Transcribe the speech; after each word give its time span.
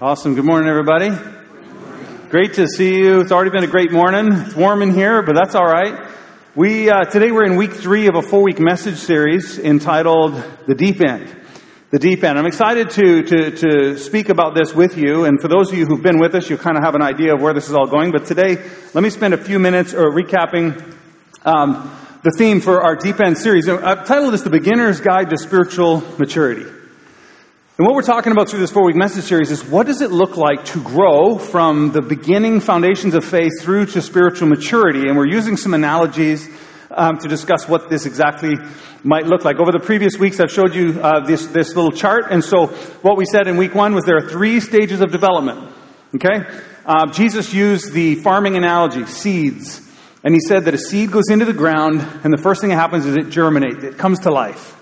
Awesome. 0.00 0.34
Good 0.34 0.44
morning, 0.44 0.68
everybody. 0.68 1.10
Great 2.28 2.54
to 2.54 2.66
see 2.66 2.98
you. 2.98 3.20
It's 3.20 3.30
already 3.30 3.52
been 3.52 3.62
a 3.62 3.68
great 3.68 3.92
morning. 3.92 4.32
It's 4.32 4.56
warm 4.56 4.82
in 4.82 4.92
here, 4.92 5.22
but 5.22 5.36
that's 5.36 5.54
all 5.54 5.66
right. 5.66 6.10
We 6.56 6.90
uh, 6.90 7.04
today 7.04 7.30
we're 7.30 7.44
in 7.44 7.54
week 7.54 7.72
three 7.72 8.08
of 8.08 8.16
a 8.16 8.22
four-week 8.22 8.58
message 8.58 8.96
series 8.96 9.56
entitled 9.56 10.34
"The 10.66 10.74
Deep 10.74 11.00
End." 11.00 11.32
The 11.92 12.00
deep 12.00 12.24
end. 12.24 12.36
I'm 12.36 12.46
excited 12.46 12.90
to, 12.90 13.22
to, 13.22 13.50
to 13.52 13.98
speak 13.98 14.30
about 14.30 14.56
this 14.56 14.74
with 14.74 14.96
you, 14.96 15.26
and 15.26 15.40
for 15.40 15.46
those 15.46 15.70
of 15.70 15.78
you 15.78 15.86
who've 15.86 16.02
been 16.02 16.18
with 16.18 16.34
us, 16.34 16.50
you 16.50 16.58
kind 16.58 16.76
of 16.76 16.82
have 16.82 16.96
an 16.96 17.02
idea 17.02 17.32
of 17.32 17.40
where 17.40 17.54
this 17.54 17.68
is 17.68 17.74
all 17.76 17.86
going. 17.86 18.10
But 18.10 18.24
today, 18.24 18.68
let 18.94 19.04
me 19.04 19.10
spend 19.10 19.32
a 19.32 19.38
few 19.38 19.60
minutes 19.60 19.94
or 19.94 20.10
recapping 20.10 20.92
um, 21.44 21.96
the 22.24 22.32
theme 22.36 22.60
for 22.60 22.82
our 22.82 22.96
deep 22.96 23.20
end 23.20 23.38
series. 23.38 23.68
I've 23.68 24.06
titled 24.06 24.34
this 24.34 24.42
"The 24.42 24.50
Beginner's 24.50 25.00
Guide 25.00 25.30
to 25.30 25.38
Spiritual 25.38 26.00
Maturity." 26.18 26.68
And 27.76 27.84
what 27.88 27.96
we're 27.96 28.02
talking 28.02 28.30
about 28.30 28.48
through 28.48 28.60
this 28.60 28.70
four 28.70 28.84
week 28.84 28.94
message 28.94 29.24
series 29.24 29.50
is 29.50 29.64
what 29.64 29.88
does 29.88 30.00
it 30.00 30.12
look 30.12 30.36
like 30.36 30.64
to 30.66 30.80
grow 30.80 31.38
from 31.38 31.90
the 31.90 32.02
beginning 32.02 32.60
foundations 32.60 33.14
of 33.14 33.24
faith 33.24 33.50
through 33.60 33.86
to 33.86 34.00
spiritual 34.00 34.46
maturity? 34.46 35.08
And 35.08 35.16
we're 35.16 35.26
using 35.26 35.56
some 35.56 35.74
analogies 35.74 36.48
um, 36.92 37.18
to 37.18 37.26
discuss 37.26 37.68
what 37.68 37.90
this 37.90 38.06
exactly 38.06 38.54
might 39.02 39.26
look 39.26 39.44
like. 39.44 39.56
Over 39.56 39.72
the 39.72 39.80
previous 39.80 40.16
weeks, 40.16 40.38
I've 40.38 40.52
showed 40.52 40.72
you 40.72 41.00
uh, 41.00 41.26
this, 41.26 41.46
this 41.46 41.74
little 41.74 41.90
chart. 41.90 42.26
And 42.30 42.44
so 42.44 42.68
what 43.02 43.16
we 43.16 43.24
said 43.24 43.48
in 43.48 43.56
week 43.56 43.74
one 43.74 43.92
was 43.92 44.04
there 44.04 44.18
are 44.18 44.28
three 44.28 44.60
stages 44.60 45.00
of 45.00 45.10
development. 45.10 45.74
Okay? 46.14 46.46
Uh, 46.86 47.06
Jesus 47.06 47.52
used 47.52 47.92
the 47.92 48.14
farming 48.14 48.56
analogy, 48.56 49.04
seeds. 49.06 49.80
And 50.22 50.32
he 50.32 50.40
said 50.46 50.66
that 50.66 50.74
a 50.74 50.78
seed 50.78 51.10
goes 51.10 51.28
into 51.28 51.44
the 51.44 51.52
ground, 51.52 52.06
and 52.22 52.32
the 52.32 52.40
first 52.40 52.60
thing 52.60 52.70
that 52.70 52.76
happens 52.76 53.04
is 53.04 53.16
it 53.16 53.30
germinates, 53.30 53.82
it 53.82 53.98
comes 53.98 54.20
to 54.20 54.30
life. 54.30 54.73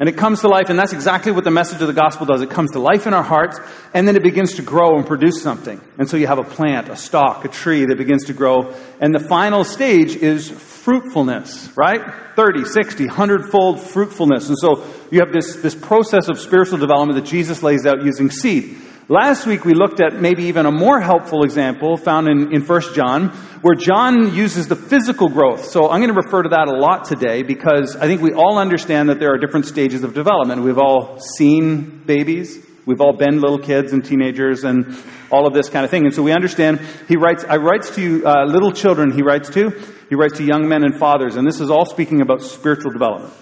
And 0.00 0.08
it 0.08 0.16
comes 0.16 0.40
to 0.40 0.48
life, 0.48 0.70
and 0.70 0.78
that's 0.78 0.94
exactly 0.94 1.30
what 1.30 1.44
the 1.44 1.50
message 1.50 1.82
of 1.82 1.86
the 1.86 1.92
gospel 1.92 2.24
does. 2.24 2.40
It 2.40 2.48
comes 2.48 2.70
to 2.70 2.78
life 2.78 3.06
in 3.06 3.12
our 3.12 3.22
hearts, 3.22 3.60
and 3.92 4.08
then 4.08 4.16
it 4.16 4.22
begins 4.22 4.54
to 4.54 4.62
grow 4.62 4.96
and 4.96 5.06
produce 5.06 5.42
something. 5.42 5.78
And 5.98 6.08
so 6.08 6.16
you 6.16 6.26
have 6.26 6.38
a 6.38 6.42
plant, 6.42 6.88
a 6.88 6.96
stalk, 6.96 7.44
a 7.44 7.48
tree 7.48 7.84
that 7.84 7.98
begins 7.98 8.24
to 8.24 8.32
grow. 8.32 8.74
And 8.98 9.14
the 9.14 9.20
final 9.20 9.62
stage 9.62 10.16
is 10.16 10.48
fruitfulness, 10.50 11.70
right? 11.76 12.00
30, 12.34 12.64
60, 12.64 13.06
100 13.08 13.50
fold 13.50 13.78
fruitfulness. 13.78 14.48
And 14.48 14.56
so 14.58 14.86
you 15.10 15.20
have 15.20 15.32
this, 15.32 15.56
this 15.56 15.74
process 15.74 16.30
of 16.30 16.40
spiritual 16.40 16.78
development 16.78 17.22
that 17.22 17.30
Jesus 17.30 17.62
lays 17.62 17.84
out 17.84 18.02
using 18.02 18.30
seed. 18.30 18.78
Last 19.10 19.44
week 19.44 19.64
we 19.64 19.74
looked 19.74 20.00
at 20.00 20.20
maybe 20.20 20.44
even 20.44 20.66
a 20.66 20.70
more 20.70 21.00
helpful 21.00 21.42
example 21.42 21.96
found 21.96 22.28
in, 22.28 22.54
in 22.54 22.62
1 22.64 22.94
John, 22.94 23.30
where 23.60 23.74
John 23.74 24.32
uses 24.32 24.68
the 24.68 24.76
physical 24.76 25.28
growth. 25.28 25.64
So 25.64 25.90
I'm 25.90 26.00
going 26.00 26.14
to 26.14 26.22
refer 26.22 26.44
to 26.44 26.50
that 26.50 26.68
a 26.68 26.78
lot 26.78 27.06
today 27.06 27.42
because 27.42 27.96
I 27.96 28.06
think 28.06 28.22
we 28.22 28.32
all 28.32 28.56
understand 28.56 29.08
that 29.08 29.18
there 29.18 29.32
are 29.32 29.36
different 29.36 29.66
stages 29.66 30.04
of 30.04 30.14
development. 30.14 30.62
We've 30.62 30.78
all 30.78 31.18
seen 31.18 32.04
babies. 32.06 32.64
We've 32.86 33.00
all 33.00 33.12
been 33.12 33.40
little 33.40 33.58
kids 33.58 33.92
and 33.92 34.04
teenagers 34.04 34.62
and 34.62 34.96
all 35.32 35.44
of 35.44 35.54
this 35.54 35.68
kind 35.68 35.84
of 35.84 35.90
thing. 35.90 36.04
And 36.04 36.14
so 36.14 36.22
we 36.22 36.30
understand 36.30 36.78
he 37.08 37.16
writes, 37.16 37.42
I 37.42 37.56
writes 37.56 37.92
to 37.96 38.24
uh, 38.24 38.44
little 38.44 38.70
children 38.70 39.10
he 39.10 39.22
writes 39.22 39.50
to. 39.50 39.70
He 40.08 40.14
writes 40.14 40.36
to 40.36 40.44
young 40.44 40.68
men 40.68 40.84
and 40.84 40.96
fathers. 40.96 41.34
And 41.34 41.44
this 41.44 41.58
is 41.58 41.68
all 41.68 41.84
speaking 41.84 42.20
about 42.20 42.42
spiritual 42.42 42.92
development. 42.92 43.34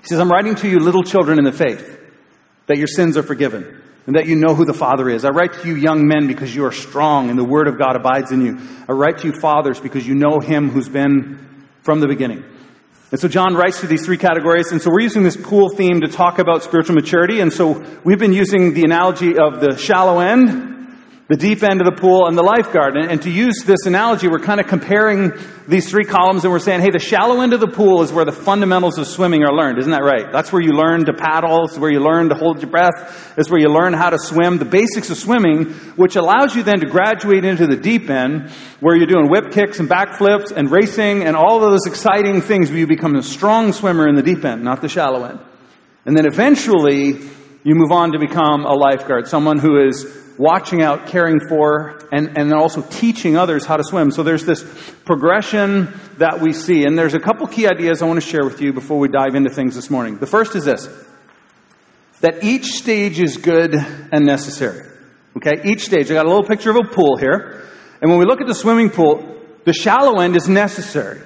He 0.00 0.08
says, 0.08 0.18
I'm 0.18 0.32
writing 0.32 0.56
to 0.56 0.68
you 0.68 0.80
little 0.80 1.04
children 1.04 1.38
in 1.38 1.44
the 1.44 1.52
faith 1.52 1.96
that 2.66 2.76
your 2.76 2.88
sins 2.88 3.16
are 3.16 3.22
forgiven 3.22 3.84
and 4.06 4.16
that 4.16 4.26
you 4.26 4.36
know 4.36 4.54
who 4.54 4.64
the 4.64 4.74
Father 4.74 5.08
is. 5.08 5.24
I 5.24 5.30
write 5.30 5.52
to 5.54 5.68
you 5.68 5.74
young 5.74 6.06
men 6.06 6.26
because 6.26 6.54
you 6.54 6.64
are 6.64 6.72
strong 6.72 7.28
and 7.28 7.38
the 7.38 7.44
Word 7.44 7.68
of 7.68 7.78
God 7.78 7.96
abides 7.96 8.30
in 8.32 8.44
you. 8.44 8.58
I 8.88 8.92
write 8.92 9.18
to 9.18 9.28
you 9.28 9.40
fathers 9.40 9.80
because 9.80 10.06
you 10.06 10.14
know 10.14 10.38
Him 10.40 10.70
who's 10.70 10.88
been 10.88 11.66
from 11.82 12.00
the 12.00 12.06
beginning. 12.06 12.44
And 13.12 13.20
so 13.20 13.28
John 13.28 13.54
writes 13.54 13.80
to 13.80 13.86
these 13.86 14.04
three 14.04 14.18
categories, 14.18 14.72
and 14.72 14.82
so 14.82 14.90
we're 14.90 15.00
using 15.00 15.22
this 15.22 15.36
pool 15.36 15.68
theme 15.68 16.00
to 16.00 16.08
talk 16.08 16.40
about 16.40 16.64
spiritual 16.64 16.96
maturity, 16.96 17.40
and 17.40 17.52
so 17.52 17.84
we've 18.04 18.18
been 18.18 18.32
using 18.32 18.74
the 18.74 18.82
analogy 18.82 19.38
of 19.38 19.60
the 19.60 19.76
shallow 19.76 20.18
end, 20.18 20.75
the 21.28 21.36
deep 21.36 21.64
end 21.64 21.80
of 21.80 21.86
the 21.86 22.00
pool 22.00 22.28
and 22.28 22.38
the 22.38 22.42
lifeguard. 22.42 22.96
And, 22.96 23.10
and, 23.10 23.20
to 23.22 23.30
use 23.30 23.64
this 23.64 23.84
analogy, 23.84 24.28
we're 24.28 24.38
kind 24.38 24.60
of 24.60 24.68
comparing 24.68 25.32
these 25.66 25.90
three 25.90 26.04
columns 26.04 26.44
and 26.44 26.52
we're 26.52 26.60
saying, 26.60 26.82
hey, 26.82 26.90
the 26.92 27.00
shallow 27.00 27.40
end 27.40 27.52
of 27.52 27.58
the 27.58 27.66
pool 27.66 28.02
is 28.02 28.12
where 28.12 28.24
the 28.24 28.30
fundamentals 28.30 28.96
of 28.96 29.08
swimming 29.08 29.42
are 29.42 29.52
learned. 29.52 29.78
Isn't 29.78 29.90
that 29.90 30.04
right? 30.04 30.30
That's 30.30 30.52
where 30.52 30.62
you 30.62 30.70
learn 30.70 31.04
to 31.06 31.12
paddle. 31.12 31.64
It's 31.64 31.76
where 31.78 31.90
you 31.90 31.98
learn 31.98 32.28
to 32.28 32.36
hold 32.36 32.62
your 32.62 32.70
breath. 32.70 33.34
It's 33.36 33.50
where 33.50 33.60
you 33.60 33.68
learn 33.68 33.92
how 33.92 34.10
to 34.10 34.20
swim, 34.20 34.58
the 34.58 34.64
basics 34.64 35.10
of 35.10 35.16
swimming, 35.16 35.72
which 35.96 36.14
allows 36.14 36.54
you 36.54 36.62
then 36.62 36.78
to 36.78 36.86
graduate 36.86 37.44
into 37.44 37.66
the 37.66 37.76
deep 37.76 38.08
end 38.08 38.50
where 38.78 38.94
you're 38.94 39.08
doing 39.08 39.28
whip 39.28 39.50
kicks 39.50 39.80
and 39.80 39.88
backflips 39.88 40.52
and 40.52 40.70
racing 40.70 41.24
and 41.24 41.34
all 41.34 41.56
of 41.56 41.70
those 41.72 41.86
exciting 41.86 42.40
things 42.40 42.70
where 42.70 42.78
you 42.78 42.86
become 42.86 43.16
a 43.16 43.22
strong 43.22 43.72
swimmer 43.72 44.06
in 44.06 44.14
the 44.14 44.22
deep 44.22 44.44
end, 44.44 44.62
not 44.62 44.80
the 44.80 44.88
shallow 44.88 45.24
end. 45.24 45.40
And 46.04 46.16
then 46.16 46.24
eventually 46.24 47.18
you 47.64 47.74
move 47.74 47.90
on 47.90 48.12
to 48.12 48.20
become 48.20 48.64
a 48.64 48.74
lifeguard, 48.74 49.26
someone 49.26 49.58
who 49.58 49.88
is 49.88 50.25
watching 50.38 50.82
out, 50.82 51.06
caring 51.06 51.40
for, 51.48 51.98
and, 52.12 52.36
and 52.38 52.52
also 52.52 52.82
teaching 52.82 53.36
others 53.36 53.64
how 53.64 53.76
to 53.76 53.84
swim. 53.84 54.10
So 54.10 54.22
there's 54.22 54.44
this 54.44 54.62
progression 55.04 55.92
that 56.18 56.40
we 56.40 56.52
see. 56.52 56.84
And 56.84 56.98
there's 56.98 57.14
a 57.14 57.20
couple 57.20 57.46
key 57.46 57.66
ideas 57.66 58.02
I 58.02 58.06
want 58.06 58.22
to 58.22 58.26
share 58.26 58.44
with 58.44 58.60
you 58.60 58.72
before 58.72 58.98
we 58.98 59.08
dive 59.08 59.34
into 59.34 59.50
things 59.50 59.74
this 59.74 59.90
morning. 59.90 60.18
The 60.18 60.26
first 60.26 60.54
is 60.54 60.64
this 60.64 60.88
that 62.20 62.42
each 62.42 62.66
stage 62.66 63.20
is 63.20 63.36
good 63.36 63.74
and 63.74 64.24
necessary. 64.24 64.86
Okay, 65.36 65.70
each 65.70 65.84
stage. 65.84 66.10
I 66.10 66.14
got 66.14 66.24
a 66.24 66.28
little 66.28 66.46
picture 66.46 66.70
of 66.70 66.76
a 66.76 66.88
pool 66.88 67.18
here. 67.18 67.62
And 68.00 68.10
when 68.10 68.18
we 68.18 68.24
look 68.24 68.40
at 68.40 68.46
the 68.46 68.54
swimming 68.54 68.88
pool, 68.88 69.38
the 69.64 69.74
shallow 69.74 70.20
end 70.20 70.34
is 70.34 70.48
necessary. 70.48 71.20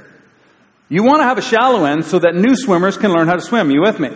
You 0.89 1.05
want 1.05 1.21
to 1.21 1.25
have 1.25 1.39
a 1.39 1.43
shallow 1.43 1.85
end 1.85 2.05
so 2.05 2.19
that 2.19 2.35
new 2.35 2.57
swimmers 2.57 2.97
can 2.97 3.13
learn 3.13 3.29
how 3.29 3.35
to 3.35 3.41
swim. 3.41 3.71
You 3.71 3.83
with 3.83 4.01
me? 4.01 4.11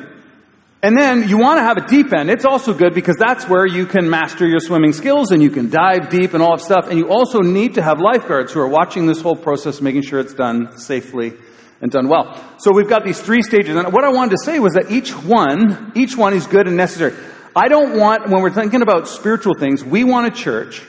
And 0.84 0.98
then 0.98 1.30
you 1.30 1.38
want 1.38 1.56
to 1.60 1.62
have 1.62 1.78
a 1.78 1.86
deep 1.88 2.12
end. 2.12 2.28
It's 2.28 2.44
also 2.44 2.74
good 2.74 2.92
because 2.92 3.16
that's 3.16 3.48
where 3.48 3.66
you 3.66 3.86
can 3.86 4.10
master 4.10 4.46
your 4.46 4.60
swimming 4.60 4.92
skills 4.92 5.30
and 5.30 5.42
you 5.42 5.48
can 5.48 5.70
dive 5.70 6.10
deep 6.10 6.34
and 6.34 6.42
all 6.42 6.58
that 6.58 6.62
stuff. 6.62 6.88
And 6.90 6.98
you 6.98 7.08
also 7.08 7.38
need 7.40 7.76
to 7.76 7.82
have 7.82 8.00
lifeguards 8.00 8.52
who 8.52 8.60
are 8.60 8.68
watching 8.68 9.06
this 9.06 9.22
whole 9.22 9.34
process, 9.34 9.80
making 9.80 10.02
sure 10.02 10.20
it's 10.20 10.34
done 10.34 10.76
safely 10.76 11.32
and 11.80 11.90
done 11.90 12.06
well. 12.10 12.38
So 12.58 12.70
we've 12.70 12.86
got 12.86 13.02
these 13.02 13.18
three 13.18 13.40
stages. 13.40 13.74
And 13.74 13.94
what 13.94 14.04
I 14.04 14.10
wanted 14.10 14.32
to 14.32 14.44
say 14.44 14.58
was 14.58 14.74
that 14.74 14.90
each 14.90 15.10
one, 15.12 15.92
each 15.94 16.18
one 16.18 16.34
is 16.34 16.46
good 16.46 16.68
and 16.68 16.76
necessary. 16.76 17.14
I 17.56 17.68
don't 17.68 17.98
want, 17.98 18.28
when 18.28 18.42
we're 18.42 18.50
thinking 18.50 18.82
about 18.82 19.08
spiritual 19.08 19.54
things, 19.58 19.82
we 19.82 20.04
want 20.04 20.26
a 20.26 20.30
church 20.30 20.82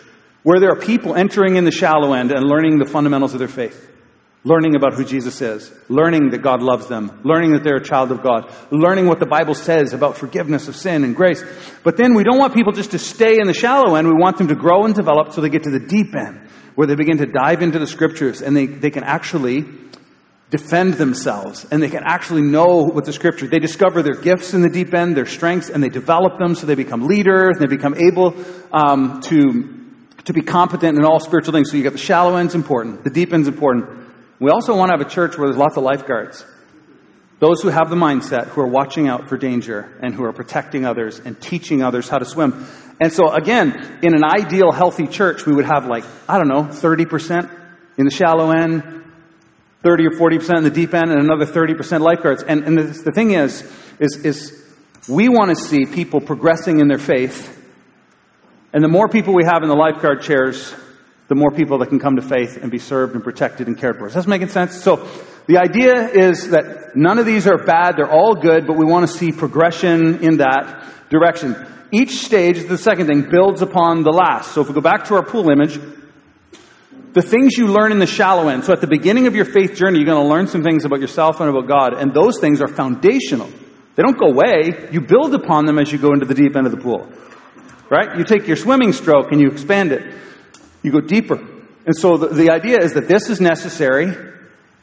where 0.43 0.59
there 0.59 0.71
are 0.71 0.79
people 0.79 1.15
entering 1.15 1.55
in 1.55 1.63
the 1.63 1.71
shallow 1.71 2.11
end 2.11 2.33
and 2.33 2.43
learning 2.43 2.79
the 2.79 2.85
fundamentals 2.85 3.31
of 3.31 3.39
their 3.39 3.47
faith 3.47 3.94
learning 4.45 4.75
about 4.75 4.93
who 4.93 5.03
Jesus 5.03 5.41
is, 5.41 5.71
learning 5.89 6.29
that 6.29 6.43
God 6.43 6.61
loves 6.61 6.87
them, 6.87 7.19
learning 7.23 7.53
that 7.53 7.63
they're 7.63 7.77
a 7.77 7.83
child 7.83 8.11
of 8.11 8.21
God, 8.21 8.53
learning 8.71 9.07
what 9.07 9.19
the 9.19 9.25
Bible 9.25 9.55
says 9.55 9.91
about 9.91 10.17
forgiveness 10.17 10.67
of 10.67 10.75
sin 10.75 11.03
and 11.03 11.15
grace. 11.15 11.43
But 11.83 11.97
then 11.97 12.13
we 12.13 12.23
don't 12.23 12.37
want 12.37 12.53
people 12.53 12.71
just 12.71 12.91
to 12.91 12.99
stay 12.99 13.39
in 13.39 13.47
the 13.47 13.55
shallow 13.55 13.95
end. 13.95 14.07
We 14.07 14.13
want 14.13 14.37
them 14.37 14.47
to 14.49 14.55
grow 14.55 14.85
and 14.85 14.93
develop 14.93 15.33
so 15.33 15.41
they 15.41 15.49
get 15.49 15.63
to 15.63 15.71
the 15.71 15.79
deep 15.79 16.15
end, 16.15 16.47
where 16.75 16.85
they 16.85 16.93
begin 16.93 17.17
to 17.17 17.25
dive 17.25 17.63
into 17.63 17.79
the 17.79 17.87
scriptures 17.87 18.43
and 18.43 18.55
they, 18.55 18.67
they 18.67 18.91
can 18.91 19.03
actually 19.03 19.65
defend 20.51 20.93
themselves 20.93 21.65
and 21.71 21.81
they 21.81 21.89
can 21.89 22.03
actually 22.05 22.43
know 22.43 22.83
what 22.83 23.03
the 23.03 23.11
scripture 23.11 23.47
they 23.47 23.57
discover 23.57 24.03
their 24.03 24.13
gifts 24.13 24.53
in 24.53 24.61
the 24.61 24.69
deep 24.69 24.93
end 24.93 25.17
their 25.17 25.25
strengths 25.25 25.71
and 25.71 25.83
they 25.83 25.89
develop 25.89 26.37
them 26.37 26.53
so 26.53 26.67
they 26.67 26.75
become 26.75 27.07
leaders 27.07 27.57
and 27.57 27.61
they 27.61 27.75
become 27.75 27.95
able 27.95 28.35
um, 28.71 29.21
to 29.21 29.81
to 30.25 30.33
be 30.33 30.41
competent 30.41 30.97
in 30.97 31.03
all 31.03 31.19
spiritual 31.19 31.51
things. 31.51 31.71
So 31.71 31.77
you 31.77 31.83
got 31.83 31.93
the 31.93 31.97
shallow 31.97 32.35
end's 32.35 32.53
important 32.53 33.03
the 33.03 33.09
deep 33.09 33.33
end's 33.33 33.47
important 33.47 34.04
we 34.39 34.51
also 34.51 34.75
want 34.75 34.89
to 34.89 34.97
have 34.97 35.05
a 35.05 35.09
church 35.09 35.37
where 35.37 35.47
there's 35.47 35.57
lots 35.57 35.77
of 35.77 35.83
lifeguards. 35.83 36.45
Those 37.39 37.61
who 37.61 37.69
have 37.69 37.89
the 37.89 37.95
mindset, 37.95 38.47
who 38.47 38.61
are 38.61 38.67
watching 38.67 39.07
out 39.07 39.27
for 39.27 39.37
danger 39.37 39.97
and 40.01 40.13
who 40.13 40.23
are 40.23 40.33
protecting 40.33 40.85
others 40.85 41.19
and 41.19 41.39
teaching 41.39 41.83
others 41.83 42.07
how 42.07 42.17
to 42.17 42.25
swim. 42.25 42.65
And 42.99 43.11
so 43.11 43.29
again, 43.31 43.99
in 44.01 44.15
an 44.15 44.23
ideal 44.23 44.71
healthy 44.71 45.07
church, 45.07 45.45
we 45.45 45.53
would 45.53 45.65
have 45.65 45.85
like, 45.85 46.05
I 46.29 46.37
don't 46.37 46.47
know, 46.47 46.63
30% 46.63 47.49
in 47.97 48.05
the 48.05 48.11
shallow 48.11 48.51
end, 48.51 49.03
30 49.83 50.07
or 50.07 50.11
40% 50.11 50.57
in 50.57 50.63
the 50.63 50.69
deep 50.69 50.93
end, 50.93 51.11
and 51.11 51.19
another 51.19 51.45
30% 51.45 51.99
lifeguards. 51.99 52.43
And, 52.43 52.63
and 52.63 52.77
the, 52.77 52.83
the 52.83 53.11
thing 53.11 53.31
is, 53.31 53.69
is, 53.99 54.17
is 54.25 54.65
we 55.09 55.29
want 55.29 55.55
to 55.55 55.61
see 55.61 55.85
people 55.85 56.21
progressing 56.21 56.79
in 56.79 56.87
their 56.87 56.97
faith. 56.97 57.51
And 58.73 58.83
the 58.83 58.89
more 58.89 59.07
people 59.07 59.33
we 59.33 59.45
have 59.45 59.61
in 59.61 59.69
the 59.69 59.75
lifeguard 59.75 60.21
chairs, 60.21 60.73
the 61.27 61.35
more 61.35 61.51
people 61.51 61.79
that 61.79 61.89
can 61.89 61.99
come 61.99 62.15
to 62.17 62.21
faith 62.21 62.57
and 62.61 62.71
be 62.71 62.77
served 62.77 63.15
and 63.15 63.23
protected 63.23 63.67
and 63.67 63.77
cared 63.77 63.97
for. 63.97 64.07
Is 64.07 64.13
that 64.13 64.27
making 64.27 64.49
sense? 64.49 64.81
So 64.83 65.07
the 65.47 65.57
idea 65.57 66.07
is 66.09 66.49
that 66.49 66.95
none 66.95 67.19
of 67.19 67.25
these 67.25 67.47
are 67.47 67.57
bad, 67.57 67.97
they're 67.97 68.11
all 68.11 68.35
good, 68.35 68.67
but 68.67 68.77
we 68.77 68.85
want 68.85 69.09
to 69.09 69.17
see 69.17 69.31
progression 69.31 70.23
in 70.23 70.37
that 70.37 71.09
direction. 71.09 71.55
Each 71.91 72.25
stage, 72.25 72.67
the 72.67 72.77
second 72.77 73.07
thing, 73.07 73.29
builds 73.29 73.61
upon 73.61 74.03
the 74.03 74.11
last. 74.11 74.53
So 74.53 74.61
if 74.61 74.67
we 74.67 74.73
go 74.73 74.81
back 74.81 75.05
to 75.05 75.15
our 75.15 75.23
pool 75.23 75.49
image, 75.49 75.79
the 77.13 77.21
things 77.21 77.57
you 77.57 77.67
learn 77.67 77.91
in 77.91 77.99
the 77.99 78.07
shallow 78.07 78.49
end. 78.49 78.65
So 78.65 78.73
at 78.73 78.81
the 78.81 78.87
beginning 78.87 79.27
of 79.27 79.35
your 79.35 79.45
faith 79.45 79.75
journey, 79.75 79.99
you're 79.99 80.05
going 80.05 80.21
to 80.21 80.29
learn 80.29 80.47
some 80.47 80.63
things 80.63 80.83
about 80.83 80.99
yourself 80.99 81.39
and 81.39 81.49
about 81.49 81.67
God, 81.67 81.93
and 81.93 82.13
those 82.13 82.39
things 82.39 82.61
are 82.61 82.67
foundational. 82.67 83.49
They 83.95 84.03
don't 84.03 84.17
go 84.17 84.27
away. 84.27 84.89
You 84.91 84.99
build 85.01 85.33
upon 85.33 85.65
them 85.65 85.79
as 85.79 85.91
you 85.91 85.97
go 85.97 86.11
into 86.11 86.25
the 86.25 86.33
deep 86.33 86.55
end 86.55 86.65
of 86.65 86.71
the 86.73 86.81
pool. 86.81 87.07
Right? 87.89 88.17
You 88.17 88.25
take 88.25 88.47
your 88.47 88.57
swimming 88.57 88.91
stroke 88.91 89.31
and 89.31 89.39
you 89.39 89.47
expand 89.49 89.91
it. 89.91 90.13
You 90.85 90.91
go 90.91 91.01
deeper. 91.01 91.43
And 91.85 91.97
so 91.97 92.17
the, 92.17 92.27
the 92.27 92.51
idea 92.51 92.77
is 92.79 92.93
that 92.93 93.07
this 93.07 93.29
is 93.29 93.41
necessary, 93.41 94.05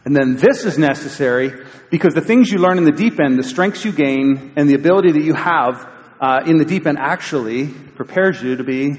and 0.04 0.16
then 0.16 0.37
this 0.37 0.64
is 0.64 0.78
necessary, 0.78 1.52
because 1.90 2.12
the 2.12 2.20
things 2.20 2.50
you 2.50 2.58
learn 2.58 2.76
in 2.76 2.84
the 2.84 2.90
deep 2.90 3.20
end, 3.20 3.38
the 3.38 3.44
strengths 3.44 3.84
you 3.84 3.93
gain, 3.93 4.52
and 4.56 4.69
the 4.69 4.75
ability 4.75 5.12
that 5.12 5.22
you 5.22 5.34
have 5.34 5.88
uh, 6.20 6.40
in 6.44 6.58
the 6.58 6.64
deep 6.64 6.87
end 6.87 6.99
actually 6.99 7.69
prepares 7.69 8.43
you 8.43 8.56
to 8.56 8.64
be 8.64 8.90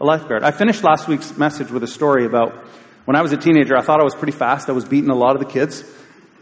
a 0.00 0.04
lifeguard. 0.04 0.42
I 0.42 0.50
finished 0.50 0.84
last 0.84 1.08
week's 1.08 1.36
message 1.38 1.70
with 1.70 1.82
a 1.82 1.86
story 1.86 2.26
about 2.26 2.52
when 3.06 3.16
I 3.16 3.22
was 3.22 3.32
a 3.32 3.38
teenager, 3.38 3.76
I 3.76 3.82
thought 3.82 4.00
I 4.00 4.04
was 4.04 4.14
pretty 4.14 4.32
fast. 4.32 4.68
I 4.68 4.72
was 4.72 4.84
beating 4.84 5.10
a 5.10 5.16
lot 5.16 5.34
of 5.34 5.40
the 5.40 5.50
kids. 5.50 5.82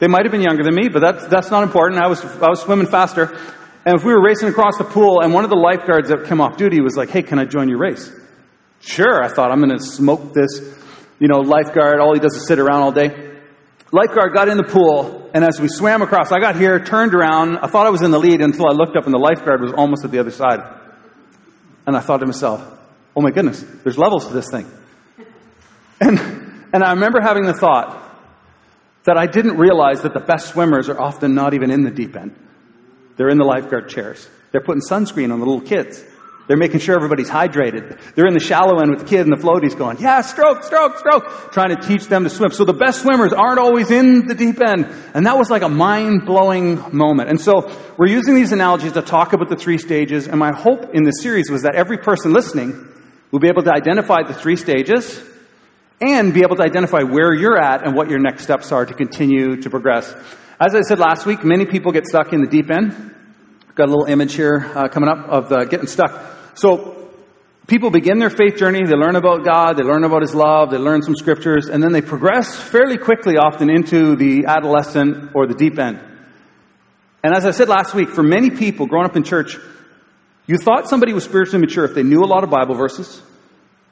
They 0.00 0.08
might 0.08 0.24
have 0.24 0.32
been 0.32 0.42
younger 0.42 0.64
than 0.64 0.74
me, 0.74 0.88
but 0.88 1.00
that's, 1.00 1.26
that's 1.28 1.50
not 1.50 1.62
important. 1.62 2.00
I 2.00 2.08
was, 2.08 2.24
I 2.24 2.48
was 2.48 2.60
swimming 2.60 2.86
faster. 2.86 3.36
And 3.86 3.96
if 3.96 4.04
we 4.04 4.12
were 4.12 4.22
racing 4.22 4.48
across 4.48 4.76
the 4.78 4.84
pool 4.84 5.20
and 5.20 5.32
one 5.32 5.44
of 5.44 5.50
the 5.50 5.56
lifeguards 5.56 6.08
that 6.08 6.26
came 6.26 6.40
off 6.40 6.56
duty 6.56 6.80
was 6.80 6.96
like, 6.96 7.10
hey, 7.10 7.22
can 7.22 7.38
I 7.38 7.44
join 7.44 7.68
your 7.68 7.78
race? 7.78 8.10
Sure. 8.80 9.22
I 9.22 9.28
thought 9.28 9.50
I'm 9.50 9.58
going 9.58 9.76
to 9.76 9.84
smoke 9.84 10.32
this, 10.32 10.60
you 11.18 11.28
know, 11.28 11.40
lifeguard. 11.40 12.00
All 12.00 12.14
he 12.14 12.20
does 12.20 12.34
is 12.36 12.46
sit 12.46 12.58
around 12.58 12.82
all 12.82 12.92
day. 12.92 13.28
Lifeguard 13.90 14.34
got 14.34 14.48
in 14.48 14.58
the 14.58 14.64
pool, 14.64 15.30
and 15.32 15.42
as 15.42 15.58
we 15.58 15.68
swam 15.68 16.02
across, 16.02 16.30
I 16.30 16.40
got 16.40 16.56
here, 16.56 16.78
turned 16.78 17.14
around. 17.14 17.58
I 17.58 17.68
thought 17.68 17.86
I 17.86 17.90
was 17.90 18.02
in 18.02 18.10
the 18.10 18.18
lead 18.18 18.42
until 18.42 18.66
I 18.68 18.72
looked 18.72 18.96
up 18.96 19.06
and 19.06 19.14
the 19.14 19.18
lifeguard 19.18 19.62
was 19.62 19.72
almost 19.72 20.04
at 20.04 20.10
the 20.10 20.18
other 20.18 20.30
side. 20.30 20.60
And 21.86 21.96
I 21.96 22.00
thought 22.00 22.18
to 22.18 22.26
myself, 22.26 22.62
oh 23.16 23.22
my 23.22 23.30
goodness, 23.30 23.64
there's 23.82 23.96
levels 23.96 24.26
to 24.28 24.34
this 24.34 24.50
thing. 24.50 24.70
And, 26.00 26.16
and 26.72 26.84
I 26.84 26.92
remember 26.92 27.20
having 27.20 27.44
the 27.44 27.54
thought 27.54 28.08
that 29.02 29.16
I 29.16 29.26
didn't 29.26 29.56
realize 29.56 30.02
that 30.02 30.14
the 30.14 30.20
best 30.20 30.50
swimmers 30.50 30.88
are 30.88 31.00
often 31.00 31.34
not 31.34 31.54
even 31.54 31.72
in 31.72 31.82
the 31.82 31.90
deep 31.90 32.14
end. 32.14 32.36
They're 33.16 33.30
in 33.30 33.38
the 33.38 33.44
lifeguard 33.44 33.88
chairs. 33.88 34.28
They're 34.52 34.60
putting 34.60 34.82
sunscreen 34.88 35.32
on 35.32 35.40
the 35.40 35.46
little 35.46 35.60
kids. 35.60 36.04
They're 36.48 36.56
making 36.56 36.80
sure 36.80 36.96
everybody's 36.96 37.28
hydrated. 37.28 38.00
They're 38.14 38.26
in 38.26 38.32
the 38.32 38.40
shallow 38.40 38.80
end 38.80 38.90
with 38.90 39.00
the 39.00 39.04
kid 39.04 39.20
and 39.20 39.30
the 39.30 39.40
floaties 39.40 39.76
going, 39.76 39.98
yeah, 40.00 40.22
stroke, 40.22 40.64
stroke, 40.64 40.98
stroke, 40.98 41.52
trying 41.52 41.76
to 41.76 41.86
teach 41.86 42.06
them 42.06 42.24
to 42.24 42.30
swim. 42.30 42.50
So 42.52 42.64
the 42.64 42.72
best 42.72 43.02
swimmers 43.02 43.34
aren't 43.34 43.58
always 43.58 43.90
in 43.90 44.26
the 44.26 44.34
deep 44.34 44.58
end. 44.60 44.86
And 45.12 45.26
that 45.26 45.36
was 45.36 45.50
like 45.50 45.60
a 45.60 45.68
mind 45.68 46.24
blowing 46.24 46.96
moment. 46.96 47.28
And 47.28 47.38
so 47.38 47.70
we're 47.98 48.08
using 48.08 48.34
these 48.34 48.52
analogies 48.52 48.92
to 48.92 49.02
talk 49.02 49.34
about 49.34 49.50
the 49.50 49.56
three 49.56 49.76
stages. 49.76 50.26
And 50.26 50.38
my 50.38 50.52
hope 50.52 50.94
in 50.94 51.04
this 51.04 51.20
series 51.20 51.50
was 51.50 51.62
that 51.62 51.74
every 51.74 51.98
person 51.98 52.32
listening 52.32 52.72
will 53.30 53.40
be 53.40 53.48
able 53.48 53.62
to 53.64 53.72
identify 53.72 54.22
the 54.26 54.32
three 54.32 54.56
stages 54.56 55.22
and 56.00 56.32
be 56.32 56.40
able 56.40 56.56
to 56.56 56.62
identify 56.62 57.02
where 57.02 57.34
you're 57.34 57.60
at 57.60 57.84
and 57.84 57.94
what 57.94 58.08
your 58.08 58.20
next 58.20 58.44
steps 58.44 58.72
are 58.72 58.86
to 58.86 58.94
continue 58.94 59.60
to 59.60 59.68
progress. 59.68 60.14
As 60.58 60.74
I 60.74 60.80
said 60.80 60.98
last 60.98 61.26
week, 61.26 61.44
many 61.44 61.66
people 61.66 61.92
get 61.92 62.06
stuck 62.06 62.32
in 62.32 62.40
the 62.40 62.46
deep 62.46 62.70
end. 62.70 63.14
Got 63.74 63.88
a 63.88 63.90
little 63.90 64.06
image 64.06 64.34
here 64.34 64.72
uh, 64.74 64.88
coming 64.88 65.10
up 65.10 65.28
of 65.28 65.52
uh, 65.52 65.64
getting 65.64 65.86
stuck. 65.86 66.37
So 66.58 67.08
people 67.68 67.90
begin 67.90 68.18
their 68.18 68.30
faith 68.30 68.56
journey, 68.56 68.84
they 68.84 68.96
learn 68.96 69.14
about 69.14 69.44
God, 69.44 69.76
they 69.76 69.84
learn 69.84 70.02
about 70.02 70.22
His 70.22 70.34
love, 70.34 70.72
they 70.72 70.76
learn 70.76 71.02
some 71.02 71.14
scriptures, 71.14 71.68
and 71.68 71.80
then 71.80 71.92
they 71.92 72.02
progress 72.02 72.58
fairly 72.58 72.98
quickly 72.98 73.36
often 73.36 73.70
into 73.70 74.16
the 74.16 74.46
adolescent 74.46 75.30
or 75.36 75.46
the 75.46 75.54
deep 75.54 75.78
end. 75.78 76.00
And 77.22 77.32
as 77.32 77.46
I 77.46 77.52
said 77.52 77.68
last 77.68 77.94
week, 77.94 78.08
for 78.08 78.24
many 78.24 78.50
people 78.50 78.86
growing 78.86 79.06
up 79.06 79.14
in 79.14 79.22
church, 79.22 79.56
you 80.48 80.58
thought 80.58 80.88
somebody 80.88 81.12
was 81.12 81.22
spiritually 81.22 81.60
mature 81.60 81.84
if 81.84 81.94
they 81.94 82.02
knew 82.02 82.24
a 82.24 82.26
lot 82.26 82.42
of 82.42 82.50
Bible 82.50 82.74
verses, 82.74 83.22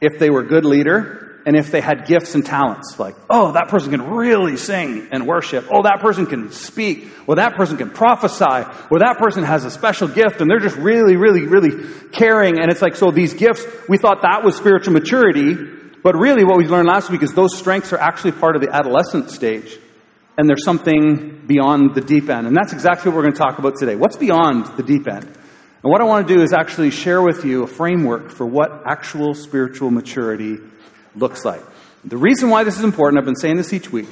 if 0.01 0.19
they 0.19 0.29
were 0.29 0.41
a 0.41 0.47
good 0.49 0.65
leader, 0.65 1.36
and 1.47 1.57
if 1.57 1.71
they 1.71 1.81
had 1.81 2.07
gifts 2.07 2.35
and 2.35 2.45
talents, 2.45 2.99
like, 2.99 3.15
oh, 3.31 3.53
that 3.53 3.69
person 3.69 3.93
can 3.93 4.03
really 4.03 4.57
sing 4.57 5.07
and 5.13 5.29
worship. 5.29 5.65
Oh, 5.71 5.85
that 5.85 6.01
person 6.01 6.27
can 6.27 6.51
speak. 6.51 7.09
Or 7.29 7.37
that 7.37 7.55
person 7.55 7.77
can 7.77 7.91
prophesy. 7.91 8.69
Or 8.91 8.99
that 8.99 9.19
person 9.21 9.45
has 9.45 9.65
a 9.65 9.71
special 9.71 10.09
gift 10.09 10.41
and 10.41 10.51
they're 10.51 10.59
just 10.59 10.77
really, 10.77 11.15
really, 11.15 11.47
really 11.47 11.87
caring. 12.11 12.59
And 12.59 12.69
it's 12.69 12.83
like, 12.83 12.97
so 12.97 13.13
these 13.13 13.33
gifts, 13.33 13.65
we 13.89 13.97
thought 13.97 14.23
that 14.23 14.43
was 14.43 14.57
spiritual 14.57 14.93
maturity. 14.93 15.55
But 16.03 16.17
really 16.17 16.43
what 16.43 16.59
we 16.59 16.67
learned 16.67 16.89
last 16.89 17.11
week 17.11 17.23
is 17.23 17.33
those 17.33 17.57
strengths 17.57 17.93
are 17.93 17.99
actually 17.99 18.33
part 18.33 18.57
of 18.57 18.63
the 18.63 18.75
adolescent 18.75 19.31
stage. 19.31 19.79
And 20.37 20.49
there's 20.49 20.65
something 20.65 21.45
beyond 21.47 21.95
the 21.95 22.01
deep 22.01 22.29
end. 22.29 22.49
And 22.49 22.57
that's 22.57 22.73
exactly 22.73 23.09
what 23.09 23.19
we're 23.19 23.23
going 23.23 23.35
to 23.35 23.39
talk 23.39 23.61
about 23.61 23.77
today. 23.79 23.95
What's 23.95 24.17
beyond 24.17 24.77
the 24.77 24.83
deep 24.83 25.07
end? 25.07 25.27
And 25.27 25.93
what 25.93 26.01
I 26.01 26.05
want 26.05 26.27
to 26.27 26.35
do 26.35 26.43
is 26.43 26.53
actually 26.53 26.91
share 26.91 27.23
with 27.23 27.45
you 27.45 27.63
a 27.63 27.67
framework 27.69 28.31
for 28.31 28.45
what 28.45 28.83
actual 28.85 29.33
spiritual 29.35 29.93
maturity 29.93 30.57
looks 31.17 31.45
like. 31.45 31.63
The 32.05 32.17
reason 32.17 32.51
why 32.51 32.65
this 32.65 32.79
is 32.79 32.85
important, 32.85 33.19
I've 33.19 33.25
been 33.25 33.37
saying 33.37 33.57
this 33.57 33.73
each 33.73 33.91
week. 33.91 34.09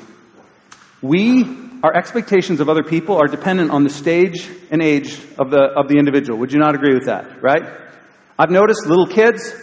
We, 1.00 1.44
our 1.82 1.94
expectations 1.94 2.60
of 2.60 2.68
other 2.68 2.82
people 2.82 3.16
are 3.16 3.28
dependent 3.28 3.70
on 3.70 3.84
the 3.84 3.90
stage 3.90 4.50
and 4.70 4.82
age 4.82 5.18
of 5.38 5.50
the, 5.50 5.60
of 5.76 5.88
the 5.88 5.98
individual. 5.98 6.38
Would 6.40 6.52
you 6.52 6.58
not 6.58 6.74
agree 6.74 6.94
with 6.94 7.06
that, 7.06 7.42
right? 7.42 7.62
I've 8.38 8.50
noticed 8.50 8.86
little 8.86 9.06
kids, 9.06 9.54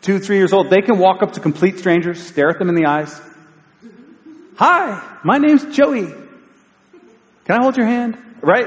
two, 0.00 0.18
three 0.18 0.36
years 0.36 0.52
old, 0.52 0.70
they 0.70 0.80
can 0.80 0.98
walk 0.98 1.22
up 1.22 1.32
to 1.32 1.40
complete 1.40 1.78
strangers, 1.78 2.24
stare 2.24 2.50
at 2.50 2.58
them 2.58 2.68
in 2.68 2.76
the 2.76 2.86
eyes. 2.86 3.20
Hi, 4.56 5.18
my 5.22 5.38
name's 5.38 5.76
Joey. 5.76 6.06
Can 6.06 7.60
I 7.60 7.62
hold 7.62 7.76
your 7.76 7.86
hand? 7.86 8.16
Right? 8.40 8.66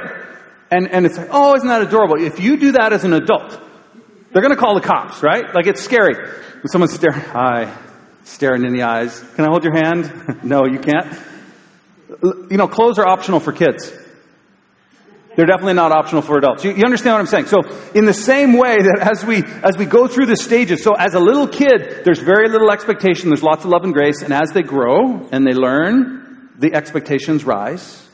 And, 0.69 0.87
and 0.91 1.05
it's 1.05 1.17
like, 1.17 1.29
oh, 1.31 1.55
isn't 1.55 1.67
that 1.67 1.81
adorable? 1.81 2.21
If 2.21 2.39
you 2.39 2.57
do 2.57 2.73
that 2.73 2.93
as 2.93 3.05
an 3.05 3.13
adult, 3.13 3.59
they're 4.31 4.43
going 4.43 4.53
to 4.53 4.59
call 4.59 4.75
the 4.75 4.85
cops, 4.85 5.23
right? 5.23 5.53
Like 5.55 5.65
it's 5.65 5.81
scary. 5.81 6.15
When 6.15 6.67
someone's 6.67 6.93
staring, 6.93 7.21
hi, 7.21 7.75
staring 8.29 8.63
in 8.63 8.73
the 8.73 8.83
eyes. 8.83 9.19
Can 9.35 9.45
I 9.45 9.49
hold 9.49 9.63
your 9.63 9.75
hand? 9.75 10.39
no, 10.43 10.65
you 10.65 10.79
can't. 10.79 11.19
You 12.23 12.57
know, 12.57 12.67
clothes 12.67 12.99
are 12.99 13.07
optional 13.07 13.39
for 13.39 13.51
kids. 13.51 13.91
They're 15.35 15.45
definitely 15.45 15.75
not 15.75 15.91
optional 15.91 16.21
for 16.21 16.37
adults. 16.37 16.65
You, 16.65 16.71
you, 16.71 16.83
understand 16.83 17.13
what 17.13 17.21
I'm 17.21 17.27
saying? 17.27 17.45
So, 17.45 17.61
in 17.93 18.05
the 18.05 18.13
same 18.13 18.57
way 18.57 18.75
that 18.75 18.99
as 18.99 19.23
we 19.23 19.43
as 19.63 19.77
we 19.77 19.85
go 19.85 20.07
through 20.07 20.25
the 20.25 20.35
stages, 20.35 20.83
so 20.83 20.95
as 20.95 21.13
a 21.13 21.19
little 21.19 21.47
kid, 21.47 22.01
there's 22.03 22.19
very 22.19 22.49
little 22.49 22.71
expectation. 22.71 23.29
There's 23.29 23.43
lots 23.43 23.63
of 23.63 23.69
love 23.69 23.83
and 23.83 23.93
grace, 23.93 24.21
and 24.21 24.33
as 24.33 24.51
they 24.51 24.63
grow 24.63 25.29
and 25.31 25.45
they 25.45 25.53
learn, 25.53 26.49
the 26.57 26.73
expectations 26.73 27.45
rise. 27.45 28.08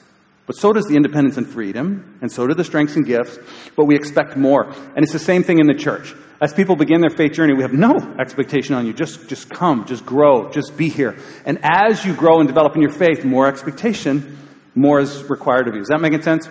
But 0.45 0.55
so 0.57 0.73
does 0.73 0.85
the 0.85 0.95
independence 0.95 1.37
and 1.37 1.47
freedom, 1.47 2.19
and 2.21 2.31
so 2.31 2.45
do 2.45 2.53
the 2.53 2.63
strengths 2.63 2.95
and 2.95 3.05
gifts. 3.05 3.39
But 3.75 3.85
we 3.85 3.95
expect 3.95 4.37
more, 4.37 4.65
and 4.65 4.99
it's 4.99 5.13
the 5.13 5.19
same 5.19 5.43
thing 5.43 5.59
in 5.59 5.67
the 5.67 5.73
church. 5.73 6.13
As 6.41 6.53
people 6.53 6.75
begin 6.75 7.01
their 7.01 7.09
faith 7.09 7.31
journey, 7.33 7.53
we 7.53 7.63
have 7.63 7.73
no 7.73 7.95
expectation 8.19 8.75
on 8.75 8.85
you. 8.85 8.93
Just, 8.93 9.27
just 9.27 9.49
come, 9.49 9.85
just 9.85 10.05
grow, 10.05 10.51
just 10.51 10.77
be 10.77 10.89
here. 10.89 11.17
And 11.45 11.59
as 11.63 12.05
you 12.05 12.13
grow 12.13 12.39
and 12.39 12.47
develop 12.47 12.75
in 12.75 12.81
your 12.81 12.91
faith, 12.91 13.23
more 13.23 13.47
expectation, 13.47 14.37
more 14.75 14.99
is 14.99 15.23
required 15.29 15.67
of 15.67 15.75
you. 15.75 15.81
Is 15.81 15.87
that 15.87 16.01
making 16.01 16.21
sense? 16.21 16.47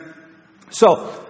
So, 0.71 1.25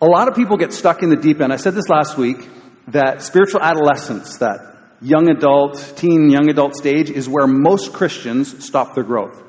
a 0.00 0.06
lot 0.06 0.28
of 0.28 0.36
people 0.36 0.56
get 0.56 0.72
stuck 0.72 1.02
in 1.02 1.10
the 1.10 1.16
deep 1.16 1.40
end. 1.40 1.52
I 1.52 1.56
said 1.56 1.74
this 1.74 1.88
last 1.88 2.16
week 2.16 2.48
that 2.86 3.22
spiritual 3.22 3.60
adolescence, 3.60 4.38
that 4.38 4.76
young 5.02 5.28
adult, 5.28 5.94
teen, 5.96 6.30
young 6.30 6.48
adult 6.48 6.74
stage, 6.74 7.10
is 7.10 7.28
where 7.28 7.46
most 7.46 7.92
Christians 7.92 8.64
stop 8.64 8.94
their 8.94 9.04
growth. 9.04 9.42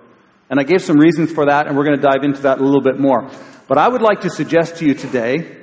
And 0.49 0.59
I 0.59 0.63
gave 0.63 0.81
some 0.81 0.97
reasons 0.97 1.31
for 1.31 1.45
that, 1.45 1.67
and 1.67 1.77
we're 1.77 1.85
going 1.85 1.99
to 1.99 2.01
dive 2.01 2.23
into 2.23 2.41
that 2.41 2.59
a 2.59 2.63
little 2.63 2.81
bit 2.81 2.99
more. 2.99 3.29
But 3.67 3.77
I 3.77 3.87
would 3.87 4.01
like 4.01 4.21
to 4.21 4.29
suggest 4.29 4.77
to 4.77 4.85
you 4.85 4.95
today 4.95 5.57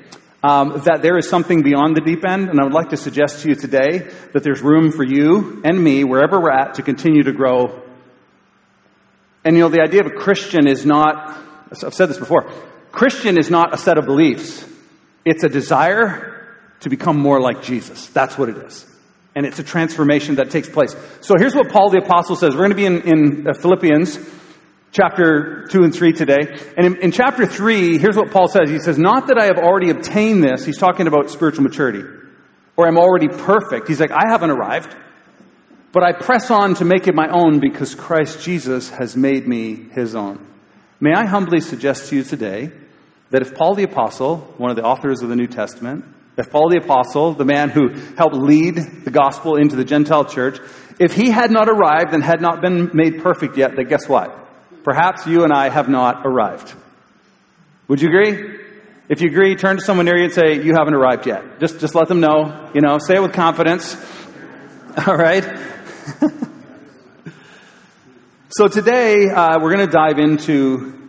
um, 0.45 0.81
that 0.85 1.03
there 1.03 1.19
is 1.19 1.29
something 1.29 1.63
beyond 1.63 1.97
the 1.97 2.03
deep 2.03 2.25
end, 2.25 2.49
and 2.49 2.61
I 2.61 2.65
would 2.65 2.73
like 2.73 2.91
to 2.91 2.97
suggest 2.97 3.43
to 3.43 3.49
you 3.49 3.57
today 3.57 4.09
that 4.33 4.45
there's 4.45 4.63
room 4.63 4.93
for 4.93 5.05
you 5.05 5.61
and 5.65 5.83
me, 5.83 6.05
wherever 6.05 6.41
we're 6.41 6.53
at, 6.53 6.75
to 6.75 6.83
continue 6.83 7.25
to 7.25 7.33
grow. 7.33 7.83
And 9.45 9.57
you 9.57 9.63
know, 9.63 9.69
the 9.69 9.83
idea 9.83 10.01
of 10.01 10.07
a 10.07 10.15
Christian 10.15 10.69
is 10.69 10.87
not, 10.87 11.37
I've 11.71 11.95
said 11.95 12.09
this 12.09 12.19
before, 12.19 12.51
Christian 12.93 13.39
is 13.39 13.51
not 13.51 13.75
a 13.75 13.79
set 13.79 13.99
of 13.99 14.07
beliefs. 14.07 14.65
It's 15.25 15.43
a 15.43 15.49
desire 15.49 16.57
to 16.81 16.89
become 16.89 17.19
more 17.19 17.41
like 17.41 17.63
Jesus. 17.63 18.07
That's 18.09 18.39
what 18.39 18.49
it 18.49 18.57
is. 18.57 18.87
And 19.35 19.45
it's 19.45 19.59
a 19.59 19.65
transformation 19.65 20.37
that 20.37 20.51
takes 20.51 20.69
place. 20.69 20.95
So 21.21 21.35
here's 21.37 21.55
what 21.55 21.71
Paul 21.71 21.91
the 21.91 21.99
Apostle 21.99 22.37
says. 22.37 22.55
We're 22.55 22.69
going 22.69 22.71
to 22.71 22.77
be 22.77 22.87
in, 22.87 23.03
in 23.03 23.49
uh, 23.49 23.53
Philippians 23.53 24.19
chapter 24.97 25.67
2 25.71 25.83
and 25.83 25.95
3 25.95 26.13
today. 26.13 26.39
And 26.77 26.87
in, 26.87 26.97
in, 27.03 27.13
chapter 27.13 27.45
3, 27.47 27.99
here's 27.99 28.17
what 28.17 28.31
Paul 28.31 28.49
says. 28.49 28.71
He 28.71 28.79
says, 28.79 28.99
Not 28.99 29.27
that 29.27 29.39
I 29.39 29.45
have 29.45 29.59
already 29.59 29.91
obtained 29.91 30.43
this. 30.43 30.65
He's 30.65 30.79
talking 30.79 31.07
about 31.07 31.31
spiritual 31.31 31.65
maturity. 31.65 32.03
Or 32.77 32.87
I'm 32.87 32.99
already 32.99 33.29
perfect. 33.29 33.89
He's 33.89 34.01
like, 34.01 34.11
I 34.11 34.29
haven't 34.29 34.51
arrived. 34.51 34.95
But 35.93 36.03
I 36.03 36.13
press 36.13 36.51
on 36.51 36.75
to 36.77 36.85
make 36.85 37.09
it 37.09 37.15
my 37.15 37.29
own 37.29 37.61
because 37.61 37.95
Christ 37.95 38.43
Jesus 38.43 38.91
has 38.91 39.17
made 39.17 39.47
me 39.47 39.89
his 39.93 40.15
own. 40.15 40.47
May 41.01 41.13
I 41.15 41.27
humbly 41.27 41.61
suggest 41.61 42.11
to 42.11 42.17
you 42.17 42.23
today 42.23 42.71
that 43.31 43.43
if 43.43 43.55
Paul 43.55 43.75
the 43.75 43.85
Apostle, 43.85 44.39
one 44.57 44.71
of 44.71 44.77
the 44.77 44.85
authors 44.85 45.23
of 45.23 45.29
the 45.29 45.37
New 45.37 45.47
Testament, 45.47 46.05
if 46.39 46.51
Paul 46.51 46.69
the 46.71 46.79
Apostle, 46.79 47.33
the 47.33 47.47
man 47.47 47.71
who 47.71 47.95
helped 48.17 48.37
lead 48.37 48.77
the 48.77 49.11
gospel 49.11 49.57
into 49.57 49.77
the 49.77 49.85
Gentile 49.85 50.27
church, 50.27 50.59
if 50.99 51.15
he 51.15 51.31
had 51.31 51.51
not 51.51 51.69
arrived 51.69 52.13
and 52.13 52.23
had 52.23 52.41
not 52.41 52.61
been 52.61 52.91
made 52.93 53.23
perfect 53.23 53.57
yet, 53.57 53.73
then 53.77 53.87
guess 53.87 54.07
what? 54.07 54.46
Perhaps 54.87 55.27
you 55.27 55.43
and 55.43 55.53
I 55.53 55.69
have 55.69 55.89
not 55.89 56.25
arrived. 56.25 56.73
Would 57.89 58.01
you 58.01 58.07
agree? 58.07 58.61
If 59.09 59.21
you 59.21 59.29
agree, 59.29 59.57
turn 59.57 59.79
to 59.79 59.83
someone 59.83 60.07
near 60.07 60.17
you 60.17 60.27
and 60.27 60.33
say, 60.33 60.63
You 60.63 60.75
haven't 60.75 60.95
arrived 60.95 61.27
yet. 61.27 61.59
Just, 61.59 61.81
just 61.81 61.97
let 61.97 62.07
them 62.07 62.21
know. 62.21 62.71
You 62.73 62.81
know, 62.83 62.99
say 62.99 63.17
it 63.17 63.21
with 63.21 63.33
confidence. 63.33 63.97
All 65.09 65.17
right? 65.17 65.43
so 68.51 68.69
today, 68.69 69.29
uh, 69.29 69.59
we're 69.61 69.75
going 69.75 69.85
to 69.85 69.93
dive 69.93 70.21
into 70.21 71.09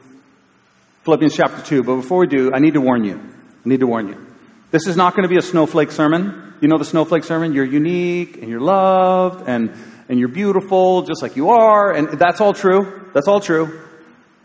Philippians 1.03 1.35
chapter 1.35 1.61
2. 1.61 1.83
But 1.83 1.97
before 1.97 2.17
we 2.17 2.27
do, 2.27 2.51
I 2.51 2.57
need 2.57 2.73
to 2.73 2.81
warn 2.81 3.03
you. 3.03 3.19
I 3.19 3.69
need 3.69 3.81
to 3.81 3.87
warn 3.87 4.07
you. 4.07 4.25
This 4.71 4.87
is 4.87 4.97
not 4.97 5.15
going 5.15 5.21
to 5.21 5.29
be 5.29 5.37
a 5.37 5.43
snowflake 5.43 5.91
sermon. 5.91 6.55
You 6.61 6.67
know 6.67 6.79
the 6.79 6.85
snowflake 6.85 7.25
sermon? 7.25 7.53
You're 7.53 7.63
unique 7.65 8.37
and 8.37 8.49
you're 8.49 8.59
loved 8.59 9.47
and 9.47 9.71
and 10.09 10.19
you're 10.19 10.29
beautiful 10.29 11.03
just 11.03 11.21
like 11.21 11.35
you 11.35 11.49
are, 11.49 11.91
and 11.91 12.19
that's 12.19 12.41
all 12.41 12.53
true. 12.53 13.09
That's 13.13 13.27
all 13.27 13.39
true. 13.39 13.81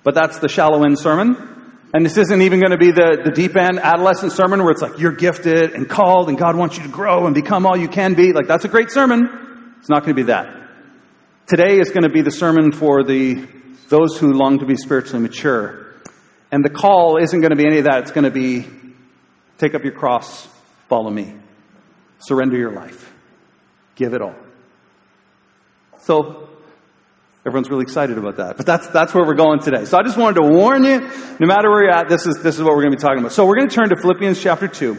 But 0.03 0.15
that's 0.15 0.39
the 0.39 0.49
shallow 0.49 0.85
end 0.85 0.99
sermon. 0.99 1.53
And 1.95 2.07
this 2.07 2.17
isn't 2.17 2.43
even 2.43 2.61
going 2.61 2.71
to 2.71 2.79
be 2.79 2.91
the, 2.91 3.21
the 3.25 3.31
deep 3.31 3.55
end 3.55 3.79
adolescent 3.79 4.33
sermon 4.33 4.63
where 4.63 4.71
it's 4.71 4.81
like 4.81 4.99
you're 4.99 5.13
gifted 5.13 5.73
and 5.73 5.89
called 5.89 6.29
and 6.29 6.39
God 6.39 6.57
wants 6.57 6.79
you 6.79 6.83
to 6.85 6.89
grow 6.89 7.27
and 7.27 7.35
become 7.35 7.67
all 7.67 7.77
you 7.77 7.89
can 7.89 8.15
be. 8.15 8.33
Like 8.33 8.47
that's 8.47 8.65
a 8.65 8.69
great 8.69 8.91
sermon. 8.91 9.75
It's 9.79 9.91
not 9.91 10.03
going 10.03 10.17
to 10.17 10.23
be 10.23 10.27
that. 10.29 10.57
Today 11.47 11.79
is 11.79 11.91
going 11.91 12.05
to 12.05 12.09
be 12.09 12.23
the 12.23 12.31
sermon 12.31 12.73
for 12.73 13.05
the 13.05 13.47
those 13.89 14.17
who 14.17 14.33
long 14.33 14.61
to 14.61 14.67
be 14.67 14.77
spiritually 14.77 15.21
mature. 15.21 15.93
And 16.51 16.65
the 16.65 16.71
call 16.71 17.19
isn't 17.19 17.41
going 17.41 17.51
to 17.51 17.57
be 17.57 17.67
any 17.67 17.79
of 17.79 17.85
that. 17.85 18.03
It's 18.03 18.13
going 18.13 18.25
to 18.25 18.31
be 18.31 18.67
take 19.59 19.75
up 19.75 19.85
your 19.85 19.93
cross, 19.93 20.49
follow 20.89 21.11
me. 21.11 21.35
Surrender 22.21 22.57
your 22.57 22.73
life. 22.73 23.13
Give 23.97 24.15
it 24.15 24.23
all. 24.23 24.35
So 26.03 26.49
everyone's 27.47 27.71
really 27.71 27.83
excited 27.83 28.19
about 28.19 28.37
that. 28.37 28.57
But 28.57 28.67
that's 28.67 28.89
that's 28.89 29.15
where 29.15 29.25
we're 29.25 29.35
going 29.35 29.61
today. 29.61 29.85
So 29.85 29.97
I 29.97 30.03
just 30.03 30.19
wanted 30.19 30.43
to 30.43 30.49
warn 30.49 30.85
you, 30.85 30.99
no 30.99 31.47
matter 31.47 31.71
where 31.71 31.85
you're 31.85 31.95
at, 31.95 32.09
this 32.09 32.27
is 32.27 32.43
this 32.43 32.57
is 32.57 32.63
what 32.63 32.75
we're 32.75 32.83
going 32.83 32.91
to 32.91 32.97
be 32.97 33.03
talking 33.03 33.21
about. 33.21 33.33
So 33.33 33.47
we're 33.47 33.57
going 33.57 33.69
to 33.69 33.75
turn 33.75 33.89
to 33.91 33.97
Philippians 33.97 34.43
chapter 34.43 34.67
2. 34.67 34.97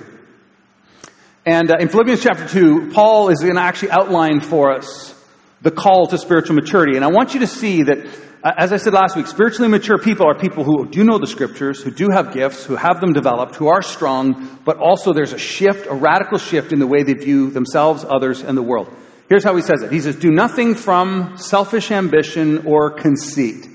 And 1.46 1.70
uh, 1.70 1.76
in 1.82 1.90
Philippians 1.90 2.24
chapter 2.24 2.48
2, 2.48 2.92
Paul 2.94 3.28
is 3.28 3.42
going 3.42 3.56
to 3.56 3.62
actually 3.62 3.92
outline 3.92 4.40
for 4.40 4.74
us 4.74 5.14
the 5.62 5.72
call 5.72 6.08
to 6.08 6.18
spiritual 6.18 6.56
maturity. 6.56 6.96
And 6.96 7.04
I 7.04 7.10
want 7.10 7.34
you 7.34 7.42
to 7.42 7.48
see 7.48 7.84
that, 7.84 7.98
uh, 8.42 8.54
as 8.58 8.72
I 8.72 8.78
said 8.78 8.94
last 8.94 9.18
week, 9.18 9.28
spiritually 9.28 9.68
mature 9.68 9.98
people 9.98 10.26
are 10.26 10.36
people 10.36 10.64
who 10.64 10.88
do 10.88 11.04
know 11.04 11.18
the 11.18 11.28
scriptures, 11.28 11.82
who 11.82 11.92
do 11.92 12.08
have 12.14 12.34
gifts, 12.34 12.64
who 12.64 12.78
have 12.78 13.02
them 13.02 13.12
developed, 13.12 13.56
who 13.56 13.68
are 13.68 13.82
strong, 13.82 14.58
but 14.64 14.78
also 14.78 15.12
there's 15.12 15.34
a 15.34 15.38
shift, 15.38 15.86
a 15.88 15.94
radical 15.94 16.38
shift 16.38 16.72
in 16.72 16.80
the 16.80 16.88
way 16.88 17.04
they 17.04 17.14
view 17.14 17.50
themselves, 17.50 18.06
others, 18.08 18.42
and 18.42 18.58
the 18.58 18.64
world. 18.64 18.88
Here's 19.30 19.44
how 19.44 19.56
he 19.56 19.62
says 19.62 19.82
it. 19.82 19.92
He 19.92 20.02
says, 20.02 20.16
do 20.16 20.30
nothing 20.30 20.76
from 20.76 21.38
selfish 21.38 21.92
ambition 21.92 22.66
or 22.66 22.92
conceit. 22.92 23.70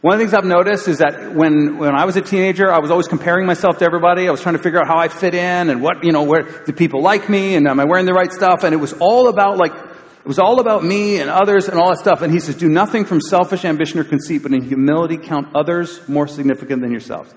One 0.00 0.14
of 0.14 0.20
the 0.20 0.26
things 0.26 0.34
I've 0.34 0.44
noticed 0.44 0.86
is 0.86 0.98
that 0.98 1.34
when, 1.34 1.76
when 1.76 1.96
I 1.96 2.04
was 2.04 2.16
a 2.16 2.20
teenager, 2.20 2.70
I 2.72 2.78
was 2.78 2.92
always 2.92 3.08
comparing 3.08 3.46
myself 3.46 3.78
to 3.78 3.84
everybody. 3.84 4.28
I 4.28 4.30
was 4.30 4.40
trying 4.40 4.56
to 4.56 4.62
figure 4.62 4.78
out 4.78 4.86
how 4.86 4.96
I 4.96 5.08
fit 5.08 5.34
in 5.34 5.70
and 5.70 5.82
what, 5.82 6.04
you 6.04 6.12
know, 6.12 6.22
where 6.22 6.42
do 6.42 6.72
people 6.72 7.02
like 7.02 7.28
me 7.28 7.56
and 7.56 7.66
am 7.66 7.80
I 7.80 7.84
wearing 7.84 8.06
the 8.06 8.12
right 8.12 8.32
stuff? 8.32 8.62
And 8.62 8.72
it 8.72 8.76
was 8.78 8.92
all 8.92 9.28
about 9.28 9.56
like 9.56 9.72
it 9.72 10.26
was 10.26 10.38
all 10.38 10.60
about 10.60 10.84
me 10.84 11.20
and 11.20 11.28
others 11.28 11.68
and 11.68 11.80
all 11.80 11.88
that 11.88 11.98
stuff. 11.98 12.22
And 12.22 12.32
he 12.32 12.38
says, 12.38 12.54
do 12.54 12.68
nothing 12.68 13.06
from 13.06 13.20
selfish 13.20 13.64
ambition 13.64 13.98
or 13.98 14.04
conceit, 14.04 14.44
but 14.44 14.52
in 14.52 14.62
humility 14.62 15.16
count 15.16 15.48
others 15.56 16.06
more 16.08 16.28
significant 16.28 16.80
than 16.80 16.92
yourselves. 16.92 17.34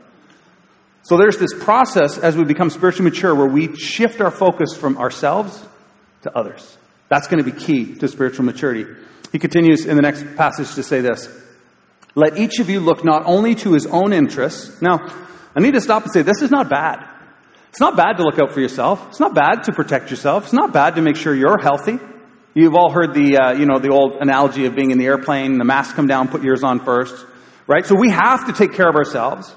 So 1.03 1.17
there's 1.17 1.37
this 1.37 1.53
process 1.53 2.19
as 2.19 2.37
we 2.37 2.43
become 2.43 2.69
spiritually 2.69 3.09
mature 3.09 3.33
where 3.33 3.47
we 3.47 3.75
shift 3.75 4.21
our 4.21 4.29
focus 4.29 4.75
from 4.75 4.97
ourselves 4.97 5.65
to 6.23 6.37
others. 6.37 6.77
That's 7.11 7.27
going 7.27 7.43
to 7.43 7.51
be 7.51 7.59
key 7.59 7.95
to 7.95 8.07
spiritual 8.07 8.45
maturity. 8.45 8.85
He 9.33 9.37
continues 9.37 9.85
in 9.85 9.97
the 9.97 10.01
next 10.01 10.25
passage 10.37 10.73
to 10.75 10.81
say 10.81 11.01
this. 11.01 11.27
Let 12.15 12.37
each 12.37 12.59
of 12.59 12.69
you 12.69 12.79
look 12.79 13.03
not 13.03 13.23
only 13.25 13.53
to 13.55 13.73
his 13.73 13.85
own 13.85 14.13
interests. 14.13 14.81
Now, 14.81 15.13
I 15.53 15.59
need 15.59 15.73
to 15.73 15.81
stop 15.81 16.03
and 16.03 16.11
say 16.13 16.21
this 16.21 16.41
is 16.41 16.51
not 16.51 16.69
bad. 16.69 17.05
It's 17.67 17.81
not 17.81 17.97
bad 17.97 18.13
to 18.13 18.23
look 18.23 18.39
out 18.39 18.53
for 18.53 18.61
yourself. 18.61 19.05
It's 19.09 19.19
not 19.19 19.35
bad 19.35 19.63
to 19.65 19.73
protect 19.73 20.09
yourself. 20.09 20.45
It's 20.45 20.53
not 20.53 20.71
bad 20.71 20.95
to 20.95 21.01
make 21.01 21.17
sure 21.17 21.35
you're 21.35 21.59
healthy. 21.61 21.99
You've 22.53 22.75
all 22.75 22.91
heard 22.91 23.13
the, 23.13 23.37
uh, 23.37 23.51
you 23.55 23.65
know, 23.65 23.79
the 23.79 23.91
old 23.91 24.15
analogy 24.21 24.65
of 24.65 24.73
being 24.73 24.91
in 24.91 24.97
the 24.97 25.05
airplane, 25.05 25.57
the 25.57 25.65
mask 25.65 25.97
come 25.97 26.07
down, 26.07 26.29
put 26.29 26.43
yours 26.43 26.63
on 26.63 26.79
first, 26.79 27.25
right? 27.67 27.85
So 27.85 27.95
we 27.95 28.09
have 28.09 28.47
to 28.47 28.53
take 28.53 28.71
care 28.73 28.87
of 28.87 28.95
ourselves. 28.95 29.53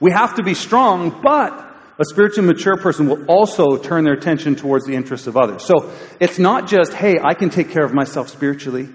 We 0.00 0.10
have 0.10 0.34
to 0.34 0.42
be 0.42 0.54
strong, 0.54 1.20
but 1.22 1.67
a 1.98 2.04
spiritually 2.04 2.46
mature 2.46 2.76
person 2.76 3.08
will 3.08 3.24
also 3.26 3.76
turn 3.76 4.04
their 4.04 4.14
attention 4.14 4.54
towards 4.54 4.86
the 4.86 4.94
interests 4.94 5.26
of 5.26 5.36
others. 5.36 5.64
So 5.64 5.92
it's 6.20 6.38
not 6.38 6.68
just, 6.68 6.92
hey, 6.92 7.16
I 7.22 7.34
can 7.34 7.50
take 7.50 7.70
care 7.70 7.84
of 7.84 7.92
myself 7.92 8.28
spiritually. 8.28 8.88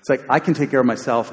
It's 0.00 0.08
like, 0.08 0.24
I 0.28 0.40
can 0.40 0.54
take 0.54 0.70
care 0.70 0.80
of 0.80 0.86
myself 0.86 1.32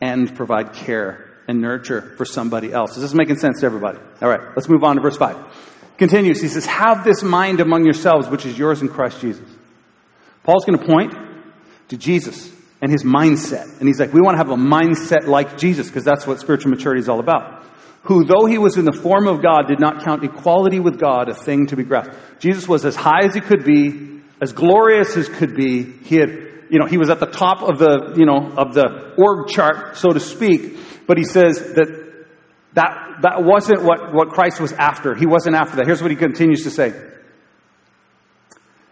and 0.00 0.34
provide 0.34 0.72
care 0.72 1.30
and 1.46 1.60
nurture 1.60 2.14
for 2.16 2.24
somebody 2.24 2.72
else. 2.72 2.96
Is 2.96 3.02
this 3.02 3.14
making 3.14 3.38
sense 3.38 3.60
to 3.60 3.66
everybody? 3.66 3.98
All 4.20 4.28
right, 4.28 4.40
let's 4.56 4.68
move 4.68 4.82
on 4.82 4.96
to 4.96 5.02
verse 5.02 5.16
5. 5.16 5.36
Continues, 5.96 6.40
he 6.40 6.48
says, 6.48 6.66
Have 6.66 7.04
this 7.04 7.22
mind 7.22 7.60
among 7.60 7.84
yourselves, 7.84 8.28
which 8.28 8.44
is 8.44 8.58
yours 8.58 8.82
in 8.82 8.88
Christ 8.88 9.20
Jesus 9.20 9.48
Paul's 10.48 10.64
going 10.64 10.78
to 10.78 10.86
point 10.86 11.12
to 11.88 11.98
Jesus 11.98 12.50
and 12.80 12.90
his 12.90 13.04
mindset. 13.04 13.78
And 13.80 13.86
he's 13.86 14.00
like, 14.00 14.14
we 14.14 14.22
want 14.22 14.32
to 14.32 14.38
have 14.38 14.48
a 14.48 14.56
mindset 14.56 15.26
like 15.26 15.58
Jesus 15.58 15.88
because 15.88 16.04
that's 16.04 16.26
what 16.26 16.40
spiritual 16.40 16.70
maturity 16.70 17.00
is 17.00 17.08
all 17.10 17.20
about. 17.20 17.57
Who, 18.04 18.24
though 18.24 18.46
he 18.46 18.58
was 18.58 18.76
in 18.76 18.84
the 18.84 18.92
form 18.92 19.26
of 19.26 19.42
God, 19.42 19.66
did 19.68 19.80
not 19.80 20.04
count 20.04 20.24
equality 20.24 20.80
with 20.80 20.98
God 20.98 21.28
a 21.28 21.34
thing 21.34 21.66
to 21.68 21.76
be 21.76 21.84
grasped. 21.84 22.14
Jesus 22.38 22.66
was 22.68 22.84
as 22.84 22.96
high 22.96 23.24
as 23.24 23.34
he 23.34 23.40
could 23.40 23.64
be, 23.64 24.20
as 24.40 24.52
glorious 24.52 25.16
as 25.16 25.28
could 25.28 25.54
be. 25.54 25.82
He 25.82 26.16
had, 26.16 26.30
you 26.70 26.78
know, 26.78 26.86
he 26.86 26.96
was 26.96 27.10
at 27.10 27.20
the 27.20 27.26
top 27.26 27.62
of 27.62 27.78
the, 27.78 28.14
you 28.16 28.24
know, 28.24 28.52
of 28.56 28.74
the 28.74 29.14
org 29.18 29.48
chart, 29.48 29.96
so 29.96 30.10
to 30.10 30.20
speak. 30.20 30.78
But 31.06 31.18
he 31.18 31.24
says 31.24 31.58
that 31.74 32.08
that, 32.74 33.22
that 33.22 33.42
wasn't 33.42 33.82
what, 33.82 34.14
what 34.14 34.28
Christ 34.30 34.60
was 34.60 34.72
after. 34.72 35.14
He 35.14 35.26
wasn't 35.26 35.56
after 35.56 35.76
that. 35.76 35.86
Here's 35.86 36.00
what 36.00 36.10
he 36.10 36.16
continues 36.16 36.62
to 36.64 36.70
say. 36.70 36.94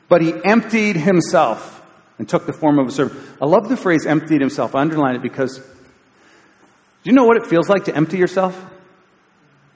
But 0.08 0.22
he 0.22 0.32
emptied 0.44 0.96
himself 0.96 1.82
and 2.18 2.28
took 2.28 2.46
the 2.46 2.52
form 2.52 2.78
of 2.78 2.88
a 2.88 2.90
servant. 2.90 3.20
I 3.40 3.46
love 3.46 3.68
the 3.68 3.76
phrase 3.76 4.06
emptied 4.06 4.40
himself. 4.40 4.74
I 4.74 4.80
underline 4.80 5.16
it 5.16 5.22
because 5.22 5.58
do 5.58 5.64
you 7.04 7.12
know 7.12 7.24
what 7.24 7.36
it 7.36 7.46
feels 7.46 7.68
like 7.68 7.84
to 7.84 7.94
empty 7.94 8.18
yourself? 8.18 8.60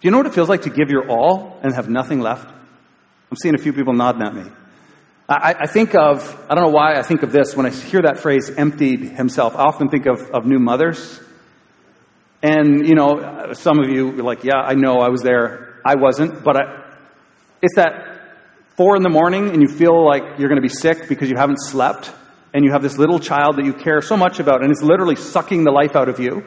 Do 0.01 0.09
you 0.09 0.11
know 0.11 0.17
what 0.17 0.27
it 0.27 0.35
feels 0.35 0.49
like 0.49 0.63
to 0.63 0.71
give 0.71 0.89
your 0.89 1.11
all 1.11 1.59
and 1.63 1.75
have 1.75 1.91
nothing 1.91 2.21
left? 2.21 2.49
I'm 3.31 3.37
seeing 3.37 3.55
a 3.55 3.59
few 3.59 3.75
people 3.75 3.93
nodding 3.93 4.23
at 4.23 4.35
me. 4.35 4.51
I, 5.29 5.55
I, 5.61 5.67
think 5.67 5.95
of, 5.95 6.23
I 6.49 6.55
don't 6.55 6.65
know 6.65 6.73
why 6.73 6.95
I 6.95 7.03
think 7.03 7.23
of 7.23 7.33
this 7.33 7.55
when 7.55 7.67
I 7.67 7.71
hear 7.71 8.01
that 8.03 8.19
phrase, 8.19 8.51
emptied 8.51 9.01
himself. 9.01 9.55
I 9.55 9.65
often 9.65 9.89
think 9.91 10.07
of, 10.07 10.23
of 10.31 10.47
new 10.47 10.59
mothers. 10.59 11.21
And, 12.43 12.89
you 12.89 12.95
know, 12.95 13.53
some 13.53 13.79
of 13.79 13.91
you 13.91 14.19
are 14.19 14.23
like, 14.23 14.43
yeah, 14.43 14.57
I 14.57 14.75
know 14.75 15.01
I 15.01 15.11
was 15.11 15.23
there. 15.23 15.81
I 15.85 15.97
wasn't, 15.97 16.43
but 16.43 16.57
I, 16.57 16.93
it's 17.61 17.77
that 17.77 18.21
four 18.77 18.97
in 18.97 19.03
the 19.03 19.11
morning 19.11 19.51
and 19.51 19.61
you 19.61 19.69
feel 19.69 20.05
like 20.05 20.23
you're 20.39 20.49
going 20.49 20.61
to 20.61 20.67
be 20.67 20.69
sick 20.69 21.09
because 21.09 21.29
you 21.29 21.37
haven't 21.37 21.61
slept, 21.61 22.11
and 22.53 22.65
you 22.65 22.73
have 22.73 22.83
this 22.83 22.99
little 22.99 23.21
child 23.21 23.57
that 23.57 23.65
you 23.65 23.73
care 23.73 24.01
so 24.01 24.17
much 24.17 24.41
about, 24.41 24.63
and 24.63 24.73
it's 24.73 24.83
literally 24.83 25.17
sucking 25.17 25.65
the 25.65 25.71
life 25.71 25.95
out 25.95 26.09
of 26.09 26.19
you, 26.19 26.43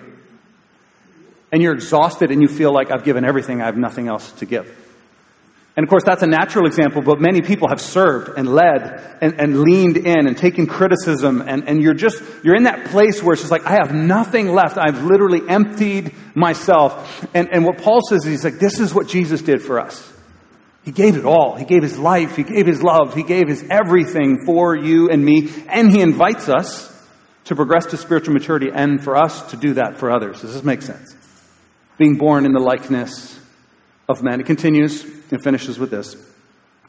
and 1.53 1.61
you're 1.61 1.73
exhausted 1.73 2.31
and 2.31 2.41
you 2.41 2.47
feel 2.47 2.73
like 2.73 2.91
I've 2.91 3.03
given 3.03 3.23
everything, 3.23 3.61
I 3.61 3.65
have 3.65 3.77
nothing 3.77 4.07
else 4.07 4.31
to 4.33 4.45
give. 4.45 4.75
And 5.77 5.83
of 5.83 5.89
course, 5.89 6.03
that's 6.03 6.23
a 6.23 6.27
natural 6.27 6.65
example, 6.65 7.03
but 7.03 7.21
many 7.21 7.41
people 7.41 7.67
have 7.67 7.79
served 7.79 8.37
and 8.37 8.47
led 8.47 9.17
and, 9.21 9.39
and 9.39 9.61
leaned 9.61 9.97
in 9.97 10.27
and 10.27 10.35
taken 10.35 10.65
criticism, 10.65 11.41
and, 11.41 11.67
and 11.67 11.81
you're 11.81 11.93
just, 11.93 12.21
you're 12.43 12.55
in 12.55 12.63
that 12.63 12.85
place 12.85 13.21
where 13.23 13.33
it's 13.33 13.41
just 13.43 13.51
like, 13.51 13.65
I 13.65 13.73
have 13.73 13.93
nothing 13.93 14.49
left. 14.49 14.77
I've 14.77 15.03
literally 15.03 15.41
emptied 15.47 16.13
myself. 16.35 17.25
And, 17.35 17.49
and 17.51 17.65
what 17.65 17.77
Paul 17.77 18.01
says 18.07 18.25
is, 18.25 18.31
he's 18.31 18.43
like, 18.43 18.59
this 18.59 18.79
is 18.79 18.93
what 18.93 19.07
Jesus 19.07 19.41
did 19.41 19.61
for 19.61 19.79
us. 19.79 20.11
He 20.83 20.91
gave 20.91 21.17
it 21.17 21.25
all. 21.25 21.55
He 21.55 21.65
gave 21.65 21.81
his 21.81 21.97
life. 21.97 22.35
He 22.35 22.43
gave 22.43 22.67
his 22.67 22.83
love. 22.83 23.15
He 23.15 23.23
gave 23.23 23.47
his 23.47 23.63
everything 23.69 24.45
for 24.45 24.75
you 24.75 25.09
and 25.09 25.23
me. 25.23 25.49
And 25.69 25.91
he 25.91 26.01
invites 26.01 26.49
us 26.49 26.89
to 27.45 27.55
progress 27.55 27.87
to 27.87 27.97
spiritual 27.97 28.33
maturity 28.33 28.69
and 28.73 29.03
for 29.03 29.15
us 29.15 29.51
to 29.51 29.57
do 29.57 29.75
that 29.75 29.97
for 29.97 30.11
others. 30.11 30.41
Does 30.41 30.53
this 30.53 30.63
make 30.63 30.81
sense? 30.81 31.15
Being 31.97 32.15
born 32.15 32.45
in 32.45 32.53
the 32.53 32.59
likeness 32.59 33.39
of 34.09 34.23
man. 34.23 34.39
It 34.39 34.45
continues 34.45 35.03
and 35.31 35.41
finishes 35.43 35.79
with 35.79 35.91
this. 35.91 36.15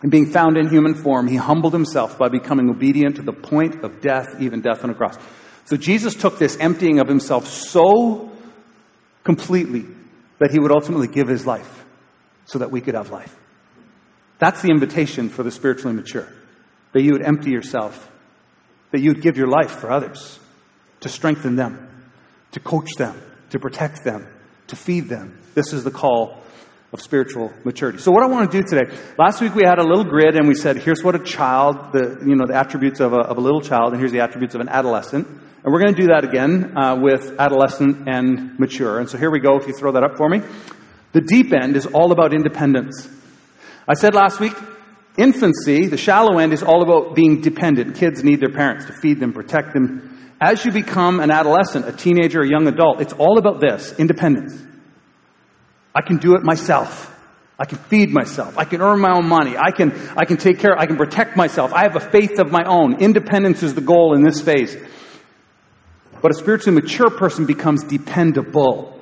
And 0.02 0.10
being 0.10 0.26
found 0.26 0.56
in 0.56 0.68
human 0.68 0.94
form, 0.94 1.28
he 1.28 1.36
humbled 1.36 1.72
himself 1.72 2.18
by 2.18 2.28
becoming 2.28 2.68
obedient 2.68 3.16
to 3.16 3.22
the 3.22 3.32
point 3.32 3.84
of 3.84 4.00
death, 4.00 4.36
even 4.40 4.60
death 4.60 4.84
on 4.84 4.90
a 4.90 4.94
cross. 4.94 5.16
So 5.64 5.76
Jesus 5.76 6.14
took 6.14 6.38
this 6.38 6.58
emptying 6.58 6.98
of 6.98 7.08
himself 7.08 7.46
so 7.46 8.30
completely 9.22 9.86
that 10.38 10.50
he 10.50 10.58
would 10.58 10.72
ultimately 10.72 11.08
give 11.08 11.28
his 11.28 11.46
life 11.46 11.84
so 12.44 12.58
that 12.58 12.70
we 12.70 12.80
could 12.80 12.94
have 12.94 13.10
life. 13.10 13.34
That's 14.38 14.60
the 14.60 14.68
invitation 14.68 15.30
for 15.30 15.42
the 15.42 15.50
spiritually 15.50 15.94
mature. 15.94 16.28
That 16.92 17.02
you 17.02 17.12
would 17.12 17.22
empty 17.22 17.50
yourself, 17.50 18.10
that 18.92 19.00
you 19.00 19.10
would 19.12 19.22
give 19.22 19.38
your 19.38 19.48
life 19.48 19.70
for 19.70 19.90
others, 19.90 20.38
to 21.00 21.08
strengthen 21.08 21.56
them, 21.56 21.88
to 22.52 22.60
coach 22.60 22.90
them, 22.98 23.20
to 23.50 23.58
protect 23.58 24.04
them, 24.04 24.26
to 24.74 24.80
feed 24.80 25.08
them. 25.08 25.38
This 25.54 25.72
is 25.72 25.84
the 25.84 25.90
call 25.90 26.42
of 26.92 27.00
spiritual 27.00 27.52
maturity. 27.64 27.98
So 27.98 28.12
what 28.12 28.22
I 28.22 28.26
want 28.26 28.50
to 28.50 28.62
do 28.62 28.66
today, 28.66 28.96
last 29.18 29.40
week 29.40 29.54
we 29.54 29.62
had 29.64 29.78
a 29.78 29.82
little 29.82 30.04
grid 30.04 30.36
and 30.36 30.46
we 30.46 30.54
said, 30.54 30.76
here's 30.76 31.02
what 31.02 31.14
a 31.14 31.18
child, 31.18 31.92
the, 31.92 32.22
you 32.24 32.36
know, 32.36 32.46
the 32.46 32.54
attributes 32.54 33.00
of 33.00 33.12
a, 33.12 33.18
of 33.18 33.36
a 33.36 33.40
little 33.40 33.60
child, 33.60 33.92
and 33.92 34.00
here's 34.00 34.12
the 34.12 34.20
attributes 34.20 34.54
of 34.54 34.60
an 34.60 34.68
adolescent. 34.68 35.26
And 35.26 35.72
we're 35.72 35.80
going 35.80 35.94
to 35.94 36.00
do 36.00 36.08
that 36.08 36.24
again 36.24 36.76
uh, 36.76 36.96
with 37.00 37.34
adolescent 37.38 38.08
and 38.08 38.58
mature. 38.58 39.00
And 39.00 39.08
so 39.08 39.16
here 39.16 39.30
we 39.30 39.40
go, 39.40 39.56
if 39.56 39.66
you 39.66 39.72
throw 39.72 39.92
that 39.92 40.04
up 40.04 40.16
for 40.16 40.28
me. 40.28 40.42
The 41.12 41.20
deep 41.20 41.52
end 41.52 41.76
is 41.76 41.86
all 41.86 42.12
about 42.12 42.34
independence. 42.34 43.08
I 43.88 43.94
said 43.94 44.14
last 44.14 44.40
week, 44.40 44.54
infancy, 45.16 45.86
the 45.86 45.96
shallow 45.96 46.38
end, 46.38 46.52
is 46.52 46.62
all 46.62 46.82
about 46.82 47.14
being 47.14 47.40
dependent. 47.40 47.96
Kids 47.96 48.22
need 48.22 48.40
their 48.40 48.52
parents 48.52 48.86
to 48.86 48.92
feed 48.92 49.20
them, 49.20 49.32
protect 49.32 49.72
them. 49.72 50.13
As 50.44 50.62
you 50.62 50.72
become 50.72 51.20
an 51.20 51.30
adolescent, 51.30 51.88
a 51.88 51.92
teenager, 51.92 52.42
a 52.42 52.46
young 52.46 52.68
adult, 52.68 53.00
it's 53.00 53.14
all 53.14 53.38
about 53.38 53.62
this 53.62 53.98
independence. 53.98 54.52
I 55.94 56.02
can 56.02 56.18
do 56.18 56.34
it 56.34 56.42
myself. 56.42 57.10
I 57.58 57.64
can 57.64 57.78
feed 57.78 58.10
myself. 58.10 58.58
I 58.58 58.64
can 58.66 58.82
earn 58.82 59.00
my 59.00 59.16
own 59.16 59.26
money. 59.26 59.56
I 59.56 59.70
can, 59.70 59.92
I 60.18 60.26
can 60.26 60.36
take 60.36 60.58
care, 60.58 60.78
I 60.78 60.84
can 60.84 60.98
protect 60.98 61.34
myself. 61.34 61.72
I 61.72 61.84
have 61.84 61.96
a 61.96 62.10
faith 62.10 62.38
of 62.38 62.52
my 62.52 62.62
own. 62.62 63.00
Independence 63.00 63.62
is 63.62 63.72
the 63.72 63.80
goal 63.80 64.14
in 64.14 64.22
this 64.22 64.42
phase. 64.42 64.76
But 66.20 66.30
a 66.30 66.34
spiritually 66.34 66.78
mature 66.78 67.08
person 67.08 67.46
becomes 67.46 67.82
dependable. 67.82 69.00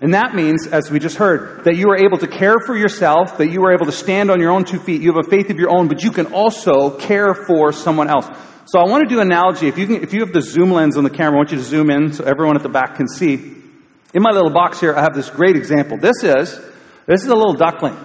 And 0.00 0.14
that 0.14 0.34
means, 0.34 0.66
as 0.66 0.90
we 0.90 0.98
just 0.98 1.18
heard, 1.18 1.66
that 1.66 1.76
you 1.76 1.88
are 1.90 2.04
able 2.04 2.18
to 2.18 2.26
care 2.26 2.56
for 2.66 2.76
yourself, 2.76 3.38
that 3.38 3.52
you 3.52 3.62
are 3.62 3.72
able 3.72 3.86
to 3.86 3.92
stand 3.92 4.28
on 4.28 4.40
your 4.40 4.50
own 4.50 4.64
two 4.64 4.80
feet, 4.80 5.02
you 5.02 5.12
have 5.12 5.24
a 5.24 5.30
faith 5.30 5.50
of 5.50 5.56
your 5.58 5.70
own, 5.70 5.86
but 5.86 6.02
you 6.02 6.10
can 6.10 6.32
also 6.32 6.90
care 6.98 7.32
for 7.32 7.70
someone 7.70 8.10
else. 8.10 8.26
So 8.70 8.78
I 8.78 8.84
want 8.88 9.02
to 9.08 9.12
do 9.12 9.20
an 9.20 9.26
analogy. 9.32 9.66
If 9.66 9.78
you, 9.78 9.86
can, 9.88 9.96
if 9.96 10.14
you 10.14 10.20
have 10.20 10.32
the 10.32 10.40
zoom 10.40 10.70
lens 10.70 10.96
on 10.96 11.02
the 11.02 11.10
camera, 11.10 11.34
I 11.34 11.36
want 11.38 11.50
you 11.50 11.56
to 11.56 11.64
zoom 11.64 11.90
in 11.90 12.12
so 12.12 12.22
everyone 12.22 12.54
at 12.54 12.62
the 12.62 12.68
back 12.68 12.94
can 12.94 13.08
see. 13.08 13.34
In 13.34 14.22
my 14.22 14.30
little 14.30 14.52
box 14.52 14.78
here, 14.78 14.94
I 14.94 15.02
have 15.02 15.12
this 15.12 15.28
great 15.28 15.56
example. 15.56 15.98
This 15.98 16.22
is, 16.22 16.56
this 17.04 17.24
is 17.24 17.26
a 17.26 17.34
little 17.34 17.54
duckling. 17.54 17.96